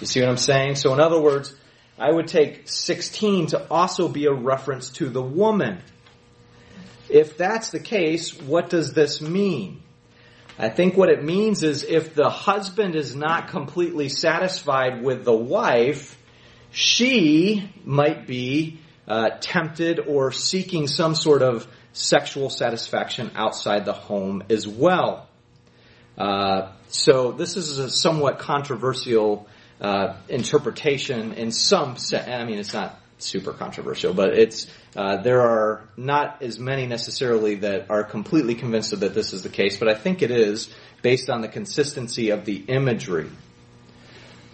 You 0.00 0.06
see 0.08 0.20
what 0.20 0.28
I'm 0.28 0.36
saying? 0.36 0.74
So 0.74 0.92
in 0.92 0.98
other 0.98 1.20
words, 1.20 1.54
I 1.96 2.10
would 2.10 2.26
take 2.26 2.68
16 2.68 3.48
to 3.48 3.68
also 3.70 4.08
be 4.08 4.26
a 4.26 4.32
reference 4.32 4.90
to 4.92 5.08
the 5.08 5.22
woman. 5.22 5.78
If 7.08 7.36
that's 7.36 7.70
the 7.70 7.78
case, 7.78 8.36
what 8.36 8.70
does 8.70 8.92
this 8.92 9.20
mean? 9.20 9.82
I 10.58 10.68
think 10.68 10.96
what 10.96 11.08
it 11.08 11.22
means 11.22 11.62
is 11.62 11.84
if 11.84 12.14
the 12.14 12.28
husband 12.28 12.96
is 12.96 13.14
not 13.14 13.48
completely 13.48 14.08
satisfied 14.08 15.04
with 15.04 15.24
the 15.24 15.36
wife, 15.36 16.18
she 16.72 17.70
might 17.84 18.26
be 18.26 18.80
uh, 19.06 19.30
tempted 19.40 20.00
or 20.00 20.32
seeking 20.32 20.86
some 20.86 21.14
sort 21.14 21.42
of 21.42 21.66
sexual 21.92 22.50
satisfaction 22.50 23.30
outside 23.34 23.84
the 23.84 23.92
home 23.92 24.42
as 24.48 24.66
well. 24.66 25.28
Uh, 26.16 26.72
so 26.88 27.32
this 27.32 27.56
is 27.56 27.78
a 27.78 27.90
somewhat 27.90 28.38
controversial 28.38 29.48
uh, 29.80 30.14
interpretation 30.28 31.32
in 31.34 31.50
some. 31.50 31.96
Se- 31.96 32.32
I 32.32 32.44
mean, 32.44 32.58
it's 32.58 32.72
not 32.72 32.98
super 33.18 33.52
controversial, 33.52 34.14
but 34.14 34.34
it's 34.34 34.66
uh, 34.96 35.22
there 35.22 35.42
are 35.42 35.88
not 35.96 36.42
as 36.42 36.58
many 36.58 36.86
necessarily 36.86 37.56
that 37.56 37.90
are 37.90 38.04
completely 38.04 38.54
convinced 38.54 38.98
that 38.98 39.14
this 39.14 39.32
is 39.32 39.42
the 39.42 39.48
case, 39.48 39.78
but 39.78 39.88
I 39.88 39.94
think 39.94 40.22
it 40.22 40.30
is 40.30 40.68
based 41.02 41.30
on 41.30 41.40
the 41.40 41.48
consistency 41.48 42.30
of 42.30 42.44
the 42.44 42.56
imagery. 42.56 43.30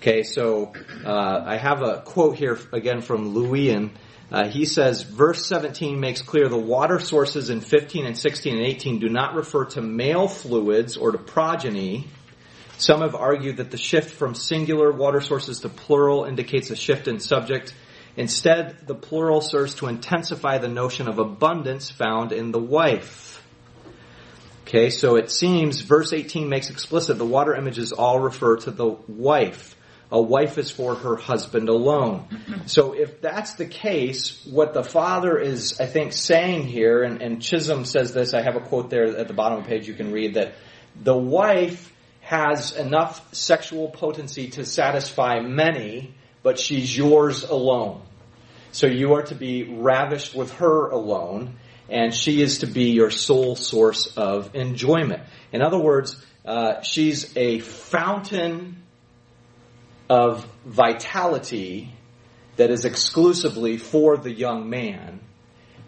Okay, 0.01 0.22
so 0.22 0.72
uh, 1.05 1.42
I 1.44 1.57
have 1.57 1.82
a 1.82 2.03
quote 2.03 2.36
here 2.36 2.59
again 2.72 3.01
from 3.01 3.34
Leeuwen. 3.34 3.90
Uh, 4.31 4.49
he 4.49 4.66
says, 4.66 5.03
verse 5.03 5.47
17 5.47 5.99
makes 5.99 6.20
clear 6.20 6.49
the 6.49 6.59
water 6.59 7.01
sources 7.01 7.49
in 7.49 7.61
15 7.61 8.05
and 8.05 8.16
16 8.16 8.57
and 8.57 8.66
18 8.66 8.99
do 8.99 9.09
not 9.09 9.35
refer 9.35 9.64
to 9.64 9.81
male 9.81 10.29
fluids 10.29 10.97
or 10.97 11.12
to 11.12 11.18
progeny. 11.18 12.07
Some 12.76 13.01
have 13.01 13.14
argued 13.14 13.57
that 13.57 13.70
the 13.70 13.79
shift 13.79 14.11
from 14.11 14.35
singular 14.35 14.93
water 14.93 15.20
sources 15.20 15.61
to 15.61 15.68
plural 15.68 16.24
indicates 16.24 16.70
a 16.70 16.76
shift 16.76 17.09
in 17.09 17.20
subject 17.20 17.72
Instead, 18.18 18.85
the 18.89 18.97
plural 18.97 19.41
serves 19.41 19.76
to 19.76 19.87
intensify 19.87 20.59
the 20.59 20.66
notion 20.66 21.07
of 21.07 21.20
abundance 21.20 21.89
found 21.89 22.33
in 22.33 22.51
the 22.51 22.59
wife. 22.59 23.41
Okay, 24.62 24.91
so 24.91 25.14
it 25.14 25.31
seems 25.31 25.83
verse 25.83 26.12
18 26.12 26.49
makes 26.49 26.68
explicit 26.68 27.16
the 27.16 27.24
water 27.24 27.55
images 27.55 27.93
all 27.93 28.18
refer 28.18 28.57
to 28.57 28.72
the 28.72 28.89
wife. 28.89 29.76
A 30.11 30.21
wife 30.21 30.57
is 30.57 30.71
for 30.71 30.95
her 30.95 31.17
husband 31.17 31.69
alone. 31.69 32.27
So 32.67 32.95
if 32.95 33.21
that's 33.21 33.55
the 33.55 33.67
case, 33.67 34.43
what 34.47 34.73
the 34.73 34.83
father 34.83 35.39
is, 35.39 35.79
I 35.81 35.87
think, 35.87 36.15
saying 36.15 36.67
here, 36.67 37.03
and, 37.03 37.21
and 37.21 37.43
Chisholm 37.43 37.85
says 37.85 38.15
this, 38.15 38.33
I 38.33 38.41
have 38.41 38.57
a 38.57 38.61
quote 38.61 38.89
there 38.89 39.17
at 39.19 39.29
the 39.29 39.35
bottom 39.35 39.59
of 39.59 39.65
the 39.65 39.69
page 39.69 39.87
you 39.87 39.95
can 39.95 40.11
read, 40.11 40.35
that 40.35 40.55
the 41.01 41.17
wife 41.17 41.93
has 42.21 42.75
enough 42.75 43.35
sexual 43.35 43.89
potency 43.91 44.49
to 44.49 44.65
satisfy 44.65 45.41
many, 45.41 46.15
but 46.43 46.59
she's 46.59 46.97
yours 46.97 47.45
alone. 47.45 48.03
So 48.73 48.87
you 48.87 49.15
are 49.15 49.23
to 49.23 49.35
be 49.35 49.65
ravished 49.65 50.35
with 50.35 50.53
her 50.55 50.89
alone, 50.89 51.57
and 51.89 52.15
she 52.15 52.43
is 52.43 52.59
to 52.59 52.67
be 52.67 52.91
your 52.91 53.11
sole 53.11 53.57
source 53.57 54.07
of 54.17 54.55
enjoyment. 54.55 55.23
In 55.53 55.63
other 55.63 55.79
words, 55.79 56.23
uh, 56.45 56.83
she's 56.83 57.37
a 57.37 57.61
fountain 57.61 58.83
of 60.09 60.47
vitality 60.65 61.93
that 62.57 62.71
is 62.71 62.85
exclusively 62.85 63.77
for 63.77 64.17
the 64.17 64.33
young 64.33 64.69
man. 64.69 65.21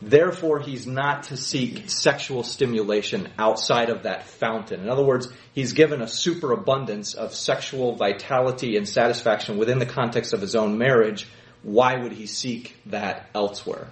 Therefore, 0.03 0.61
he's 0.61 0.87
not 0.87 1.25
to 1.25 1.37
seek 1.37 1.91
sexual 1.91 2.43
stimulation 2.43 3.29
outside 3.39 3.91
of 3.91 4.05
that 4.05 4.25
fountain. 4.27 4.81
In 4.81 4.89
other 4.89 5.05
words, 5.05 5.29
he's 5.53 5.75
given 5.75 6.01
a 6.01 6.09
superabundance 6.09 7.13
of 7.13 7.35
sexual 7.35 7.97
vitality 7.97 8.77
and 8.77 8.89
satisfaction 8.89 9.59
within 9.59 9.79
the 9.79 9.87
context 9.87 10.33
of 10.33 10.41
his 10.41 10.55
own 10.55 10.79
marriage 10.79 11.27
why 11.63 11.97
would 11.97 12.13
he 12.13 12.27
seek 12.27 12.77
that 12.87 13.29
elsewhere? 13.35 13.89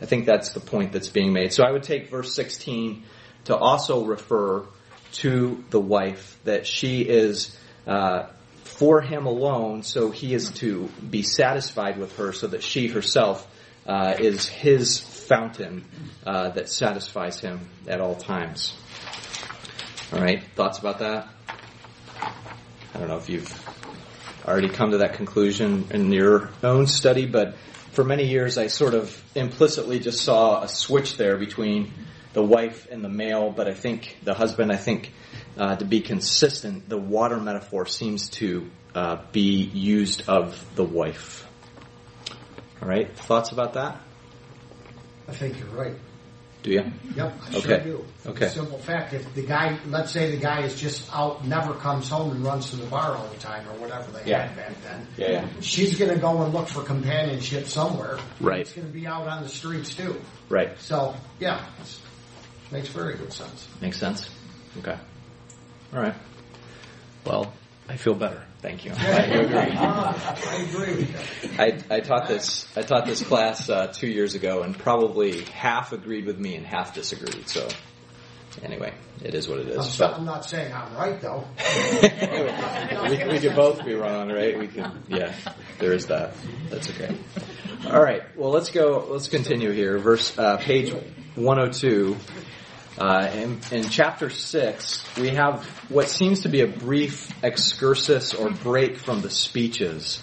I 0.00 0.06
think 0.06 0.24
that's 0.24 0.50
the 0.50 0.60
point 0.60 0.92
that's 0.92 1.08
being 1.08 1.32
made. 1.32 1.52
So 1.52 1.62
I 1.62 1.70
would 1.70 1.82
take 1.82 2.08
verse 2.10 2.34
16 2.34 3.04
to 3.44 3.56
also 3.56 4.04
refer 4.04 4.64
to 5.12 5.62
the 5.70 5.80
wife, 5.80 6.38
that 6.44 6.66
she 6.66 7.02
is 7.02 7.56
uh, 7.86 8.28
for 8.70 9.00
him 9.00 9.26
alone, 9.26 9.82
so 9.82 10.10
he 10.10 10.32
is 10.32 10.50
to 10.50 10.88
be 11.10 11.22
satisfied 11.22 11.98
with 11.98 12.16
her, 12.16 12.32
so 12.32 12.46
that 12.46 12.62
she 12.62 12.88
herself 12.88 13.46
uh, 13.86 14.14
is 14.18 14.48
his 14.48 14.98
fountain 14.98 15.84
uh, 16.24 16.50
that 16.50 16.68
satisfies 16.68 17.40
him 17.40 17.68
at 17.86 18.00
all 18.00 18.14
times. 18.14 18.74
All 20.12 20.20
right, 20.20 20.42
thoughts 20.54 20.78
about 20.78 21.00
that? 21.00 21.28
I 22.18 22.98
don't 22.98 23.08
know 23.08 23.18
if 23.18 23.28
you've 23.28 23.52
already 24.46 24.68
come 24.68 24.92
to 24.92 24.98
that 24.98 25.14
conclusion 25.14 25.86
in 25.90 26.12
your 26.12 26.50
own 26.62 26.86
study, 26.86 27.26
but 27.26 27.56
for 27.92 28.04
many 28.04 28.26
years 28.28 28.56
I 28.56 28.68
sort 28.68 28.94
of 28.94 29.22
implicitly 29.34 30.00
just 30.00 30.22
saw 30.22 30.62
a 30.62 30.68
switch 30.68 31.16
there 31.16 31.36
between 31.36 31.92
the 32.32 32.42
wife 32.42 32.88
and 32.90 33.04
the 33.04 33.08
male, 33.08 33.50
but 33.50 33.68
I 33.68 33.74
think 33.74 34.18
the 34.22 34.34
husband, 34.34 34.72
I 34.72 34.76
think, 34.76 35.12
to 35.60 35.84
be 35.84 36.00
consistent, 36.00 36.88
the 36.88 36.96
water 36.98 37.36
metaphor 37.38 37.86
seems 37.86 38.28
to 38.30 38.70
uh, 38.94 39.18
be 39.32 39.62
used 39.62 40.28
of 40.28 40.62
the 40.74 40.84
wife. 40.84 41.46
All 42.82 42.88
right, 42.88 43.14
thoughts 43.16 43.50
about 43.52 43.74
that? 43.74 44.00
I 45.28 45.32
think 45.32 45.58
you're 45.58 45.68
right. 45.68 45.94
Do 46.62 46.70
you? 46.72 46.84
Yep, 47.16 47.34
I 47.42 47.56
Okay. 47.56 47.60
sure 47.60 47.78
do. 47.80 48.04
Okay. 48.26 48.44
The 48.46 48.50
simple 48.50 48.78
fact, 48.78 49.14
if 49.14 49.34
the 49.34 49.42
guy, 49.42 49.78
let's 49.88 50.10
say 50.10 50.30
the 50.30 50.36
guy 50.36 50.60
is 50.62 50.78
just 50.78 51.08
out, 51.14 51.46
never 51.46 51.72
comes 51.74 52.08
home 52.10 52.32
and 52.32 52.44
runs 52.44 52.70
to 52.70 52.76
the 52.76 52.84
bar 52.86 53.16
all 53.16 53.28
the 53.28 53.38
time 53.38 53.66
or 53.68 53.72
whatever 53.80 54.10
they 54.12 54.28
Yeah. 54.30 54.46
had 54.46 54.56
back 54.56 54.82
then. 54.82 55.06
Yeah, 55.16 55.30
yeah. 55.30 55.46
She's 55.60 55.98
gonna 55.98 56.16
go 56.18 56.42
and 56.42 56.52
look 56.52 56.68
for 56.68 56.82
companionship 56.82 57.66
somewhere. 57.66 58.18
Right. 58.40 58.60
It's 58.60 58.72
gonna 58.72 58.88
be 58.88 59.06
out 59.06 59.26
on 59.26 59.42
the 59.42 59.48
streets 59.48 59.94
too. 59.94 60.20
Right. 60.50 60.78
So, 60.80 61.14
yeah, 61.38 61.64
makes 62.70 62.88
very 62.88 63.14
good 63.14 63.32
sense. 63.32 63.66
Makes 63.80 63.98
sense? 63.98 64.28
Okay. 64.78 64.96
All 65.92 66.00
right. 66.00 66.14
Well, 67.24 67.52
I 67.88 67.96
feel 67.96 68.14
better. 68.14 68.42
Thank 68.62 68.84
you. 68.84 68.92
I 68.96 69.22
agree. 69.22 69.56
I 69.76 70.66
agree 70.68 70.94
with 70.96 71.44
you. 71.44 71.50
I, 71.58 71.78
I 71.96 72.00
taught 72.00 72.28
this 72.28 72.66
I 72.76 72.82
taught 72.82 73.06
this 73.06 73.22
class 73.22 73.68
uh, 73.68 73.88
two 73.88 74.06
years 74.08 74.34
ago, 74.34 74.62
and 74.62 74.78
probably 74.78 75.42
half 75.44 75.92
agreed 75.92 76.26
with 76.26 76.38
me 76.38 76.56
and 76.56 76.66
half 76.66 76.94
disagreed. 76.94 77.48
So, 77.48 77.66
anyway, 78.62 78.92
it 79.22 79.34
is 79.34 79.48
what 79.48 79.58
it 79.60 79.68
is. 79.68 79.78
I'm, 79.78 79.84
so- 79.84 80.08
But 80.08 80.16
I'm 80.18 80.24
not 80.24 80.44
saying 80.44 80.72
I'm 80.72 80.94
right 80.94 81.20
though. 81.20 81.44
we, 83.08 83.32
we 83.32 83.38
could 83.40 83.56
both 83.56 83.84
be 83.84 83.94
wrong, 83.94 84.30
right? 84.30 84.58
We 84.58 84.68
could, 84.68 84.90
yeah. 85.08 85.34
There 85.78 85.92
is 85.92 86.06
that. 86.06 86.34
That's 86.68 86.90
okay. 86.90 87.16
All 87.86 88.02
right. 88.02 88.22
Well, 88.36 88.50
let's 88.50 88.70
go. 88.70 89.06
Let's 89.10 89.28
continue 89.28 89.70
here. 89.70 89.98
Verse 89.98 90.38
uh, 90.38 90.58
page 90.58 90.92
102. 91.34 92.16
Uh, 93.00 93.30
in, 93.32 93.58
in 93.72 93.88
chapter 93.88 94.28
6, 94.28 95.16
we 95.16 95.30
have 95.30 95.64
what 95.88 96.10
seems 96.10 96.42
to 96.42 96.50
be 96.50 96.60
a 96.60 96.66
brief 96.66 97.32
excursus 97.42 98.34
or 98.34 98.50
break 98.50 98.98
from 98.98 99.22
the 99.22 99.30
speeches. 99.30 100.22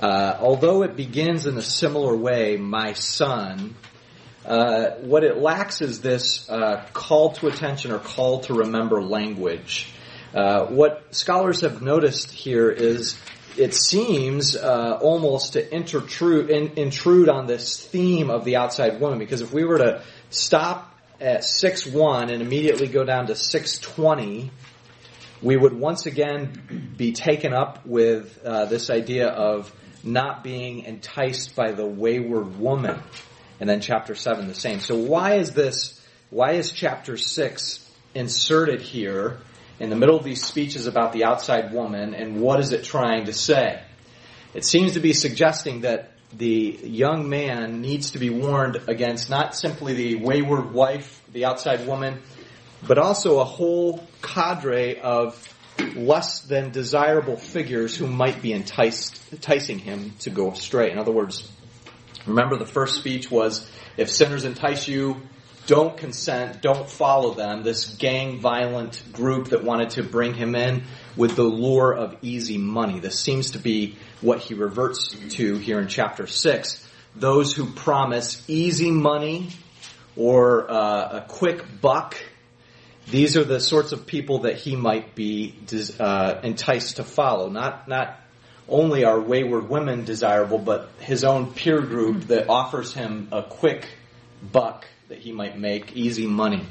Uh, 0.00 0.34
although 0.40 0.82
it 0.84 0.96
begins 0.96 1.46
in 1.46 1.58
a 1.58 1.62
similar 1.62 2.16
way, 2.16 2.56
my 2.56 2.94
son, 2.94 3.74
uh, 4.46 4.92
what 5.02 5.22
it 5.22 5.36
lacks 5.36 5.82
is 5.82 6.00
this 6.00 6.48
uh, 6.48 6.82
call 6.94 7.32
to 7.32 7.46
attention 7.46 7.92
or 7.92 7.98
call 7.98 8.40
to 8.40 8.54
remember 8.54 9.02
language. 9.02 9.92
Uh, 10.32 10.64
what 10.64 11.14
scholars 11.14 11.60
have 11.60 11.82
noticed 11.82 12.30
here 12.30 12.70
is 12.70 13.20
it 13.58 13.74
seems 13.74 14.56
uh, 14.56 14.98
almost 15.02 15.52
to 15.52 15.74
in, 15.74 16.72
intrude 16.76 17.28
on 17.28 17.46
this 17.46 17.86
theme 17.86 18.30
of 18.30 18.46
the 18.46 18.56
outside 18.56 18.98
woman 18.98 19.18
because 19.18 19.42
if 19.42 19.52
we 19.52 19.62
were 19.62 19.76
to 19.76 20.02
stop 20.30 20.93
at 21.24 21.40
6.1 21.40 22.30
and 22.30 22.42
immediately 22.42 22.86
go 22.86 23.04
down 23.04 23.26
to 23.26 23.32
6.20 23.32 24.50
we 25.42 25.56
would 25.56 25.72
once 25.72 26.06
again 26.06 26.94
be 26.96 27.12
taken 27.12 27.52
up 27.52 27.84
with 27.84 28.40
uh, 28.44 28.64
this 28.66 28.88
idea 28.88 29.28
of 29.28 29.74
not 30.02 30.44
being 30.44 30.84
enticed 30.84 31.56
by 31.56 31.72
the 31.72 31.86
wayward 31.86 32.58
woman 32.58 33.00
and 33.58 33.68
then 33.68 33.80
chapter 33.80 34.14
7 34.14 34.46
the 34.46 34.54
same 34.54 34.80
so 34.80 34.96
why 34.96 35.34
is 35.34 35.52
this 35.52 36.00
why 36.30 36.52
is 36.52 36.72
chapter 36.72 37.16
6 37.16 37.90
inserted 38.14 38.80
here 38.80 39.38
in 39.78 39.90
the 39.90 39.96
middle 39.96 40.16
of 40.16 40.24
these 40.24 40.44
speeches 40.44 40.86
about 40.86 41.12
the 41.12 41.24
outside 41.24 41.72
woman, 41.72 42.14
and 42.14 42.40
what 42.40 42.60
is 42.60 42.72
it 42.72 42.84
trying 42.84 43.26
to 43.26 43.32
say? 43.32 43.82
It 44.54 44.64
seems 44.64 44.92
to 44.92 45.00
be 45.00 45.12
suggesting 45.12 45.80
that 45.80 46.12
the 46.36 46.78
young 46.82 47.28
man 47.28 47.80
needs 47.80 48.12
to 48.12 48.18
be 48.18 48.30
warned 48.30 48.80
against 48.88 49.30
not 49.30 49.54
simply 49.54 49.94
the 49.94 50.14
wayward 50.16 50.72
wife, 50.72 51.22
the 51.32 51.44
outside 51.44 51.86
woman, 51.86 52.20
but 52.86 52.98
also 52.98 53.40
a 53.40 53.44
whole 53.44 54.06
cadre 54.22 55.00
of 55.00 55.54
less 55.94 56.40
than 56.40 56.70
desirable 56.70 57.36
figures 57.36 57.96
who 57.96 58.06
might 58.06 58.42
be 58.42 58.52
enticed, 58.52 59.20
enticing 59.32 59.78
him 59.78 60.14
to 60.20 60.30
go 60.30 60.50
astray. 60.52 60.90
In 60.90 60.98
other 60.98 61.12
words, 61.12 61.50
remember 62.26 62.56
the 62.56 62.66
first 62.66 62.96
speech 62.96 63.30
was, 63.30 63.68
if 63.96 64.10
sinners 64.10 64.44
entice 64.44 64.88
you, 64.88 65.20
don't 65.66 65.96
consent, 65.96 66.60
don't 66.60 66.88
follow 66.88 67.34
them, 67.34 67.62
this 67.62 67.94
gang 67.94 68.40
violent 68.40 69.02
group 69.12 69.48
that 69.48 69.64
wanted 69.64 69.90
to 69.90 70.02
bring 70.02 70.34
him 70.34 70.54
in 70.54 70.84
with 71.16 71.36
the 71.36 71.42
lure 71.42 71.92
of 71.92 72.16
easy 72.22 72.58
money. 72.58 73.00
This 73.00 73.18
seems 73.18 73.52
to 73.52 73.58
be 73.58 73.96
what 74.20 74.40
he 74.40 74.54
reverts 74.54 75.16
to 75.30 75.56
here 75.56 75.80
in 75.80 75.88
chapter 75.88 76.26
6. 76.26 76.88
Those 77.16 77.54
who 77.54 77.66
promise 77.66 78.42
easy 78.48 78.90
money 78.90 79.50
or 80.16 80.70
uh, 80.70 81.18
a 81.18 81.24
quick 81.26 81.80
buck, 81.80 82.16
these 83.10 83.36
are 83.36 83.44
the 83.44 83.60
sorts 83.60 83.92
of 83.92 84.06
people 84.06 84.40
that 84.40 84.56
he 84.56 84.76
might 84.76 85.14
be 85.14 85.54
uh, 86.00 86.40
enticed 86.42 86.96
to 86.96 87.04
follow. 87.04 87.48
Not, 87.48 87.86
not 87.86 88.18
only 88.68 89.04
are 89.04 89.20
wayward 89.20 89.68
women 89.68 90.04
desirable, 90.04 90.58
but 90.58 90.88
his 91.00 91.24
own 91.24 91.52
peer 91.52 91.80
group 91.80 92.28
that 92.28 92.48
offers 92.48 92.94
him 92.94 93.28
a 93.30 93.42
quick 93.42 93.86
buck 94.50 94.86
that 95.08 95.18
he 95.18 95.32
might 95.32 95.58
make 95.58 95.96
easy 95.96 96.26
money. 96.26 96.64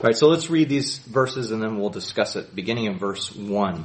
All 0.00 0.06
right, 0.06 0.16
so 0.16 0.28
let's 0.28 0.48
read 0.48 0.70
these 0.70 0.96
verses 0.96 1.50
and 1.50 1.62
then 1.62 1.78
we'll 1.78 1.90
discuss 1.90 2.34
it. 2.34 2.54
Beginning 2.54 2.86
in 2.86 2.96
verse 2.96 3.36
1. 3.36 3.84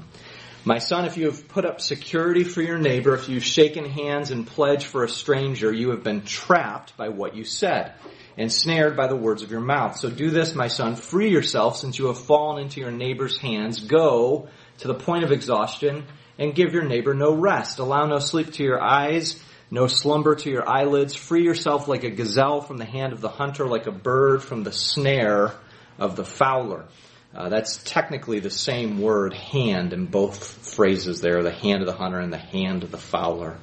My 0.63 0.77
son, 0.77 1.03
if 1.03 1.17
you 1.17 1.25
have 1.25 1.49
put 1.49 1.65
up 1.65 1.81
security 1.81 2.45
for 2.45 2.61
your 2.61 2.77
neighbor, 2.77 3.13
if 3.15 3.27
you've 3.27 3.43
shaken 3.43 3.83
hands 3.83 4.31
and 4.31 4.47
pledged 4.47 4.85
for 4.85 5.03
a 5.03 5.09
stranger, 5.09 5.73
you 5.73 5.89
have 5.89 6.05
been 6.05 6.21
trapped 6.21 6.95
by 6.95 7.09
what 7.09 7.35
you 7.35 7.43
said, 7.43 7.95
and 8.37 8.49
snared 8.49 8.95
by 8.95 9.07
the 9.07 9.15
words 9.17 9.43
of 9.43 9.51
your 9.51 9.59
mouth. 9.59 9.97
So 9.97 10.09
do 10.09 10.29
this, 10.29 10.55
my 10.55 10.69
son, 10.69 10.95
free 10.95 11.31
yourself 11.31 11.75
since 11.75 11.99
you 11.99 12.07
have 12.07 12.17
fallen 12.17 12.63
into 12.63 12.79
your 12.79 12.91
neighbor's 12.91 13.37
hands. 13.37 13.81
Go 13.81 14.47
to 14.77 14.87
the 14.87 14.93
point 14.93 15.25
of 15.25 15.33
exhaustion 15.33 16.05
and 16.39 16.55
give 16.55 16.71
your 16.73 16.85
neighbor 16.85 17.13
no 17.13 17.33
rest. 17.33 17.79
Allow 17.79 18.05
no 18.05 18.19
sleep 18.19 18.53
to 18.53 18.63
your 18.63 18.81
eyes 18.81 19.43
no 19.71 19.87
slumber 19.87 20.35
to 20.35 20.49
your 20.49 20.67
eyelids. 20.69 21.15
Free 21.15 21.43
yourself 21.43 21.87
like 21.87 22.03
a 22.03 22.11
gazelle 22.11 22.61
from 22.61 22.77
the 22.77 22.85
hand 22.85 23.13
of 23.13 23.21
the 23.21 23.29
hunter, 23.29 23.67
like 23.67 23.87
a 23.87 23.91
bird 23.91 24.43
from 24.43 24.63
the 24.63 24.71
snare 24.71 25.53
of 25.97 26.15
the 26.15 26.25
fowler. 26.25 26.85
Uh, 27.33 27.49
that's 27.49 27.83
technically 27.83 28.39
the 28.39 28.49
same 28.49 29.01
word, 29.01 29.33
hand, 29.33 29.91
in 29.91 30.05
both 30.05 30.41
phrases 30.73 31.19
there, 31.19 31.43
the 31.43 31.51
hand 31.51 31.81
of 31.81 31.87
the 31.87 31.93
hunter 31.93 32.19
and 32.19 32.31
the 32.31 32.37
hand 32.37 32.83
of 32.83 32.91
the 32.91 32.97
fowler. 32.97 33.57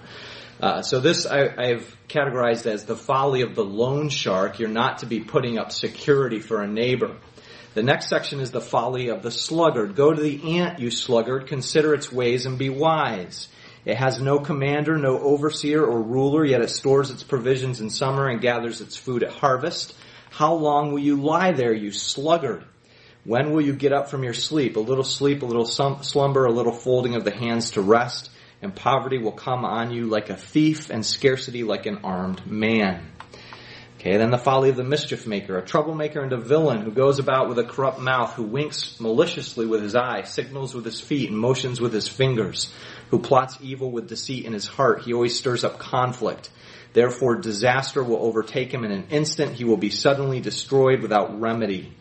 Uh, 0.60 0.82
so 0.82 1.00
this 1.00 1.26
I, 1.26 1.68
have 1.68 1.96
categorized 2.08 2.66
as 2.66 2.84
the 2.84 2.96
folly 2.96 3.40
of 3.40 3.54
the 3.54 3.64
loan 3.64 4.10
shark. 4.10 4.58
You're 4.58 4.68
not 4.68 4.98
to 4.98 5.06
be 5.06 5.20
putting 5.20 5.58
up 5.58 5.72
security 5.72 6.38
for 6.38 6.62
a 6.62 6.68
neighbor. 6.68 7.16
The 7.74 7.82
next 7.82 8.08
section 8.08 8.40
is 8.40 8.50
the 8.50 8.60
folly 8.60 9.08
of 9.08 9.22
the 9.22 9.30
sluggard. 9.30 9.96
Go 9.96 10.12
to 10.12 10.20
the 10.20 10.58
ant, 10.58 10.78
you 10.78 10.90
sluggard, 10.90 11.46
consider 11.46 11.94
its 11.94 12.12
ways 12.12 12.44
and 12.44 12.58
be 12.58 12.68
wise. 12.68 13.48
It 13.84 13.96
has 13.96 14.20
no 14.20 14.38
commander, 14.38 14.98
no 14.98 15.18
overseer 15.18 15.82
or 15.82 16.00
ruler, 16.00 16.44
yet 16.44 16.60
it 16.60 16.70
stores 16.70 17.10
its 17.10 17.22
provisions 17.22 17.80
in 17.80 17.90
summer 17.90 18.28
and 18.28 18.40
gathers 18.40 18.80
its 18.80 18.96
food 18.96 19.22
at 19.22 19.32
harvest. 19.32 19.94
How 20.32 20.54
long 20.54 20.92
will 20.92 20.98
you 21.00 21.16
lie 21.16 21.52
there, 21.52 21.74
you 21.74 21.92
sluggard? 21.92 22.64
When 23.24 23.52
will 23.52 23.60
you 23.60 23.74
get 23.74 23.92
up 23.92 24.08
from 24.08 24.24
your 24.24 24.32
sleep? 24.32 24.76
A 24.76 24.80
little 24.80 25.04
sleep, 25.04 25.42
a 25.42 25.46
little 25.46 25.66
slumber, 25.66 26.46
a 26.46 26.50
little 26.50 26.72
folding 26.72 27.16
of 27.16 27.24
the 27.24 27.30
hands 27.30 27.72
to 27.72 27.82
rest, 27.82 28.30
and 28.62 28.74
poverty 28.74 29.18
will 29.18 29.32
come 29.32 29.66
on 29.66 29.92
you 29.92 30.06
like 30.06 30.30
a 30.30 30.36
thief 30.36 30.88
and 30.88 31.04
scarcity 31.04 31.64
like 31.64 31.84
an 31.84 31.98
armed 32.02 32.46
man. 32.46 33.10
Okay, 33.98 34.16
then 34.16 34.30
the 34.30 34.38
folly 34.38 34.70
of 34.70 34.76
the 34.76 34.82
mischief 34.82 35.26
maker, 35.26 35.58
a 35.58 35.62
troublemaker 35.62 36.22
and 36.22 36.32
a 36.32 36.40
villain 36.40 36.80
who 36.80 36.92
goes 36.92 37.18
about 37.18 37.50
with 37.50 37.58
a 37.58 37.64
corrupt 37.64 38.00
mouth, 38.00 38.32
who 38.32 38.42
winks 38.44 38.98
maliciously 39.00 39.66
with 39.66 39.82
his 39.82 39.94
eye, 39.94 40.22
signals 40.22 40.74
with 40.74 40.86
his 40.86 40.98
feet, 40.98 41.28
and 41.28 41.38
motions 41.38 41.78
with 41.78 41.92
his 41.92 42.08
fingers, 42.08 42.72
who 43.10 43.18
plots 43.18 43.58
evil 43.60 43.90
with 43.90 44.08
deceit 44.08 44.46
in 44.46 44.54
his 44.54 44.66
heart. 44.66 45.02
He 45.02 45.12
always 45.12 45.38
stirs 45.38 45.62
up 45.62 45.78
conflict. 45.78 46.48
Therefore 46.92 47.36
disaster 47.36 48.02
will 48.02 48.22
overtake 48.22 48.72
him 48.72 48.84
in 48.84 48.92
an 48.92 49.06
instant. 49.10 49.54
He 49.54 49.64
will 49.64 49.76
be 49.76 49.90
suddenly 49.90 50.40
destroyed 50.40 51.00
without 51.00 51.40
remedy. 51.40 51.92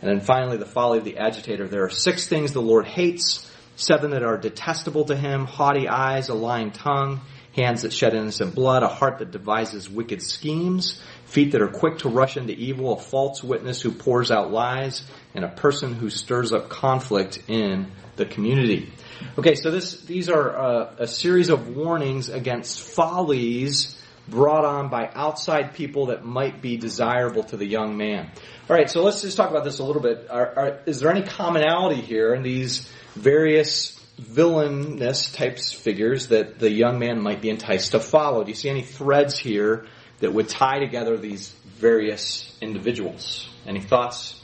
And 0.00 0.10
then 0.10 0.20
finally, 0.20 0.56
the 0.56 0.66
folly 0.66 0.98
of 0.98 1.04
the 1.04 1.18
agitator. 1.18 1.66
There 1.66 1.84
are 1.84 1.90
six 1.90 2.28
things 2.28 2.52
the 2.52 2.62
Lord 2.62 2.86
hates, 2.86 3.50
seven 3.74 4.12
that 4.12 4.22
are 4.22 4.36
detestable 4.36 5.06
to 5.06 5.16
him, 5.16 5.44
haughty 5.44 5.88
eyes, 5.88 6.28
a 6.28 6.34
lying 6.34 6.70
tongue, 6.70 7.20
hands 7.56 7.82
that 7.82 7.92
shed 7.92 8.14
innocent 8.14 8.54
blood, 8.54 8.84
a 8.84 8.88
heart 8.88 9.18
that 9.18 9.32
devises 9.32 9.90
wicked 9.90 10.22
schemes, 10.22 11.02
feet 11.24 11.50
that 11.52 11.62
are 11.62 11.68
quick 11.68 11.98
to 11.98 12.08
rush 12.08 12.36
into 12.36 12.52
evil, 12.52 12.92
a 12.92 12.98
false 13.00 13.42
witness 13.42 13.82
who 13.82 13.90
pours 13.90 14.30
out 14.30 14.52
lies, 14.52 15.02
and 15.34 15.44
a 15.44 15.48
person 15.48 15.94
who 15.94 16.10
stirs 16.10 16.52
up 16.52 16.68
conflict 16.68 17.42
in 17.48 17.90
the 18.14 18.24
community. 18.24 18.92
Okay, 19.36 19.56
so 19.56 19.72
this, 19.72 20.02
these 20.02 20.28
are 20.28 20.56
uh, 20.56 20.94
a 20.98 21.06
series 21.08 21.48
of 21.48 21.76
warnings 21.76 22.28
against 22.28 22.80
follies 22.80 23.97
brought 24.30 24.64
on 24.64 24.88
by 24.88 25.10
outside 25.14 25.74
people 25.74 26.06
that 26.06 26.24
might 26.24 26.60
be 26.60 26.76
desirable 26.76 27.44
to 27.44 27.56
the 27.56 27.66
young 27.66 27.96
man. 27.96 28.30
All 28.68 28.76
right, 28.76 28.90
so 28.90 29.02
let's 29.02 29.22
just 29.22 29.36
talk 29.36 29.50
about 29.50 29.64
this 29.64 29.78
a 29.78 29.84
little 29.84 30.02
bit. 30.02 30.28
Are, 30.30 30.58
are, 30.58 30.80
is 30.86 31.00
there 31.00 31.10
any 31.10 31.22
commonality 31.22 32.00
here 32.00 32.34
in 32.34 32.42
these 32.42 32.90
various 33.14 33.98
villainous 34.18 35.30
types 35.32 35.72
figures 35.72 36.28
that 36.28 36.58
the 36.58 36.70
young 36.70 36.98
man 36.98 37.20
might 37.20 37.40
be 37.40 37.50
enticed 37.50 37.92
to 37.92 38.00
follow? 38.00 38.44
Do 38.44 38.50
you 38.50 38.56
see 38.56 38.68
any 38.68 38.82
threads 38.82 39.38
here 39.38 39.86
that 40.20 40.32
would 40.32 40.48
tie 40.48 40.80
together 40.80 41.16
these 41.16 41.50
various 41.78 42.56
individuals? 42.60 43.48
Any 43.66 43.80
thoughts? 43.80 44.34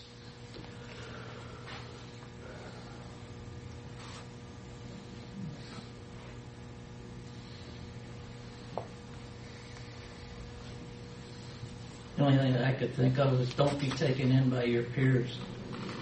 The 12.14 12.14
only 12.25 12.39
thing 12.39 12.53
that 12.55 12.65
I 12.65 12.73
could 12.73 12.95
think 12.95 13.19
of 13.19 13.41
is 13.41 13.53
don't 13.55 13.79
be 13.79 13.91
taken 13.91 14.31
in 14.31 14.51
by 14.51 14.65
your 14.65 14.83
peers. 14.83 15.39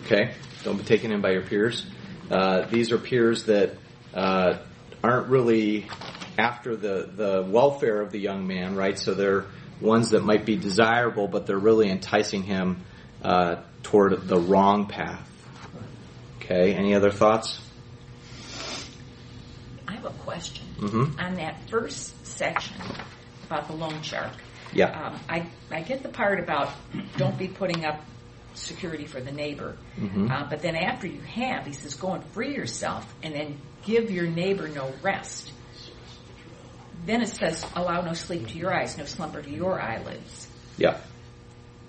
Okay, 0.05 0.35
don't 0.65 0.77
be 0.77 0.85
taken 0.85 1.13
in 1.13 1.21
by 1.21 1.31
your 1.33 1.43
peers. 1.43 1.87
Uh, 2.31 2.63
these 2.67 2.93
are 2.93 2.99
peers 2.99 3.45
that 3.45 3.75
uh, 4.15 4.59
aren't 5.03 5.29
really 5.29 5.89
after 6.39 6.77
the, 6.77 7.11
the 7.15 7.47
welfare 7.49 8.01
of 8.01 8.11
the 8.11 8.19
young 8.19 8.47
man, 8.47 8.75
right? 8.75 8.99
So 8.99 9.15
they're 9.15 9.47
ones 9.81 10.11
that 10.11 10.23
might 10.23 10.47
be 10.47 10.57
desirable, 10.57 11.29
but 11.29 11.47
they're 11.47 11.59
really 11.59 11.91
enticing 11.91 12.43
him 12.43 12.85
uh, 13.23 13.57
toward 13.83 14.29
the 14.29 14.39
wrong 14.39 14.87
path. 14.87 15.29
Okay, 16.39 16.75
any 16.75 16.95
other 16.95 17.11
thoughts? 17.11 17.61
I 19.87 19.93
have 19.95 20.05
a 20.05 20.11
question. 20.11 20.67
Mm-hmm. 20.79 21.21
On 21.21 21.35
that 21.35 21.69
first 21.69 22.27
section 22.27 22.77
about 23.47 23.69
the 23.69 23.75
loan 23.75 24.03
shark, 24.03 24.33
yeah. 24.73 25.07
Um, 25.07 25.21
I, 25.29 25.47
I 25.73 25.83
get 25.83 26.03
the 26.03 26.09
part 26.09 26.39
about 26.41 26.71
don't 27.17 27.39
be 27.39 27.49
putting 27.49 27.85
up 27.85 28.01
security 28.55 29.07
for 29.07 29.21
the 29.21 29.33
neighbor. 29.33 29.77
Mm-hmm. 29.99 30.31
Uh, 30.31 30.47
but 30.49 30.61
then 30.61 30.77
after 30.77 31.07
you 31.07 31.21
have, 31.21 31.67
he 31.67 31.73
says, 31.73 31.95
go 31.95 32.13
and 32.13 32.25
free 32.27 32.55
yourself 32.55 33.13
and 33.23 33.35
then 33.35 33.59
give 33.85 34.11
your 34.11 34.27
neighbor 34.27 34.69
no 34.69 34.93
rest. 35.03 35.53
Then 37.07 37.23
it 37.23 37.29
says, 37.29 37.67
allow 37.75 38.03
no 38.03 38.13
sleep 38.13 38.49
to 38.49 38.59
your 38.59 38.73
eyes, 38.73 38.97
no 38.97 39.05
slumber 39.05 39.43
to 39.43 39.51
your 39.51 39.81
eyelids. 39.81 40.49
Yeah. 40.77 40.99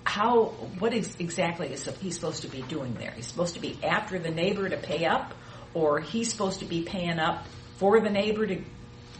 How, 0.04 0.46
what 0.78 0.92
is 0.92 1.16
exactly 1.18 1.68
is 1.68 1.84
he 2.00 2.10
supposed 2.10 2.42
to 2.42 2.48
be 2.48 2.62
doing 2.62 2.94
there? 2.94 3.12
He's 3.12 3.26
supposed 3.26 3.54
to 3.54 3.60
be 3.60 3.78
after 3.82 4.18
the 4.18 4.30
neighbor 4.30 4.68
to 4.68 4.76
pay 4.76 5.06
up 5.06 5.34
or 5.72 6.00
he's 6.00 6.30
supposed 6.30 6.60
to 6.60 6.66
be 6.66 6.82
paying 6.82 7.18
up 7.18 7.46
for 7.76 8.00
the 8.00 8.10
neighbor 8.10 8.46
to 8.46 8.62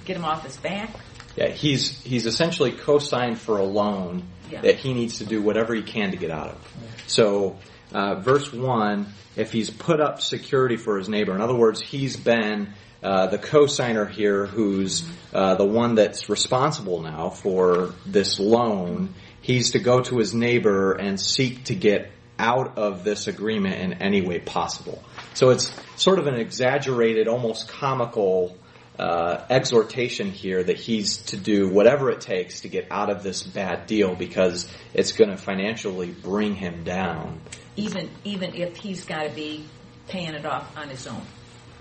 get 0.05 0.17
him 0.17 0.25
off 0.25 0.45
his 0.45 0.57
back? 0.57 0.91
Yeah, 1.37 1.49
he's 1.49 2.01
he's 2.03 2.27
essentially 2.27 2.73
co-signed 2.73 3.39
for 3.41 3.59
a 3.59 3.65
loan 3.65 4.25
Yeah. 4.51 4.61
that 4.63 4.77
he 4.77 4.95
needs 4.95 5.19
to 5.19 5.25
do 5.25 5.43
whatever 5.43 5.75
he 5.75 5.83
can 5.83 6.11
to 6.13 6.17
get 6.17 6.31
out 6.31 6.49
of. 6.51 6.75
So 7.07 7.59
uh, 7.93 8.17
verse 8.17 8.53
1, 8.53 9.07
if 9.37 9.53
he's 9.53 9.71
put 9.71 10.01
up 10.01 10.21
security 10.21 10.77
for 10.77 10.97
his 10.99 11.09
neighbor. 11.09 11.35
In 11.35 11.41
other 11.41 11.55
words, 11.55 11.81
he's 11.81 12.17
been 12.17 12.73
uh, 13.03 13.27
the 13.27 13.39
co-signer 13.39 14.07
here 14.07 14.47
who's 14.47 15.05
uh, 15.33 15.55
the 15.57 15.65
one 15.65 15.95
that's 15.95 16.29
responsible 16.29 17.03
now 17.03 17.31
for 17.31 17.95
this 18.07 18.41
loan. 18.41 19.15
He's 19.43 19.73
to 19.73 19.79
go 19.79 20.01
to 20.03 20.19
his 20.19 20.33
neighbor 20.35 20.93
and 20.93 21.21
seek 21.21 21.65
to 21.65 21.75
get 21.75 22.11
out 22.39 22.79
of 22.79 23.05
this 23.05 23.27
agreement 23.29 23.81
in 23.81 23.93
any 24.03 24.23
way 24.23 24.39
possible. 24.41 25.03
So 25.35 25.51
it's 25.51 25.73
sort 25.97 26.19
of 26.19 26.27
an 26.27 26.35
exaggerated, 26.35 27.29
almost 27.29 27.69
comical 27.69 28.57
exhortation 28.99 30.31
here 30.31 30.63
that 30.63 30.77
he's 30.77 31.19
to 31.19 31.37
do 31.37 31.69
whatever 31.69 32.11
it 32.11 32.21
takes 32.21 32.61
to 32.61 32.69
get 32.69 32.87
out 32.91 33.11
of 33.11 33.23
this 33.23 33.43
bad 33.43 33.87
deal 33.87 34.15
because 34.15 34.69
it's 34.93 35.13
going 35.13 35.31
to 35.31 35.37
financially 35.37 36.11
bring 36.11 36.55
him 36.55 36.85
down. 36.85 37.41
Even 37.77 38.09
even 38.23 38.55
if 38.55 38.77
he's 38.77 39.05
got 39.05 39.25
to 39.25 39.31
be 39.31 39.65
paying 40.09 40.35
it 40.35 40.47
off 40.47 40.77
on 40.77 40.89
his 40.89 41.07
own, 41.07 41.23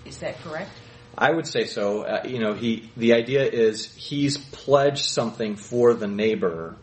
is 0.05 0.17
that 0.19 0.41
correct? 0.41 0.71
I 1.15 1.29
would 1.31 1.45
say 1.45 1.65
so. 1.65 2.01
Uh, 2.01 2.23
you 2.25 2.39
know, 2.39 2.53
he 2.53 2.89
the 2.97 3.13
idea 3.13 3.43
is 3.43 3.93
he's 3.93 4.37
pledged 4.37 5.05
something 5.05 5.55
for 5.55 5.93
the 5.93 6.07
neighbor, 6.07 6.75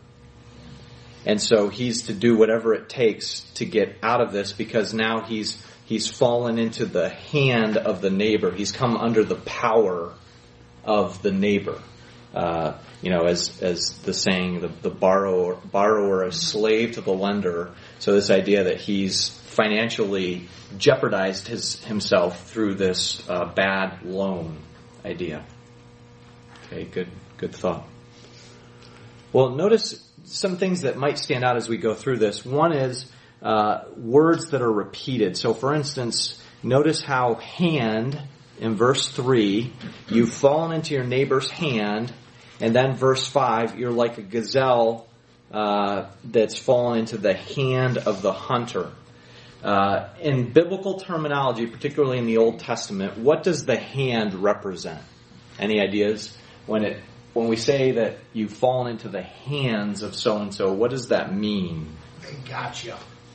and 1.25 1.41
so 1.41 1.67
he's 1.67 2.03
to 2.03 2.13
do 2.13 2.37
whatever 2.37 2.73
it 2.73 2.87
takes 2.87 3.41
to 3.55 3.65
get 3.65 3.97
out 4.01 4.21
of 4.21 4.31
this 4.31 4.53
because 4.53 4.93
now 4.93 5.21
he's 5.21 5.61
he's 5.85 6.09
fallen 6.09 6.57
into 6.57 6.85
the 6.85 7.09
hand 7.09 7.77
of 7.77 8.01
the 8.01 8.09
neighbor. 8.09 8.51
He's 8.51 8.71
come 8.71 8.97
under 8.97 9.23
the 9.23 9.35
power 9.35 10.13
of 10.83 11.21
the 11.21 11.31
neighbor. 11.31 11.81
Uh, 12.33 12.77
you 13.01 13.09
know, 13.09 13.25
as 13.25 13.61
as 13.61 13.97
the 14.03 14.13
saying, 14.13 14.61
the, 14.61 14.69
the 14.69 14.89
borrower 14.89 15.55
borrower 15.55 16.25
is 16.25 16.39
slave 16.39 16.93
to 16.93 17.01
the 17.01 17.11
lender. 17.11 17.73
So 17.99 18.13
this 18.13 18.29
idea 18.29 18.65
that 18.65 18.79
he's 18.79 19.27
financially 19.27 20.47
jeopardized 20.77 21.47
his 21.47 21.83
himself 21.83 22.49
through 22.49 22.75
this 22.75 23.27
uh, 23.29 23.45
bad 23.45 24.03
loan 24.03 24.57
idea. 25.03 25.43
Okay, 26.67 26.85
good 26.85 27.09
good 27.37 27.53
thought. 27.53 27.85
Well, 29.33 29.49
notice 29.49 30.07
some 30.23 30.57
things 30.57 30.81
that 30.81 30.97
might 30.97 31.17
stand 31.17 31.43
out 31.43 31.57
as 31.57 31.67
we 31.67 31.77
go 31.77 31.93
through 31.93 32.19
this. 32.19 32.45
One 32.45 32.71
is 32.71 33.11
uh, 33.41 33.83
words 33.97 34.51
that 34.51 34.61
are 34.61 34.71
repeated. 34.71 35.37
So, 35.37 35.53
for 35.53 35.73
instance, 35.73 36.41
notice 36.63 37.01
how 37.01 37.35
hand 37.35 38.21
in 38.59 38.75
verse 38.75 39.07
3, 39.07 39.73
you've 40.09 40.31
fallen 40.31 40.71
into 40.71 40.93
your 40.93 41.03
neighbor's 41.03 41.49
hand, 41.49 42.13
and 42.59 42.75
then 42.75 42.95
verse 42.95 43.25
5, 43.25 43.79
you're 43.79 43.91
like 43.91 44.19
a 44.19 44.21
gazelle 44.21 45.07
uh, 45.51 46.05
that's 46.23 46.57
fallen 46.57 46.99
into 46.99 47.17
the 47.17 47.33
hand 47.33 47.97
of 47.97 48.21
the 48.21 48.31
hunter. 48.31 48.91
Uh, 49.63 50.09
in 50.21 50.53
biblical 50.53 50.99
terminology, 50.99 51.65
particularly 51.65 52.19
in 52.19 52.25
the 52.25 52.37
Old 52.37 52.59
Testament, 52.59 53.17
what 53.17 53.43
does 53.43 53.65
the 53.65 53.77
hand 53.77 54.35
represent? 54.35 55.01
Any 55.59 55.79
ideas? 55.81 56.35
When 56.67 56.83
it 56.83 57.01
when 57.33 57.47
we 57.47 57.55
say 57.55 57.93
that 57.93 58.17
you've 58.33 58.51
fallen 58.51 58.91
into 58.91 59.07
the 59.07 59.21
hands 59.21 60.01
of 60.03 60.15
so 60.15 60.37
and 60.37 60.53
so, 60.53 60.73
what 60.73 60.91
does 60.91 61.09
that 61.09 61.33
mean? 61.33 61.95
They 62.21 62.33
got 62.49 62.83
you. 62.83 62.93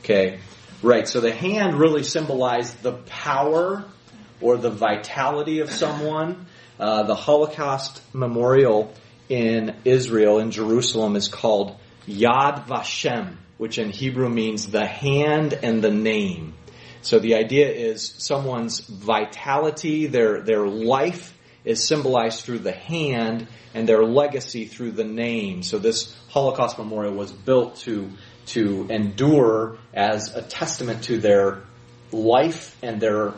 Okay, 0.09 0.39
right. 0.81 1.05
So 1.05 1.19
the 1.19 1.33
hand 1.33 1.77
really 1.77 2.03
symbolized 2.03 2.81
the 2.81 2.93
power 2.93 3.83
or 4.39 4.55
the 4.55 4.69
vitality 4.69 5.59
of 5.59 5.69
someone. 5.69 6.45
Uh, 6.79 7.03
the 7.03 7.13
Holocaust 7.13 8.01
memorial 8.13 8.93
in 9.27 9.75
Israel, 9.83 10.39
in 10.39 10.51
Jerusalem, 10.51 11.17
is 11.17 11.27
called 11.27 11.75
Yad 12.07 12.67
Vashem, 12.67 13.35
which 13.57 13.77
in 13.79 13.89
Hebrew 13.89 14.29
means 14.29 14.67
the 14.67 14.85
hand 14.85 15.51
and 15.61 15.83
the 15.83 15.91
name. 15.91 16.53
So 17.01 17.19
the 17.19 17.35
idea 17.35 17.69
is 17.69 18.15
someone's 18.17 18.79
vitality, 18.79 20.07
their, 20.07 20.39
their 20.39 20.65
life 20.69 21.37
is 21.65 21.85
symbolized 21.85 22.45
through 22.45 22.59
the 22.59 22.71
hand 22.71 23.45
and 23.73 23.89
their 23.89 24.03
legacy 24.03 24.67
through 24.67 24.91
the 24.91 25.03
name. 25.03 25.63
So 25.63 25.79
this 25.79 26.15
Holocaust 26.29 26.77
memorial 26.77 27.13
was 27.13 27.31
built 27.31 27.75
to, 27.81 28.09
to 28.47 28.87
endure 28.89 29.77
as 29.93 30.35
a 30.35 30.41
testament 30.41 31.03
to 31.05 31.17
their 31.17 31.61
life 32.11 32.75
and 32.81 33.01
their 33.01 33.33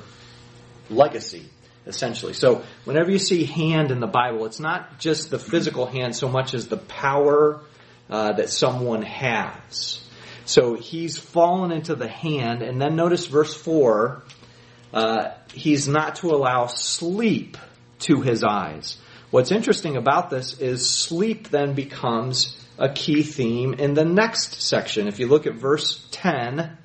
legacy, 0.89 1.45
essentially. 1.86 2.34
So 2.34 2.64
whenever 2.86 3.12
you 3.12 3.20
see 3.20 3.45
hand 3.45 3.91
in 3.91 3.99
the 3.99 4.07
Bible, 4.07 4.45
it's 4.45 4.60
not 4.60 4.99
just 4.99 5.30
the 5.30 5.39
physical 5.39 5.86
hand 5.86 6.16
so 6.16 6.30
much 6.30 6.53
as 6.53 6.68
the 6.68 6.78
power 6.78 7.62
uh, 8.10 8.34
that 8.34 8.49
someone 8.49 9.01
has. 9.01 10.01
So 10.45 10.76
he's 10.76 11.18
fallen 11.18 11.72
into 11.72 11.95
the 11.95 12.07
hand, 12.07 12.62
and 12.62 12.82
then 12.82 12.95
notice 12.95 13.28
verse 13.28 13.53
4 13.53 14.24
uh, 14.93 15.32
he's 15.53 15.88
not 15.88 16.16
to 16.16 16.32
allow 16.32 16.68
sleep 16.68 17.57
to 17.99 18.22
his 18.22 18.43
eyes. 18.43 18.97
What's 19.32 19.51
interesting 19.51 19.95
about 19.95 20.32
this 20.32 20.59
is 20.59 20.89
sleep 20.89 21.49
then 21.49 21.75
becomes 21.75 22.57
a 22.80 22.89
key 22.89 23.21
theme 23.21 23.75
in 23.75 23.93
the 23.93 24.03
next 24.03 24.59
section. 24.59 25.07
If 25.07 25.19
you 25.19 25.27
look 25.27 25.45
at 25.45 25.53
verse 25.53 26.03
10 26.09 26.75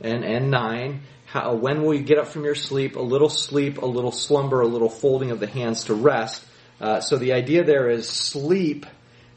and, 0.00 0.24
and 0.24 0.50
9, 0.50 1.02
how, 1.26 1.54
when 1.54 1.82
will 1.82 1.94
you 1.94 2.02
get 2.02 2.18
up 2.18 2.26
from 2.26 2.42
your 2.42 2.56
sleep? 2.56 2.96
A 2.96 3.00
little 3.00 3.28
sleep, 3.28 3.78
a 3.78 3.86
little 3.86 4.10
slumber, 4.10 4.60
a 4.60 4.66
little 4.66 4.88
folding 4.88 5.30
of 5.30 5.38
the 5.38 5.46
hands 5.46 5.84
to 5.84 5.94
rest. 5.94 6.44
Uh, 6.80 7.00
so 7.00 7.16
the 7.16 7.32
idea 7.32 7.62
there 7.62 7.88
is 7.88 8.08
sleep. 8.08 8.86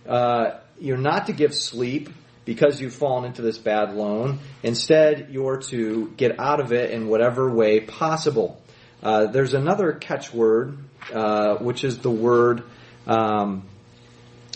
Uh, 0.08 0.58
you're 0.80 0.98
not 0.98 1.28
to 1.28 1.34
give 1.34 1.54
sleep 1.54 2.10
because 2.44 2.82
you've 2.82 2.96
fallen 2.96 3.26
into 3.26 3.44
this 3.44 3.60
bad 3.60 3.94
loan. 3.94 4.40
Instead, 4.64 5.28
you're 5.30 5.58
to 5.58 6.12
get 6.18 6.40
out 6.40 6.60
of 6.60 6.74
it 6.74 6.90
in 6.90 7.08
whatever 7.08 7.52
way 7.54 7.82
possible. 7.82 8.60
Uh, 9.04 9.28
there's 9.28 9.54
another 9.54 9.92
catchword, 9.94 10.78
uh, 11.14 11.58
which 11.58 11.84
is 11.84 12.00
the 12.00 12.12
word 12.12 12.64
um, 13.06 13.64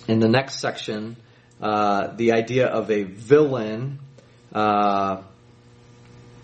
in 0.07 0.19
the 0.19 0.27
next 0.27 0.59
section, 0.59 1.15
uh, 1.61 2.07
the 2.15 2.33
idea 2.33 2.67
of 2.67 2.91
a 2.91 3.03
villain. 3.03 3.99
Uh, 4.53 5.21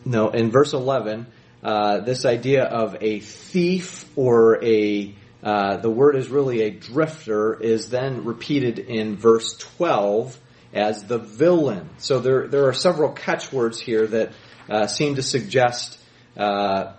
no, 0.06 0.30
in 0.30 0.52
verse 0.52 0.74
11, 0.74 1.28
uh, 1.64 2.00
this 2.00 2.26
idea 2.26 2.64
of 2.64 2.98
a 3.02 3.20
thief 3.20 4.06
or 4.16 4.64
a 4.64 5.14
uh, 5.44 5.78
the 5.78 5.90
word 5.90 6.16
is 6.16 6.30
really 6.30 6.64
a 6.64 6.72
drifter 6.72 7.54
is 7.62 7.90
then 7.90 8.26
repeated 8.26 8.80
in 8.80 9.16
verse 9.16 9.56
12 9.58 10.38
as 10.74 11.04
the 11.04 11.20
villain. 11.20 11.90
So 12.00 12.20
there, 12.20 12.48
there 12.48 12.68
are 12.68 12.74
several 12.74 13.12
catchwords 13.12 13.80
here 13.80 14.08
that 14.08 14.90
seem 14.90 15.16
to 15.16 15.22
suggest 15.22 16.00
uh, 16.38 16.94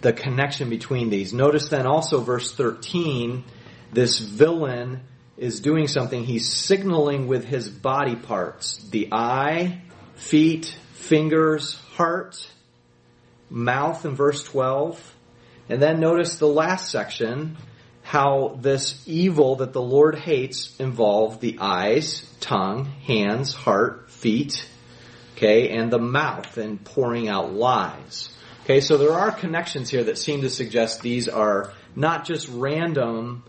the 0.00 0.12
connection 0.12 0.70
between 0.70 1.10
these. 1.10 1.32
Notice 1.32 1.68
then 1.68 1.86
also 1.86 2.20
verse 2.20 2.52
13, 2.52 3.44
this 3.92 4.18
villain 4.18 5.00
is 5.36 5.60
doing 5.60 5.86
something. 5.86 6.24
He's 6.24 6.50
signaling 6.50 7.26
with 7.26 7.44
his 7.44 7.68
body 7.68 8.16
parts. 8.16 8.78
The 8.90 9.08
eye, 9.12 9.82
feet, 10.14 10.76
fingers, 10.94 11.74
heart, 11.94 12.48
mouth 13.50 14.04
in 14.04 14.14
verse 14.14 14.42
12. 14.44 15.14
And 15.68 15.82
then 15.82 16.00
notice 16.00 16.38
the 16.38 16.46
last 16.46 16.90
section, 16.90 17.56
how 18.02 18.58
this 18.60 19.02
evil 19.06 19.56
that 19.56 19.72
the 19.72 19.82
Lord 19.82 20.16
hates 20.16 20.78
involve 20.78 21.40
the 21.40 21.58
eyes, 21.60 22.22
tongue, 22.40 22.84
hands, 22.84 23.52
heart, 23.52 24.10
feet, 24.10 24.66
okay, 25.34 25.70
and 25.70 25.90
the 25.90 25.98
mouth 25.98 26.56
and 26.56 26.82
pouring 26.84 27.28
out 27.28 27.52
lies. 27.52 28.35
Okay, 28.66 28.80
so 28.80 28.96
there 28.96 29.12
are 29.12 29.30
connections 29.30 29.90
here 29.90 30.02
that 30.02 30.18
seem 30.18 30.40
to 30.40 30.50
suggest 30.50 31.00
these 31.00 31.28
are 31.28 31.72
not 31.94 32.24
just 32.24 32.48
random 32.48 33.44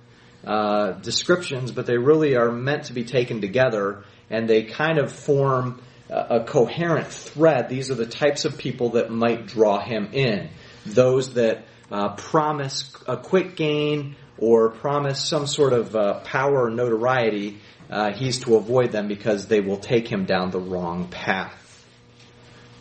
uh, 0.46 0.92
descriptions, 0.92 1.72
but 1.72 1.88
they 1.88 1.98
really 1.98 2.36
are 2.36 2.52
meant 2.52 2.84
to 2.84 2.94
be 2.94 3.04
taken 3.04 3.42
together, 3.42 4.04
and 4.30 4.48
they 4.48 4.62
kind 4.62 5.00
of 5.00 5.12
form 5.12 5.82
a, 6.08 6.42
a 6.42 6.44
coherent 6.44 7.08
thread. 7.08 7.68
These 7.68 7.90
are 7.90 7.96
the 7.96 8.06
types 8.06 8.46
of 8.46 8.60
people 8.60 8.92
that 8.92 9.10
might 9.10 9.48
draw 9.48 9.84
him 9.84 10.10
in. 10.14 10.52
Those 10.86 11.34
that 11.34 11.66
uh, 11.92 12.10
promise 12.10 12.96
a 13.08 13.18
quick 13.18 13.56
gain 13.56 14.18
or 14.38 14.70
promise 14.70 15.20
some 15.20 15.48
sort 15.48 15.74
of 15.74 15.96
uh, 15.96 16.20
power 16.26 16.66
or 16.66 16.70
notoriety, 16.70 17.58
uh, 17.90 18.14
he's 18.14 18.44
to 18.44 18.56
avoid 18.56 18.92
them 18.92 19.08
because 19.08 19.48
they 19.48 19.62
will 19.62 19.78
take 19.78 20.08
him 20.08 20.26
down 20.26 20.52
the 20.52 20.62
wrong 20.62 21.08
path. 21.08 21.67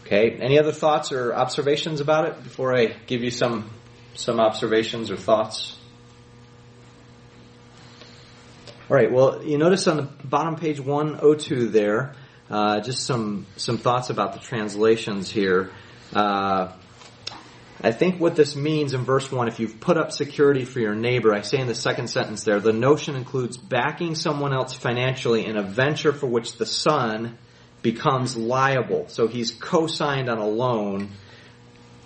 Okay, 0.07 0.39
any 0.41 0.57
other 0.57 0.71
thoughts 0.71 1.11
or 1.11 1.35
observations 1.35 2.01
about 2.01 2.29
it 2.29 2.41
before 2.45 2.77
I 2.77 2.95
give 3.09 3.25
you 3.25 3.33
some 3.33 3.69
some 4.15 4.39
observations 4.39 5.11
or 5.11 5.17
thoughts? 5.17 5.77
All 8.89 8.97
right. 8.97 9.11
Well, 9.11 9.43
you 9.43 9.59
notice 9.59 9.89
on 9.89 9.97
the 9.97 10.03
bottom 10.05 10.55
page 10.55 10.79
102 10.79 11.71
there, 11.71 12.15
uh, 12.49 12.79
just 12.83 13.05
some 13.05 13.47
some 13.57 13.79
thoughts 13.79 14.09
about 14.09 14.35
the 14.35 14.39
translations 14.39 15.29
here. 15.29 15.73
Uh, 16.15 16.73
I 17.83 17.91
think 17.91 18.21
what 18.21 18.37
this 18.37 18.55
means 18.55 18.95
in 18.95 19.03
verse 19.03 19.33
1, 19.33 19.49
if 19.49 19.59
you've 19.59 19.81
put 19.81 19.97
up 19.97 20.13
security 20.13 20.65
for 20.65 20.79
your 20.79 20.95
neighbor, 20.95 21.35
I 21.35 21.41
say 21.41 21.59
in 21.59 21.67
the 21.67 21.75
second 21.75 22.07
sentence 22.07 22.45
there, 22.45 22.61
the 22.61 22.73
notion 22.73 23.17
includes 23.17 23.57
backing 23.57 24.15
someone 24.15 24.55
else 24.55 24.73
financially 24.73 25.45
in 25.45 25.57
a 25.57 25.65
venture 25.65 26.13
for 26.13 26.29
which 26.29 26.59
the 26.59 26.65
son 26.65 27.39
becomes 27.83 28.37
liable. 28.37 29.09
So 29.09 29.29
he's 29.29 29.53
co-signed 29.53 30.29
on 30.29 30.39
a 30.39 30.47
loan. 30.47 31.11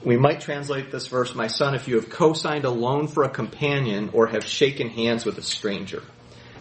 We 0.04 0.16
might 0.16 0.40
translate 0.40 0.90
this 0.90 1.06
verse, 1.06 1.34
my 1.34 1.46
son, 1.46 1.74
if 1.74 1.88
you 1.88 1.96
have 1.96 2.10
co-signed 2.10 2.64
a 2.64 2.70
loan 2.70 3.08
for 3.08 3.24
a 3.24 3.28
companion 3.28 4.10
or 4.12 4.26
have 4.28 4.44
shaken 4.44 4.88
hands 4.88 5.24
with 5.24 5.38
a 5.38 5.42
stranger. 5.42 6.02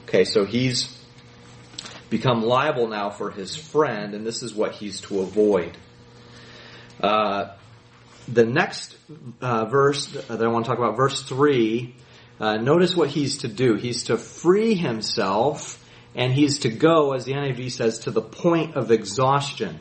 Okay, 0.03 0.25
so 0.25 0.45
he's 0.45 0.97
become 2.09 2.43
liable 2.43 2.87
now 2.87 3.09
for 3.09 3.29
his 3.29 3.55
friend, 3.55 4.13
and 4.13 4.25
this 4.25 4.41
is 4.41 4.53
what 4.53 4.73
he's 4.73 5.01
to 5.01 5.21
avoid. 5.21 5.77
Uh, 6.99 7.55
the 8.27 8.45
next 8.45 8.95
uh, 9.41 9.65
verse 9.65 10.07
that 10.07 10.41
I 10.41 10.47
want 10.47 10.65
to 10.65 10.69
talk 10.69 10.77
about, 10.77 10.97
verse 10.97 11.23
3, 11.23 11.95
uh, 12.39 12.57
notice 12.57 12.95
what 12.95 13.09
he's 13.09 13.39
to 13.39 13.47
do. 13.47 13.75
He's 13.75 14.05
to 14.05 14.17
free 14.17 14.75
himself, 14.75 15.78
and 16.19 16.33
he's 16.33 16.59
to 16.59 16.69
go, 16.69 17.13
as 17.13 17.23
the 17.23 17.31
NIV 17.31 17.71
says, 17.71 17.99
to 17.99 18.11
the 18.11 18.21
point 18.21 18.75
of 18.75 18.91
exhaustion. 18.91 19.79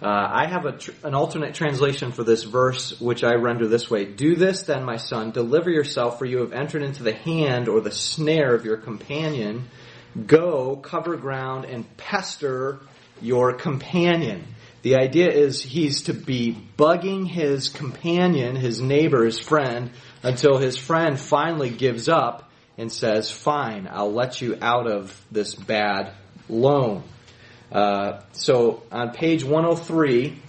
Uh, 0.00 0.06
I 0.06 0.46
have 0.46 0.78
tr- 0.78 0.92
an 1.02 1.16
alternate 1.16 1.56
translation 1.56 2.12
for 2.12 2.22
this 2.22 2.44
verse, 2.44 3.00
which 3.00 3.24
I 3.24 3.34
render 3.34 3.66
this 3.66 3.90
way. 3.90 4.04
Do 4.04 4.36
this 4.36 4.62
then, 4.62 4.84
my 4.84 4.96
son, 4.96 5.32
deliver 5.32 5.70
yourself, 5.70 6.20
for 6.20 6.24
you 6.24 6.38
have 6.38 6.52
entered 6.52 6.84
into 6.84 7.02
the 7.02 7.12
hand 7.12 7.68
or 7.68 7.80
the 7.80 7.90
snare 7.90 8.54
of 8.54 8.64
your 8.64 8.76
companion. 8.76 9.64
Go, 10.24 10.76
cover 10.76 11.16
ground, 11.16 11.64
and 11.64 11.96
pester 11.96 12.78
your 13.20 13.52
companion. 13.52 14.46
The 14.82 14.94
idea 14.96 15.32
is 15.32 15.62
he's 15.62 16.02
to 16.02 16.14
be 16.14 16.56
bugging 16.78 17.26
his 17.26 17.70
companion, 17.70 18.54
his 18.54 18.80
neighbor, 18.80 19.24
his 19.24 19.40
friend, 19.40 19.90
until 20.22 20.58
his 20.58 20.76
friend 20.76 21.18
finally 21.18 21.70
gives 21.70 22.08
up 22.08 22.51
and 22.78 22.90
says, 22.90 23.30
fine, 23.30 23.88
I'll 23.90 24.12
let 24.12 24.40
you 24.40 24.58
out 24.60 24.86
of 24.86 25.24
this 25.30 25.54
bad 25.54 26.12
loan. 26.48 27.02
Uh, 27.70 28.20
so 28.32 28.82
on 28.90 29.12
page 29.12 29.44
103, 29.44 30.40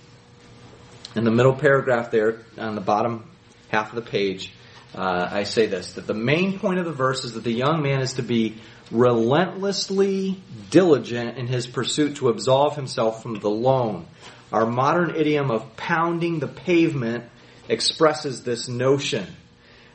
in 1.16 1.24
the 1.24 1.32
middle 1.32 1.56
paragraph 1.56 2.12
there, 2.12 2.40
on 2.58 2.76
the 2.76 2.82
bottom 2.82 3.30
half 3.70 3.90
of 3.90 3.96
the 3.96 4.10
page, 4.10 4.54
uh, 4.96 5.28
I 5.32 5.44
say 5.44 5.66
this, 5.68 5.94
that 5.94 6.08
the 6.08 6.14
main 6.14 6.60
point 6.60 6.80
of 6.80 6.86
the 6.86 6.92
verse 6.92 7.24
is 7.24 7.34
that 7.34 7.44
the 7.44 7.54
young 7.54 7.82
man 7.82 8.02
is 8.02 8.14
to 8.14 8.24
be 8.24 8.58
relentlessly 8.92 10.42
diligent 10.70 11.38
in 11.38 11.48
his 11.48 11.66
pursuit 11.66 12.18
to 12.18 12.30
absolve 12.30 12.76
himself 12.76 13.24
from 13.24 13.40
the 13.40 13.50
loan. 13.50 14.06
Our 14.52 14.68
modern 14.68 15.16
idiom 15.16 15.50
of 15.50 15.76
pounding 15.76 16.40
the 16.40 16.48
pavement 16.48 17.26
expresses 17.68 18.44
this 18.44 18.68
notion. 18.68 19.26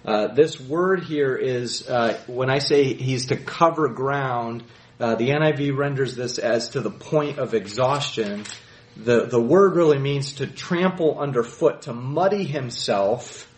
Uh, 0.05 0.29
this 0.29 0.61
word 0.61 1.03
here 1.03 1.35
is, 1.35 1.89
uh, 1.89 2.19
when 2.27 2.51
I 2.51 2.59
say 2.59 2.95
he's 2.95 3.27
to 3.27 3.37
cover 3.37 3.89
ground, 3.89 4.63
uh, 5.01 5.17
the 5.17 5.31
NIV 5.31 5.77
renders 5.77 6.15
this 6.15 6.39
as 6.39 6.71
to 6.71 6.81
the 6.81 6.91
point 6.91 7.39
of 7.39 7.55
exhaustion. 7.55 8.45
The, 8.97 9.27
the 9.27 9.41
word 9.41 9.75
really 9.77 9.99
means 9.99 10.35
to 10.35 10.47
trample 10.47 11.19
underfoot, 11.19 11.83
to 11.83 11.93
muddy 11.93 12.45
himself 12.45 13.53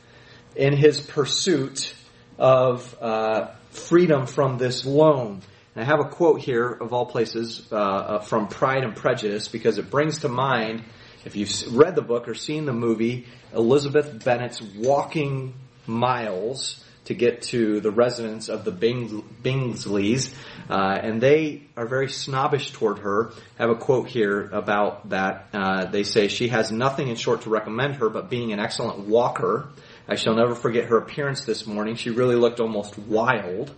in 0.57 0.77
his 0.77 1.01
pursuit 1.01 1.95
of 2.39 2.97
uh, 3.01 3.49
freedom 3.71 4.27
from 4.27 4.59
this 4.59 4.85
loan. 4.85 5.43
And 5.75 5.85
I 5.85 5.87
have 5.87 6.01
a 6.01 6.09
quote 6.09 6.41
here, 6.41 6.69
of 6.69 6.93
all 6.93 7.07
places, 7.07 7.71
uh, 7.71 8.19
from 8.21 8.49
Pride 8.49 8.83
and 8.83 8.97
Prejudice, 8.97 9.49
because 9.49 9.79
it 9.79 9.91
brings 9.91 10.21
to 10.21 10.29
mind, 10.29 10.85
if 11.25 11.37
you've 11.37 11.77
read 11.77 11.95
the 11.95 12.03
book 12.03 12.29
or 12.29 12.35
seen 12.35 12.65
the 12.65 12.73
movie, 12.73 13.27
Elizabeth 13.55 14.25
Bennet's 14.25 14.61
walking 14.61 15.55
miles 15.91 16.83
to 17.07 17.15
get 17.15 17.43
to 17.43 17.81
the 17.81 17.91
residence 17.91 18.49
of 18.49 18.65
the 18.65 18.71
Bing- 18.71 19.25
Bingsleys, 19.43 20.33
uh, 20.69 20.99
and 21.03 21.21
they 21.21 21.63
are 21.77 21.87
very 21.87 22.09
snobbish 22.09 22.71
toward 22.71 23.01
her. 23.01 23.33
I 23.59 23.63
have 23.63 23.71
a 23.71 23.75
quote 23.75 24.09
here 24.09 24.49
about 24.53 25.09
that. 25.09 25.49
Uh, 25.53 25.87
they 25.87 26.05
say 26.05 26.29
she 26.29 26.49
has 26.49 26.71
nothing 26.71 27.09
in 27.09 27.17
short 27.17 27.43
to 27.43 27.51
recommend 27.51 27.97
her, 27.97 28.11
but 28.11 28.31
being 28.31 28.53
an 28.53 28.61
excellent 28.61 29.01
walker. 29.01 29.69
I 30.07 30.15
shall 30.15 30.35
never 30.35 30.55
forget 30.55 30.87
her 30.87 30.99
appearance 30.99 31.45
this 31.45 31.67
morning. 31.67 31.97
She 31.97 32.11
really 32.11 32.37
looked 32.37 32.61
almost 32.61 32.97
wild. 32.97 33.75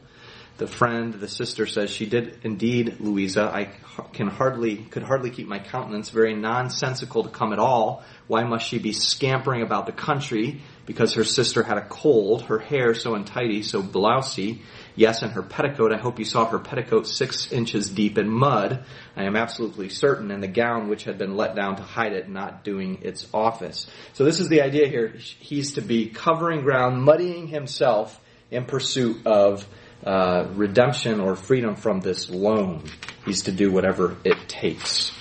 The 0.59 0.67
friend, 0.67 1.15
the 1.15 1.29
sister 1.29 1.67
says 1.67 1.91
she 1.91 2.07
did 2.07 2.39
indeed, 2.43 2.97
Louisa. 3.01 3.51
I 3.53 3.71
can 4.13 4.29
hardly, 4.29 4.77
could 4.77 5.03
hardly 5.03 5.31
keep 5.31 5.49
my 5.49 5.59
countenance. 5.59 6.11
Very 6.11 6.35
nonsensical 6.35 7.25
to 7.25 7.31
come 7.31 7.53
at 7.53 7.59
all. 7.59 8.05
Why 8.27 8.45
must 8.45 8.67
she 8.67 8.79
be 8.79 8.93
scampering 8.93 9.63
about 9.63 9.87
the 9.87 9.93
country? 9.93 10.61
Because 10.85 11.15
her 11.15 11.25
sister 11.25 11.63
had 11.63 11.79
a 11.79 11.85
cold. 11.85 12.43
Her 12.43 12.59
hair 12.59 12.95
so 12.95 13.15
untidy, 13.15 13.63
so 13.63 13.83
blousy. 13.83 14.63
Yes, 14.97 15.23
and 15.23 15.33
her 15.33 15.43
petticoat. 15.43 15.93
I 15.93 15.99
hope 15.99 16.19
you 16.19 16.25
saw 16.25 16.47
her 16.47 16.59
petticoat 16.59 17.07
six 17.07 17.53
inches 17.53 17.89
deep 17.89 18.19
in 18.19 18.29
mud. 18.29 18.85
I 19.17 19.25
am 19.25 19.37
absolutely 19.37 19.89
certain. 19.89 20.31
And 20.31 20.43
the 20.43 20.49
gown 20.49 20.89
which 20.89 21.05
had 21.05 21.19
been 21.19 21.37
let 21.37 21.55
down 21.55 21.77
to 21.77 21.83
hide 21.83 22.13
it, 22.13 22.29
not 22.29 22.65
doing 22.65 22.99
its 23.03 23.27
office. 23.33 23.87
So 24.13 24.25
this 24.25 24.41
is 24.41 24.49
the 24.49 24.63
idea 24.63 24.89
here. 24.89 25.09
He's 25.09 25.75
to 25.75 25.81
be 25.81 26.09
covering 26.09 26.63
ground, 26.63 27.03
muddying 27.03 27.47
himself 27.47 28.21
in 28.51 28.65
pursuit 28.65 29.27
of 29.27 29.67
uh, 30.05 30.47
redemption 30.55 31.21
or 31.21 31.37
freedom 31.37 31.77
from 31.77 32.01
this 32.01 32.29
loan. 32.29 32.83
He's 33.25 33.43
to 33.43 33.53
do 33.53 33.71
whatever 33.71 34.17
it 34.25 34.49
takes. 34.49 35.13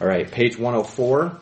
All 0.00 0.06
right, 0.06 0.30
page 0.30 0.58
104. 0.58 1.38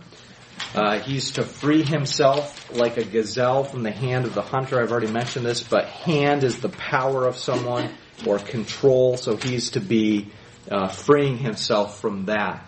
Uh, 0.75 0.99
he's 1.01 1.33
to 1.33 1.43
free 1.43 1.83
himself 1.83 2.73
like 2.75 2.97
a 2.97 3.05
gazelle 3.05 3.65
from 3.65 3.83
the 3.83 3.91
hand 3.91 4.25
of 4.25 4.35
the 4.35 4.43
hunter. 4.43 4.81
I've 4.81 4.93
already 4.93 5.11
mentioned 5.11 5.47
this, 5.47 5.63
but 5.63 5.87
hand 5.87 6.45
is 6.45 6.61
the 6.61 6.69
power 6.69 7.27
of 7.27 7.37
someone 7.37 7.91
or 8.27 8.39
control, 8.39 9.17
so 9.17 9.37
he's 9.37 9.71
to 9.71 9.81
be 9.81 10.31
uh, 10.71 10.89
freeing 10.89 11.39
himself 11.39 12.01
from 12.01 12.27
that. 12.27 12.67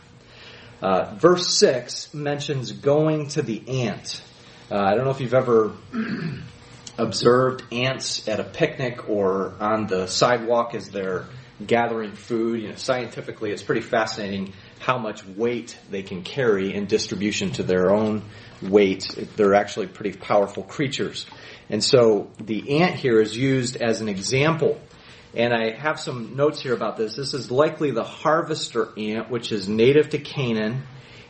Uh, 0.80 1.14
verse 1.16 1.54
6 1.58 2.14
mentions 2.14 2.72
going 2.72 3.28
to 3.28 3.42
the 3.42 3.82
ant. 3.82 4.22
Uh, 4.70 4.78
I 4.78 4.94
don't 4.94 5.04
know 5.04 5.10
if 5.10 5.20
you've 5.20 5.34
ever 5.34 5.72
observed 6.98 7.64
ants 7.72 8.26
at 8.28 8.40
a 8.40 8.44
picnic 8.44 9.08
or 9.08 9.54
on 9.60 9.86
the 9.86 10.06
sidewalk 10.06 10.74
as 10.74 10.88
they're 10.90 11.26
gathering 11.64 12.12
food. 12.12 12.62
You 12.62 12.68
know, 12.68 12.76
scientifically, 12.76 13.50
it's 13.50 13.62
pretty 13.62 13.82
fascinating 13.82 14.54
how 14.80 14.96
much 14.98 15.24
weight 15.26 15.78
they 15.90 16.02
can 16.02 16.22
carry 16.22 16.74
in 16.74 16.86
distribution 16.86 17.52
to 17.52 17.62
their 17.62 17.90
own 17.90 18.22
weight. 18.62 19.06
They're 19.36 19.54
actually 19.54 19.86
pretty 19.88 20.16
powerful 20.16 20.62
creatures. 20.62 21.26
And 21.68 21.84
so 21.84 22.30
the 22.40 22.80
ant 22.80 22.96
here 22.96 23.20
is 23.20 23.36
used 23.36 23.76
as 23.76 24.00
an 24.00 24.08
example. 24.08 24.80
And 25.34 25.52
I 25.54 25.70
have 25.72 26.00
some 26.00 26.34
notes 26.34 26.60
here 26.60 26.74
about 26.74 26.96
this. 26.96 27.14
This 27.14 27.34
is 27.34 27.50
likely 27.50 27.90
the 27.90 28.02
harvester 28.02 28.88
ant, 28.98 29.30
which 29.30 29.52
is 29.52 29.68
native 29.68 30.10
to 30.10 30.18
Canaan. 30.18 30.82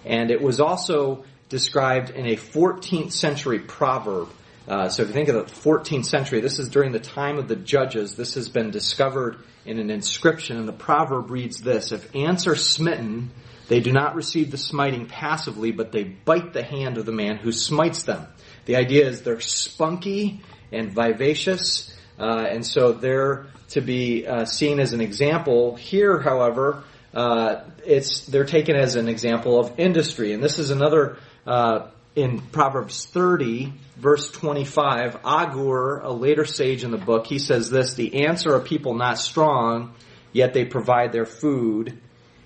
And 0.05 0.31
it 0.31 0.41
was 0.41 0.61
also 0.61 1.25
described 1.49 2.11
in 2.11 2.27
a 2.27 2.37
14th 2.37 3.13
century 3.13 3.59
proverb. 3.59 4.29
Uh, 4.71 4.89
so 4.89 5.03
if 5.03 5.09
you 5.09 5.15
think 5.15 5.29
of 5.29 5.35
the 5.35 5.53
14th 5.53 6.05
century, 6.05 6.41
this 6.41 6.61
is 6.61 6.69
during 6.69 6.93
the 6.93 7.01
time 7.01 7.39
of 7.39 7.49
the 7.49 7.57
judges. 7.57 8.15
This 8.15 8.35
has 8.35 8.49
been 8.49 8.71
discovered 8.71 9.39
in 9.67 9.81
an 9.81 9.91
inscription, 9.91 10.59
and 10.59 10.69
the 10.69 10.73
proverb 10.73 11.33
reads 11.33 11.61
this: 11.61 11.91
"If 11.91 12.15
ants 12.15 12.47
are 12.47 12.55
smitten, 12.55 13.33
they 13.67 13.81
do 13.81 13.91
not 13.91 14.15
receive 14.15 14.53
the 14.53 14.57
smiting 14.57 15.07
passively, 15.07 15.73
but 15.73 15.91
they 15.91 16.05
bite 16.05 16.53
the 16.53 16.63
hand 16.63 16.99
of 16.99 17.05
the 17.05 17.13
man 17.13 17.37
who 17.37 17.51
smites 17.51 18.05
them." 18.05 18.29
The 18.67 18.77
idea 18.77 19.09
is 19.09 19.23
they're 19.23 19.41
spunky 19.41 20.41
and 20.71 20.93
vivacious, 20.93 21.93
uh, 22.17 22.47
and 22.49 22.65
so 22.65 22.93
they're 22.93 23.47
to 23.71 23.81
be 23.81 24.25
uh, 24.25 24.45
seen 24.45 24.79
as 24.79 24.93
an 24.93 25.01
example. 25.01 25.75
Here, 25.75 26.21
however, 26.21 26.85
uh, 27.13 27.63
it's 27.85 28.25
they're 28.27 28.45
taken 28.45 28.77
as 28.77 28.95
an 28.95 29.09
example 29.09 29.59
of 29.59 29.81
industry, 29.81 30.33
and 30.33 30.41
this 30.41 30.61
is 30.61 30.71
another 30.71 31.17
uh, 31.45 31.89
in 32.17 32.41
Proverbs 32.41 33.07
30, 33.07 33.73
verse 33.97 34.31
25, 34.31 35.21
Agur, 35.25 36.01
a 36.01 36.13
later 36.13 36.45
sage 36.45 36.83
in 36.83 36.91
the 36.91 36.99
book, 36.99 37.27
he 37.27 37.39
says 37.39 37.71
this, 37.71 37.95
the 37.95 38.27
ants 38.27 38.47
are 38.47 38.57
a 38.57 38.61
people 38.61 38.95
not 38.95 39.19
strong, 39.19 39.95
yet 40.33 40.53
they 40.53 40.65
provide 40.65 41.13
their 41.13 41.27
food 41.27 42.01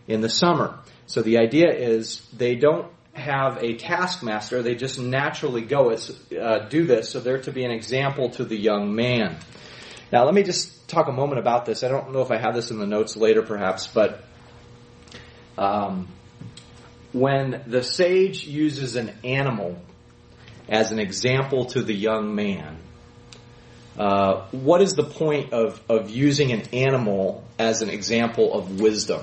in 0.06 0.20
the 0.20 0.28
summer. 0.28 0.78
So 1.06 1.22
the 1.22 1.38
idea 1.38 1.72
is 1.72 2.26
they 2.36 2.56
don't 2.56 2.90
have 3.14 3.62
a 3.62 3.74
taskmaster, 3.76 4.62
they 4.62 4.74
just 4.74 4.98
naturally 4.98 5.62
go 5.62 5.90
uh, 5.92 6.68
do 6.68 6.84
this, 6.84 7.10
so 7.10 7.20
they're 7.20 7.40
to 7.42 7.52
be 7.52 7.64
an 7.64 7.70
example 7.70 8.30
to 8.30 8.44
the 8.44 8.56
young 8.56 8.94
man. 8.94 9.38
Now 10.12 10.24
let 10.24 10.34
me 10.34 10.42
just 10.42 10.88
talk 10.88 11.08
a 11.08 11.12
moment 11.12 11.38
about 11.38 11.64
this. 11.64 11.82
I 11.82 11.88
don't 11.88 12.12
know 12.12 12.20
if 12.20 12.30
I 12.30 12.36
have 12.38 12.54
this 12.54 12.70
in 12.70 12.78
the 12.78 12.86
notes 12.86 13.16
later 13.16 13.42
perhaps, 13.42 13.86
but 13.86 14.24
um, 15.56 16.08
when 17.14 17.62
the 17.68 17.82
sage 17.82 18.44
uses 18.44 18.96
an 18.96 19.12
animal 19.22 19.80
as 20.68 20.90
an 20.90 20.98
example 20.98 21.66
to 21.66 21.80
the 21.80 21.94
young 21.94 22.34
man, 22.34 22.76
uh, 23.96 24.46
what 24.50 24.82
is 24.82 24.94
the 24.94 25.04
point 25.04 25.52
of, 25.52 25.80
of 25.88 26.10
using 26.10 26.50
an 26.50 26.62
animal 26.72 27.44
as 27.56 27.82
an 27.82 27.88
example 27.88 28.52
of 28.52 28.80
wisdom? 28.80 29.22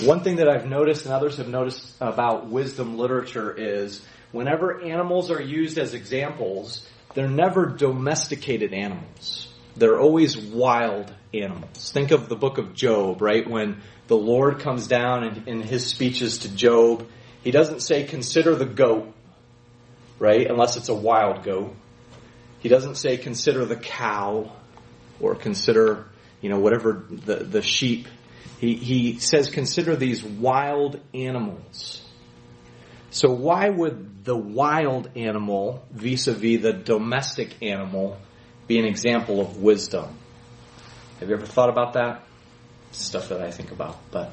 One 0.00 0.20
thing 0.20 0.36
that 0.36 0.48
I've 0.48 0.66
noticed 0.66 1.04
and 1.04 1.12
others 1.12 1.36
have 1.36 1.48
noticed 1.48 1.94
about 2.00 2.46
wisdom 2.46 2.96
literature 2.96 3.52
is 3.52 4.00
whenever 4.32 4.82
animals 4.82 5.30
are 5.30 5.40
used 5.40 5.76
as 5.76 5.92
examples, 5.92 6.88
they're 7.12 7.28
never 7.28 7.66
domesticated 7.66 8.72
animals. 8.72 9.41
They're 9.76 9.98
always 9.98 10.36
wild 10.36 11.12
animals. 11.32 11.90
Think 11.92 12.10
of 12.10 12.28
the 12.28 12.36
book 12.36 12.58
of 12.58 12.74
Job, 12.74 13.22
right? 13.22 13.48
When 13.48 13.80
the 14.06 14.16
Lord 14.16 14.60
comes 14.60 14.86
down 14.86 15.24
in, 15.24 15.48
in 15.48 15.62
his 15.62 15.86
speeches 15.86 16.38
to 16.38 16.54
Job, 16.54 17.06
he 17.42 17.50
doesn't 17.50 17.80
say, 17.80 18.04
consider 18.04 18.54
the 18.54 18.66
goat, 18.66 19.12
right? 20.18 20.48
Unless 20.48 20.76
it's 20.76 20.88
a 20.88 20.94
wild 20.94 21.42
goat. 21.42 21.74
He 22.60 22.68
doesn't 22.68 22.96
say, 22.96 23.16
consider 23.16 23.64
the 23.64 23.76
cow 23.76 24.52
or 25.20 25.34
consider, 25.34 26.06
you 26.40 26.50
know, 26.50 26.60
whatever 26.60 27.04
the, 27.10 27.36
the 27.36 27.62
sheep. 27.62 28.06
He, 28.60 28.74
he 28.74 29.18
says, 29.18 29.48
consider 29.48 29.96
these 29.96 30.22
wild 30.22 31.00
animals. 31.12 32.02
So 33.10 33.30
why 33.30 33.68
would 33.68 34.24
the 34.24 34.36
wild 34.36 35.10
animal 35.16 35.84
vis-a-vis 35.90 36.62
the 36.62 36.72
domestic 36.72 37.60
animal 37.62 38.18
be 38.72 38.78
an 38.78 38.86
example 38.86 39.38
of 39.38 39.58
wisdom? 39.58 40.16
Have 41.20 41.28
you 41.28 41.34
ever 41.34 41.44
thought 41.44 41.68
about 41.68 41.92
that? 41.92 42.22
Stuff 42.92 43.28
that 43.28 43.42
I 43.42 43.50
think 43.50 43.70
about, 43.70 43.98
but 44.10 44.32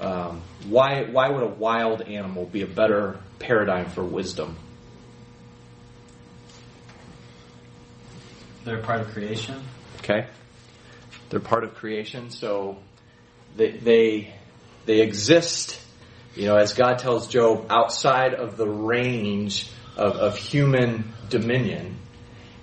um, 0.00 0.42
why 0.68 1.04
why 1.10 1.28
would 1.28 1.42
a 1.42 1.48
wild 1.48 2.02
animal 2.02 2.46
be 2.46 2.62
a 2.62 2.66
better 2.66 3.18
paradigm 3.40 3.86
for 3.86 4.04
wisdom? 4.04 4.56
They're 8.64 8.82
part 8.82 9.00
of 9.00 9.08
creation. 9.08 9.62
Okay, 9.98 10.26
they're 11.30 11.40
part 11.40 11.64
of 11.64 11.74
creation, 11.74 12.30
so 12.30 12.78
they 13.56 13.70
they 13.72 14.34
they 14.86 15.00
exist. 15.00 15.80
You 16.36 16.46
know, 16.46 16.56
as 16.56 16.74
God 16.74 16.98
tells 16.98 17.26
Job, 17.26 17.66
outside 17.70 18.34
of 18.34 18.56
the 18.56 18.68
range 18.68 19.68
of, 19.96 20.14
of 20.14 20.36
human 20.36 21.12
dominion, 21.28 21.96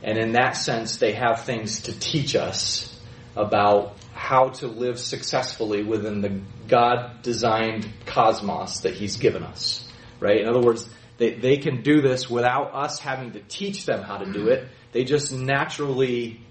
and 0.04 0.18
in 0.18 0.34
that 0.34 0.52
sense, 0.52 0.98
they 0.98 1.14
have 1.14 1.46
things 1.46 1.82
to 1.84 2.00
teach 2.00 2.36
us 2.36 2.94
about 3.36 3.98
how 4.14 4.50
to 4.50 4.68
live 4.68 5.00
successfully 5.00 5.84
within 5.84 6.22
the 6.22 6.42
God 6.68 7.22
designed 7.22 7.88
cosmos 8.06 8.82
that 8.82 8.94
He's 8.94 9.18
given 9.18 9.44
us. 9.44 9.88
Right? 10.20 10.42
In 10.42 10.48
other 10.48 10.62
words, 10.62 10.88
they, 11.18 11.34
they 11.34 11.58
can 11.58 11.82
do 11.82 12.02
this 12.02 12.30
without 12.30 12.74
us 12.74 13.00
having 13.00 13.34
to 13.34 13.40
teach 13.40 13.86
them 13.86 14.04
how 14.04 14.18
to 14.18 14.32
do 14.32 14.48
it. 14.50 14.68
They 14.92 15.04
just 15.04 15.32
naturally 15.32 16.42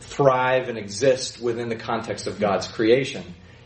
thrive 0.00 0.68
and 0.68 0.78
exist 0.78 1.40
within 1.40 1.68
the 1.68 1.76
context 1.76 2.26
of 2.26 2.38
God's 2.38 2.66
creation. 2.66 3.24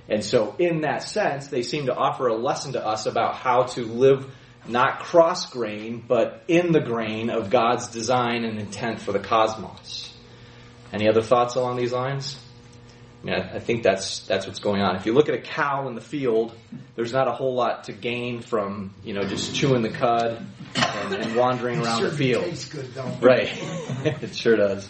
And 0.08 0.24
so, 0.24 0.54
in 0.58 0.82
that 0.82 1.02
sense, 1.02 1.48
they 1.48 1.62
seem 1.62 1.86
to 1.86 1.94
offer 1.94 2.28
a 2.28 2.36
lesson 2.36 2.72
to 2.72 2.84
us 2.84 3.06
about 3.06 3.34
how 3.34 3.64
to 3.64 3.84
live 3.84 4.32
not 4.68 5.00
cross 5.00 5.46
grain, 5.50 6.04
but 6.06 6.42
in 6.48 6.72
the 6.72 6.80
grain 6.80 7.30
of 7.30 7.50
God's 7.50 7.88
design 7.88 8.44
and 8.44 8.58
intent 8.58 9.00
for 9.00 9.12
the 9.12 9.18
cosmos. 9.18 10.12
Any 10.92 11.08
other 11.08 11.22
thoughts 11.22 11.56
along 11.56 11.76
these 11.76 11.92
lines? 11.92 12.38
I 13.22 13.26
mean, 13.26 13.34
I, 13.34 13.56
I 13.56 13.58
think 13.58 13.82
that's 13.82 14.20
that's 14.20 14.46
what's 14.46 14.60
going 14.60 14.82
on. 14.82 14.96
If 14.96 15.06
you 15.06 15.12
look 15.12 15.28
at 15.28 15.34
a 15.34 15.40
cow 15.40 15.88
in 15.88 15.94
the 15.94 16.00
field, 16.00 16.54
there's 16.94 17.12
not 17.12 17.28
a 17.28 17.32
whole 17.32 17.54
lot 17.54 17.84
to 17.84 17.92
gain 17.92 18.40
from 18.40 18.94
you 19.02 19.14
know 19.14 19.22
just 19.22 19.54
chewing 19.54 19.82
the 19.82 19.90
cud 19.90 20.46
and, 20.76 21.14
and 21.14 21.36
wandering 21.36 21.82
around 21.82 22.02
the 22.02 22.10
field. 22.10 22.44
tastes 22.44 22.68
good, 22.72 22.92
though. 22.94 23.10
Right. 23.20 23.50
it 24.22 24.34
sure 24.34 24.56
does. 24.56 24.88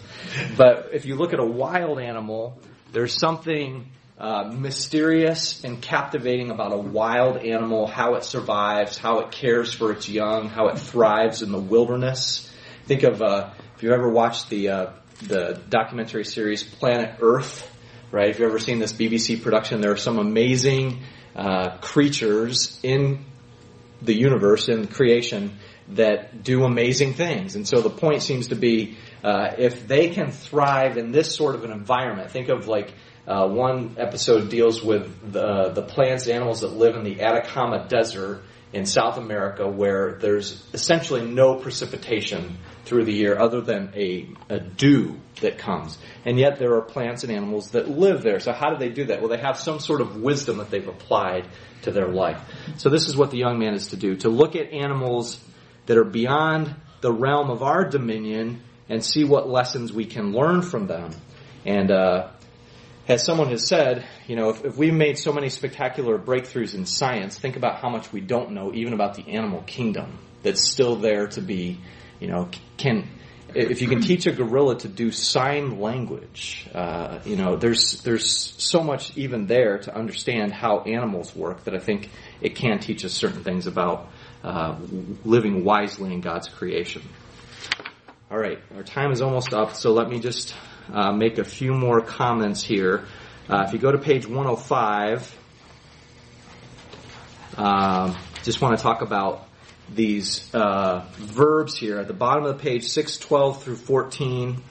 But 0.55 0.89
if 0.93 1.05
you 1.05 1.15
look 1.15 1.33
at 1.33 1.39
a 1.39 1.45
wild 1.45 1.99
animal, 1.99 2.59
there's 2.91 3.19
something 3.19 3.87
uh, 4.19 4.51
mysterious 4.51 5.63
and 5.63 5.79
captivating 5.81 6.49
about 6.49 6.73
a 6.73 6.77
wild 6.77 7.37
animal, 7.37 7.85
how 7.85 8.15
it 8.15 8.23
survives, 8.23 8.97
how 8.97 9.19
it 9.19 9.31
cares 9.31 9.71
for 9.73 9.91
its 9.91 10.09
young, 10.09 10.49
how 10.49 10.67
it 10.69 10.79
thrives 10.79 11.43
in 11.43 11.51
the 11.51 11.59
wilderness. 11.59 12.51
Think 12.85 13.03
of, 13.03 13.21
uh, 13.21 13.51
if 13.75 13.83
you've 13.83 13.93
ever 13.93 14.09
watched 14.09 14.49
the, 14.49 14.69
uh, 14.69 14.89
the 15.21 15.61
documentary 15.69 16.25
series 16.25 16.63
Planet 16.63 17.17
Earth, 17.21 17.71
right? 18.11 18.29
If 18.29 18.39
you've 18.39 18.49
ever 18.49 18.59
seen 18.59 18.79
this 18.79 18.93
BBC 18.93 19.43
production, 19.43 19.81
there 19.81 19.91
are 19.91 19.97
some 19.97 20.17
amazing 20.17 21.03
uh, 21.35 21.77
creatures 21.77 22.79
in 22.81 23.23
the 24.01 24.15
universe 24.15 24.67
and 24.67 24.89
creation 24.89 25.57
that 25.89 26.43
do 26.43 26.63
amazing 26.63 27.13
things. 27.13 27.55
And 27.55 27.67
so 27.67 27.81
the 27.81 27.89
point 27.89 28.23
seems 28.23 28.47
to 28.47 28.55
be 28.55 28.97
uh, 29.23 29.53
if 29.57 29.87
they 29.87 30.09
can 30.09 30.31
thrive 30.31 30.97
in 30.97 31.11
this 31.11 31.35
sort 31.35 31.55
of 31.55 31.63
an 31.63 31.71
environment, 31.71 32.31
think 32.31 32.49
of 32.49 32.67
like 32.67 32.93
uh, 33.27 33.47
one 33.47 33.95
episode 33.97 34.49
deals 34.49 34.81
with 34.81 35.33
the, 35.33 35.69
the 35.69 35.81
plants 35.81 36.27
animals 36.27 36.61
that 36.61 36.73
live 36.73 36.95
in 36.95 37.03
the 37.03 37.21
Atacama 37.21 37.85
Desert 37.87 38.41
in 38.73 38.85
South 38.85 39.17
America 39.17 39.67
where 39.67 40.17
there's 40.19 40.65
essentially 40.73 41.25
no 41.25 41.55
precipitation 41.55 42.57
through 42.85 43.05
the 43.05 43.13
year 43.13 43.37
other 43.37 43.61
than 43.61 43.91
a, 43.95 44.29
a 44.49 44.59
dew 44.59 45.19
that 45.41 45.57
comes. 45.57 45.97
And 46.25 46.39
yet 46.39 46.57
there 46.57 46.75
are 46.75 46.81
plants 46.81 47.23
and 47.23 47.31
animals 47.31 47.71
that 47.71 47.89
live 47.89 48.23
there. 48.23 48.39
So 48.39 48.53
how 48.53 48.69
do 48.69 48.77
they 48.77 48.89
do 48.89 49.05
that? 49.05 49.19
Well, 49.19 49.29
they 49.29 49.37
have 49.37 49.57
some 49.57 49.79
sort 49.79 50.01
of 50.01 50.17
wisdom 50.17 50.57
that 50.57 50.69
they've 50.69 50.87
applied 50.87 51.47
to 51.83 51.91
their 51.91 52.07
life. 52.07 52.41
So 52.77 52.89
this 52.89 53.07
is 53.07 53.15
what 53.15 53.31
the 53.31 53.37
young 53.37 53.59
man 53.59 53.73
is 53.73 53.87
to 53.87 53.97
do, 53.97 54.15
to 54.17 54.29
look 54.29 54.55
at 54.55 54.71
animals 54.71 55.39
that 55.85 55.97
are 55.97 56.05
beyond 56.05 56.73
the 57.01 57.11
realm 57.11 57.49
of 57.49 57.61
our 57.61 57.83
dominion 57.85 58.61
and 58.89 59.03
see 59.03 59.23
what 59.23 59.49
lessons 59.49 59.91
we 59.91 60.05
can 60.05 60.31
learn 60.31 60.61
from 60.61 60.87
them. 60.87 61.11
And 61.65 61.91
uh, 61.91 62.29
as 63.07 63.23
someone 63.23 63.49
has 63.49 63.65
said, 63.65 64.05
you 64.27 64.35
know, 64.35 64.49
if, 64.49 64.65
if 64.65 64.77
we 64.77 64.91
made 64.91 65.17
so 65.17 65.31
many 65.31 65.49
spectacular 65.49 66.17
breakthroughs 66.17 66.73
in 66.73 66.85
science, 66.85 67.39
think 67.39 67.55
about 67.55 67.79
how 67.79 67.89
much 67.89 68.11
we 68.11 68.21
don't 68.21 68.51
know 68.51 68.73
even 68.73 68.93
about 68.93 69.15
the 69.15 69.27
animal 69.29 69.61
kingdom 69.61 70.17
that's 70.43 70.61
still 70.61 70.95
there 70.97 71.27
to 71.27 71.41
be, 71.41 71.79
you 72.19 72.27
know, 72.27 72.49
can 72.77 73.07
if 73.55 73.81
you 73.81 73.87
can 73.87 74.01
teach 74.01 74.27
a 74.27 74.31
gorilla 74.31 74.77
to 74.77 74.87
do 74.87 75.11
sign 75.11 75.79
language, 75.79 76.67
uh, 76.75 77.19
you 77.25 77.35
know, 77.35 77.55
there's 77.55 78.01
there's 78.01 78.29
so 78.29 78.83
much 78.83 79.15
even 79.17 79.47
there 79.47 79.79
to 79.79 79.95
understand 79.95 80.51
how 80.51 80.81
animals 80.81 81.35
work 81.35 81.63
that 81.63 81.73
I 81.73 81.79
think 81.79 82.09
it 82.41 82.55
can 82.55 82.79
teach 82.79 83.05
us 83.05 83.13
certain 83.13 83.43
things 83.43 83.65
about 83.65 84.09
uh, 84.43 84.77
living 85.23 85.63
wisely 85.63 86.13
in 86.13 86.21
God's 86.21 86.49
creation. 86.49 87.03
All 88.29 88.37
right, 88.37 88.59
our 88.75 88.83
time 88.83 89.11
is 89.11 89.21
almost 89.21 89.53
up, 89.53 89.75
so 89.75 89.93
let 89.93 90.09
me 90.09 90.19
just 90.19 90.53
make 91.15 91.37
a 91.37 91.43
few 91.43 91.73
more 91.73 92.01
comments 92.01 92.63
here. 92.63 93.05
Uh, 93.49 93.63
if 93.65 93.73
you 93.73 93.79
go 93.79 93.91
to 93.91 93.97
page 93.97 94.27
105, 94.27 95.37
um, 97.57 98.17
just 98.43 98.61
want 98.61 98.77
to 98.77 98.83
talk 98.83 99.01
about 99.01 99.47
these 99.93 100.53
uh, 100.53 101.05
verbs 101.15 101.77
here 101.77 101.99
at 101.99 102.07
the 102.07 102.13
bottom 102.13 102.45
of 102.45 102.57
the 102.57 102.61
page, 102.63 102.87
612 102.87 103.63
through 103.63 103.75
14. 103.75 104.63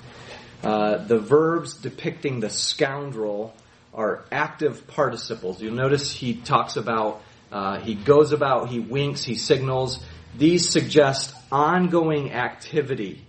Uh, 0.63 0.99
the 0.99 1.19
verbs 1.19 1.75
depicting 1.75 2.41
the 2.41 2.51
scoundrel 2.51 3.55
are 3.95 4.25
active 4.31 4.87
participles. 4.87 5.61
You'll 5.61 5.75
notice 5.75 6.13
he 6.13 6.35
talks 6.35 6.77
about, 6.77 7.23
uh, 7.51 7.79
he 7.81 7.95
goes 7.95 8.33
about, 8.33 8.69
he 8.69 8.79
winks, 8.79 9.25
he 9.25 9.37
signals. 9.37 10.01
These 10.37 10.69
suggest 10.69 11.35
ongoing 11.51 12.33
activity. 12.33 13.26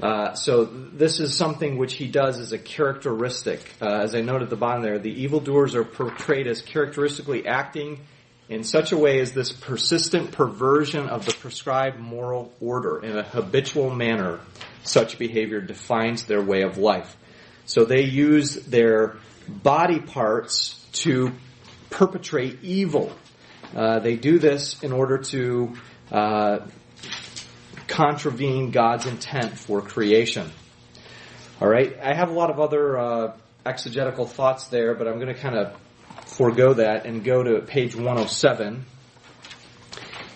Uh, 0.00 0.32
so 0.34 0.64
this 0.64 1.18
is 1.18 1.36
something 1.36 1.76
which 1.76 1.94
he 1.94 2.06
does 2.06 2.38
as 2.38 2.52
a 2.52 2.58
characteristic. 2.58 3.60
Uh, 3.82 3.86
as 3.86 4.14
I 4.14 4.20
noted 4.20 4.44
at 4.44 4.50
the 4.50 4.56
bottom 4.56 4.82
there, 4.82 4.98
the 4.98 5.22
evildoers 5.22 5.74
are 5.74 5.84
portrayed 5.84 6.46
as 6.46 6.62
characteristically 6.62 7.46
acting 7.46 8.00
in 8.48 8.62
such 8.64 8.92
a 8.92 8.96
way 8.96 9.20
as 9.20 9.32
this 9.32 9.52
persistent 9.52 10.30
perversion 10.32 11.08
of 11.08 11.26
the 11.26 11.32
prescribed 11.32 11.98
moral 11.98 12.52
order 12.60 13.04
in 13.04 13.18
a 13.18 13.22
habitual 13.22 13.90
manner. 13.90 14.40
Such 14.84 15.18
behavior 15.18 15.60
defines 15.60 16.24
their 16.24 16.42
way 16.42 16.62
of 16.62 16.78
life. 16.78 17.16
So 17.66 17.84
they 17.84 18.04
use 18.04 18.54
their 18.54 19.16
body 19.48 20.00
parts 20.00 20.86
to 20.92 21.32
perpetrate 21.90 22.62
evil. 22.62 23.12
Uh, 23.74 23.98
they 23.98 24.16
do 24.16 24.38
this 24.38 24.82
in 24.82 24.92
order 24.92 25.18
to 25.18 25.74
uh, 26.10 26.60
contravene 27.98 28.70
God's 28.70 29.06
intent 29.06 29.58
for 29.58 29.82
creation. 29.82 30.48
All 31.60 31.66
right, 31.66 31.98
I 32.00 32.14
have 32.14 32.30
a 32.30 32.32
lot 32.32 32.48
of 32.48 32.60
other 32.60 32.96
uh, 32.96 33.32
exegetical 33.66 34.24
thoughts 34.24 34.68
there, 34.68 34.94
but 34.94 35.08
I'm 35.08 35.16
going 35.16 35.34
to 35.34 35.40
kind 35.40 35.56
of 35.56 35.76
forego 36.24 36.74
that 36.74 37.06
and 37.06 37.24
go 37.24 37.42
to 37.42 37.60
page 37.60 37.96
107 37.96 38.84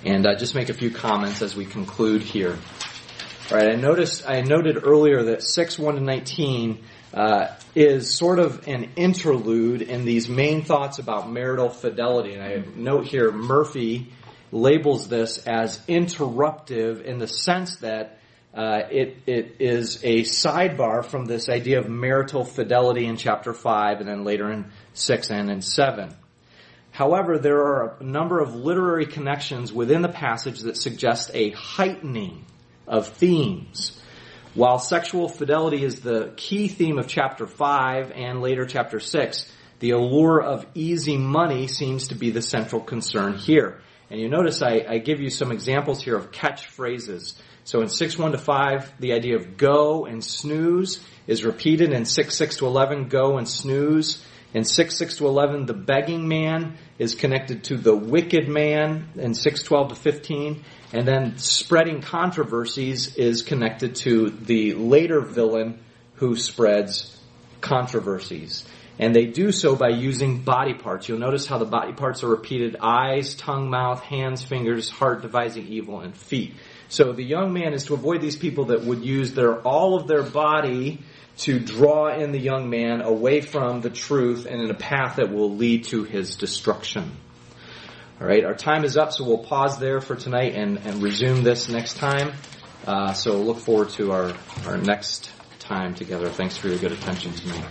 and 0.05 0.27
uh, 0.27 0.35
just 0.35 0.57
make 0.57 0.71
a 0.71 0.75
few 0.75 0.91
comments 0.91 1.41
as 1.41 1.55
we 1.55 1.65
conclude 1.65 2.23
here. 2.23 2.59
All 3.53 3.59
right, 3.59 3.69
I 3.69 3.77
noticed 3.77 4.29
I 4.29 4.41
noted 4.41 4.85
earlier 4.85 5.23
that 5.23 5.45
6 5.45 5.79
1 5.79 5.95
to 5.95 6.01
19 6.01 6.83
uh, 7.15 7.47
is 7.77 8.13
sort 8.13 8.41
of 8.41 8.67
an 8.67 8.91
interlude 8.97 9.83
in 9.83 10.05
these 10.05 10.29
main 10.29 10.65
thoughts 10.65 10.99
about 10.99 11.31
marital 11.31 11.69
fidelity. 11.69 12.35
And 12.35 12.43
I 12.43 12.65
note 12.75 13.07
here 13.07 13.31
Murphy 13.31 14.09
labels 14.53 15.09
this 15.09 15.39
as 15.39 15.79
interruptive 15.89 17.03
in 17.03 17.19
the 17.19 17.27
sense 17.27 17.77
that 17.77 18.19
uh, 18.55 18.83
it 18.91 19.17
it 19.27 19.57
is 19.61 20.05
a 20.05 20.21
sidebar 20.21 21.03
from 21.03 21.25
this 21.25 21.49
idea 21.49 21.79
of 21.79 21.89
marital 21.89 22.45
fidelity 22.45 23.07
in 23.07 23.17
chapter 23.17 23.55
five, 23.55 24.01
and 24.01 24.09
then 24.09 24.25
later 24.25 24.53
in 24.53 24.71
six 24.93 25.31
and 25.31 25.51
in 25.51 25.63
seven. 25.63 26.15
However, 26.91 27.39
there 27.39 27.61
are 27.61 27.97
a 27.99 28.05
number 28.05 28.41
of 28.41 28.55
literary 28.55 29.07
connections 29.07 29.73
within 29.73 30.03
the 30.03 30.11
passage 30.11 30.61
that 30.61 30.77
suggest 30.77 31.31
a 31.33 31.51
heightening 31.53 32.45
of 32.87 33.09
themes. 33.09 33.99
While 34.53 34.79
sexual 34.79 35.31
fidelity 35.31 35.83
is 35.83 36.01
the 36.01 36.35
key 36.37 36.69
theme 36.69 36.99
of 36.99 37.09
chapter 37.09 37.47
5 37.47 38.13
and 38.13 38.43
later 38.43 38.67
chapter 38.67 39.01
6, 39.01 39.51
the 39.79 39.93
allure 39.93 40.43
of 40.43 40.67
easy 40.75 41.17
money 41.17 41.67
seems 41.67 42.09
to 42.09 42.15
be 42.15 42.31
the 42.31 42.43
central 42.43 42.83
concern 42.83 43.39
here. 43.39 43.81
And 44.13 44.21
you 44.21 44.29
notice 44.29 44.61
I, 44.61 44.85
I 44.87 44.99
give 44.99 45.23
you 45.23 45.31
some 45.31 45.51
examples 45.51 46.03
here 46.03 46.15
of 46.15 46.31
catchphrases. 46.31 47.33
So 47.65 47.81
in 47.81 47.89
6 47.89 48.19
1 48.19 48.33
to 48.33 48.39
5, 48.39 49.01
the 49.01 49.15
idea 49.15 49.37
of 49.37 49.57
go 49.57 50.05
and 50.05 50.23
snooze 50.23 51.03
is 51.27 51.45
repeated. 51.45 51.93
In 51.93 52.05
6 52.05 52.37
6 52.37 52.57
to 52.59 52.67
11, 52.67 53.09
go 53.09 53.39
and 53.39 53.49
snooze. 53.49 54.23
In 54.53 54.65
6 54.65 54.99
6 54.99 55.17
to 55.17 55.27
11, 55.27 55.65
the 55.65 55.73
begging 55.73 56.29
man 56.29 56.77
is 56.99 57.15
connected 57.15 57.65
to 57.65 57.79
the 57.79 57.97
wicked 57.97 58.49
man. 58.49 59.09
In 59.15 59.33
6 59.33 59.63
12 59.63 59.89
to 59.89 59.95
15, 59.95 60.63
and 60.93 61.09
then 61.09 61.39
spreading 61.39 62.03
controversies 62.03 63.17
is 63.17 63.41
connected 63.41 63.97
to 63.97 64.29
the 64.29 64.75
later 64.75 65.23
villain 65.23 65.79
who 66.17 66.37
spreads 66.37 67.19
controversies. 67.63 68.67
And 68.99 69.15
they 69.15 69.27
do 69.27 69.53
so 69.53 69.75
by 69.75 69.89
using 69.89 70.43
body 70.43 70.75
parts. 70.75 71.09
You'll 71.09 71.19
notice 71.19 71.47
how 71.47 71.59
the 71.59 71.65
body 71.65 71.93
parts 71.93 72.23
are 72.23 72.29
repeated 72.29 72.77
eyes, 72.81 73.35
tongue, 73.35 73.71
mouth, 73.71 74.03
hands, 74.03 74.45
fingers, 74.45 74.91
heart, 74.91 75.23
devising 75.23 75.67
evil, 75.67 76.01
and 76.01 76.15
feet. 76.15 76.55
So 76.89 77.13
the 77.13 77.25
young 77.25 77.55
man 77.55 77.73
is 77.73 77.85
to 77.87 77.95
avoid 77.95 78.21
these 78.21 78.37
people 78.37 78.67
that 78.67 78.85
would 78.85 79.03
use 79.03 79.33
their 79.33 79.61
all 79.61 79.97
of 79.97 80.07
their 80.09 80.23
body 80.23 81.01
to 81.39 81.59
draw 81.59 82.15
in 82.15 82.33
the 82.33 82.39
young 82.39 82.69
man 82.69 83.01
away 83.01 83.41
from 83.41 83.81
the 83.81 83.89
truth 83.89 84.47
and 84.47 84.61
in 84.61 84.71
a 84.71 84.75
path 84.75 85.17
that 85.17 85.33
will 85.33 85.57
lead 85.57 85.85
to 85.85 86.05
his 86.05 86.37
destruction. 86.37 87.11
All 88.21 88.27
right, 88.27 88.45
our 88.45 88.55
time 88.55 88.85
is 88.85 88.97
up, 88.97 89.13
so 89.13 89.25
we'll 89.25 89.39
pause 89.39 89.79
there 89.79 90.01
for 90.01 90.15
tonight 90.15 90.55
and, 90.55 90.79
and 90.79 91.03
resume 91.03 91.43
this 91.43 91.69
next 91.69 91.97
time. 91.97 92.35
Uh, 92.87 93.15
so 93.15 93.41
look 93.41 93.59
forward 93.59 93.89
to 93.91 94.13
our, 94.13 94.35
our 94.67 94.77
next 94.77 95.31
time 95.59 95.95
together. 95.95 96.29
Thanks 96.29 96.57
for 96.57 96.69
your 96.69 96.79
good 96.79 96.93
attention 96.93 97.33
tonight. 97.33 97.65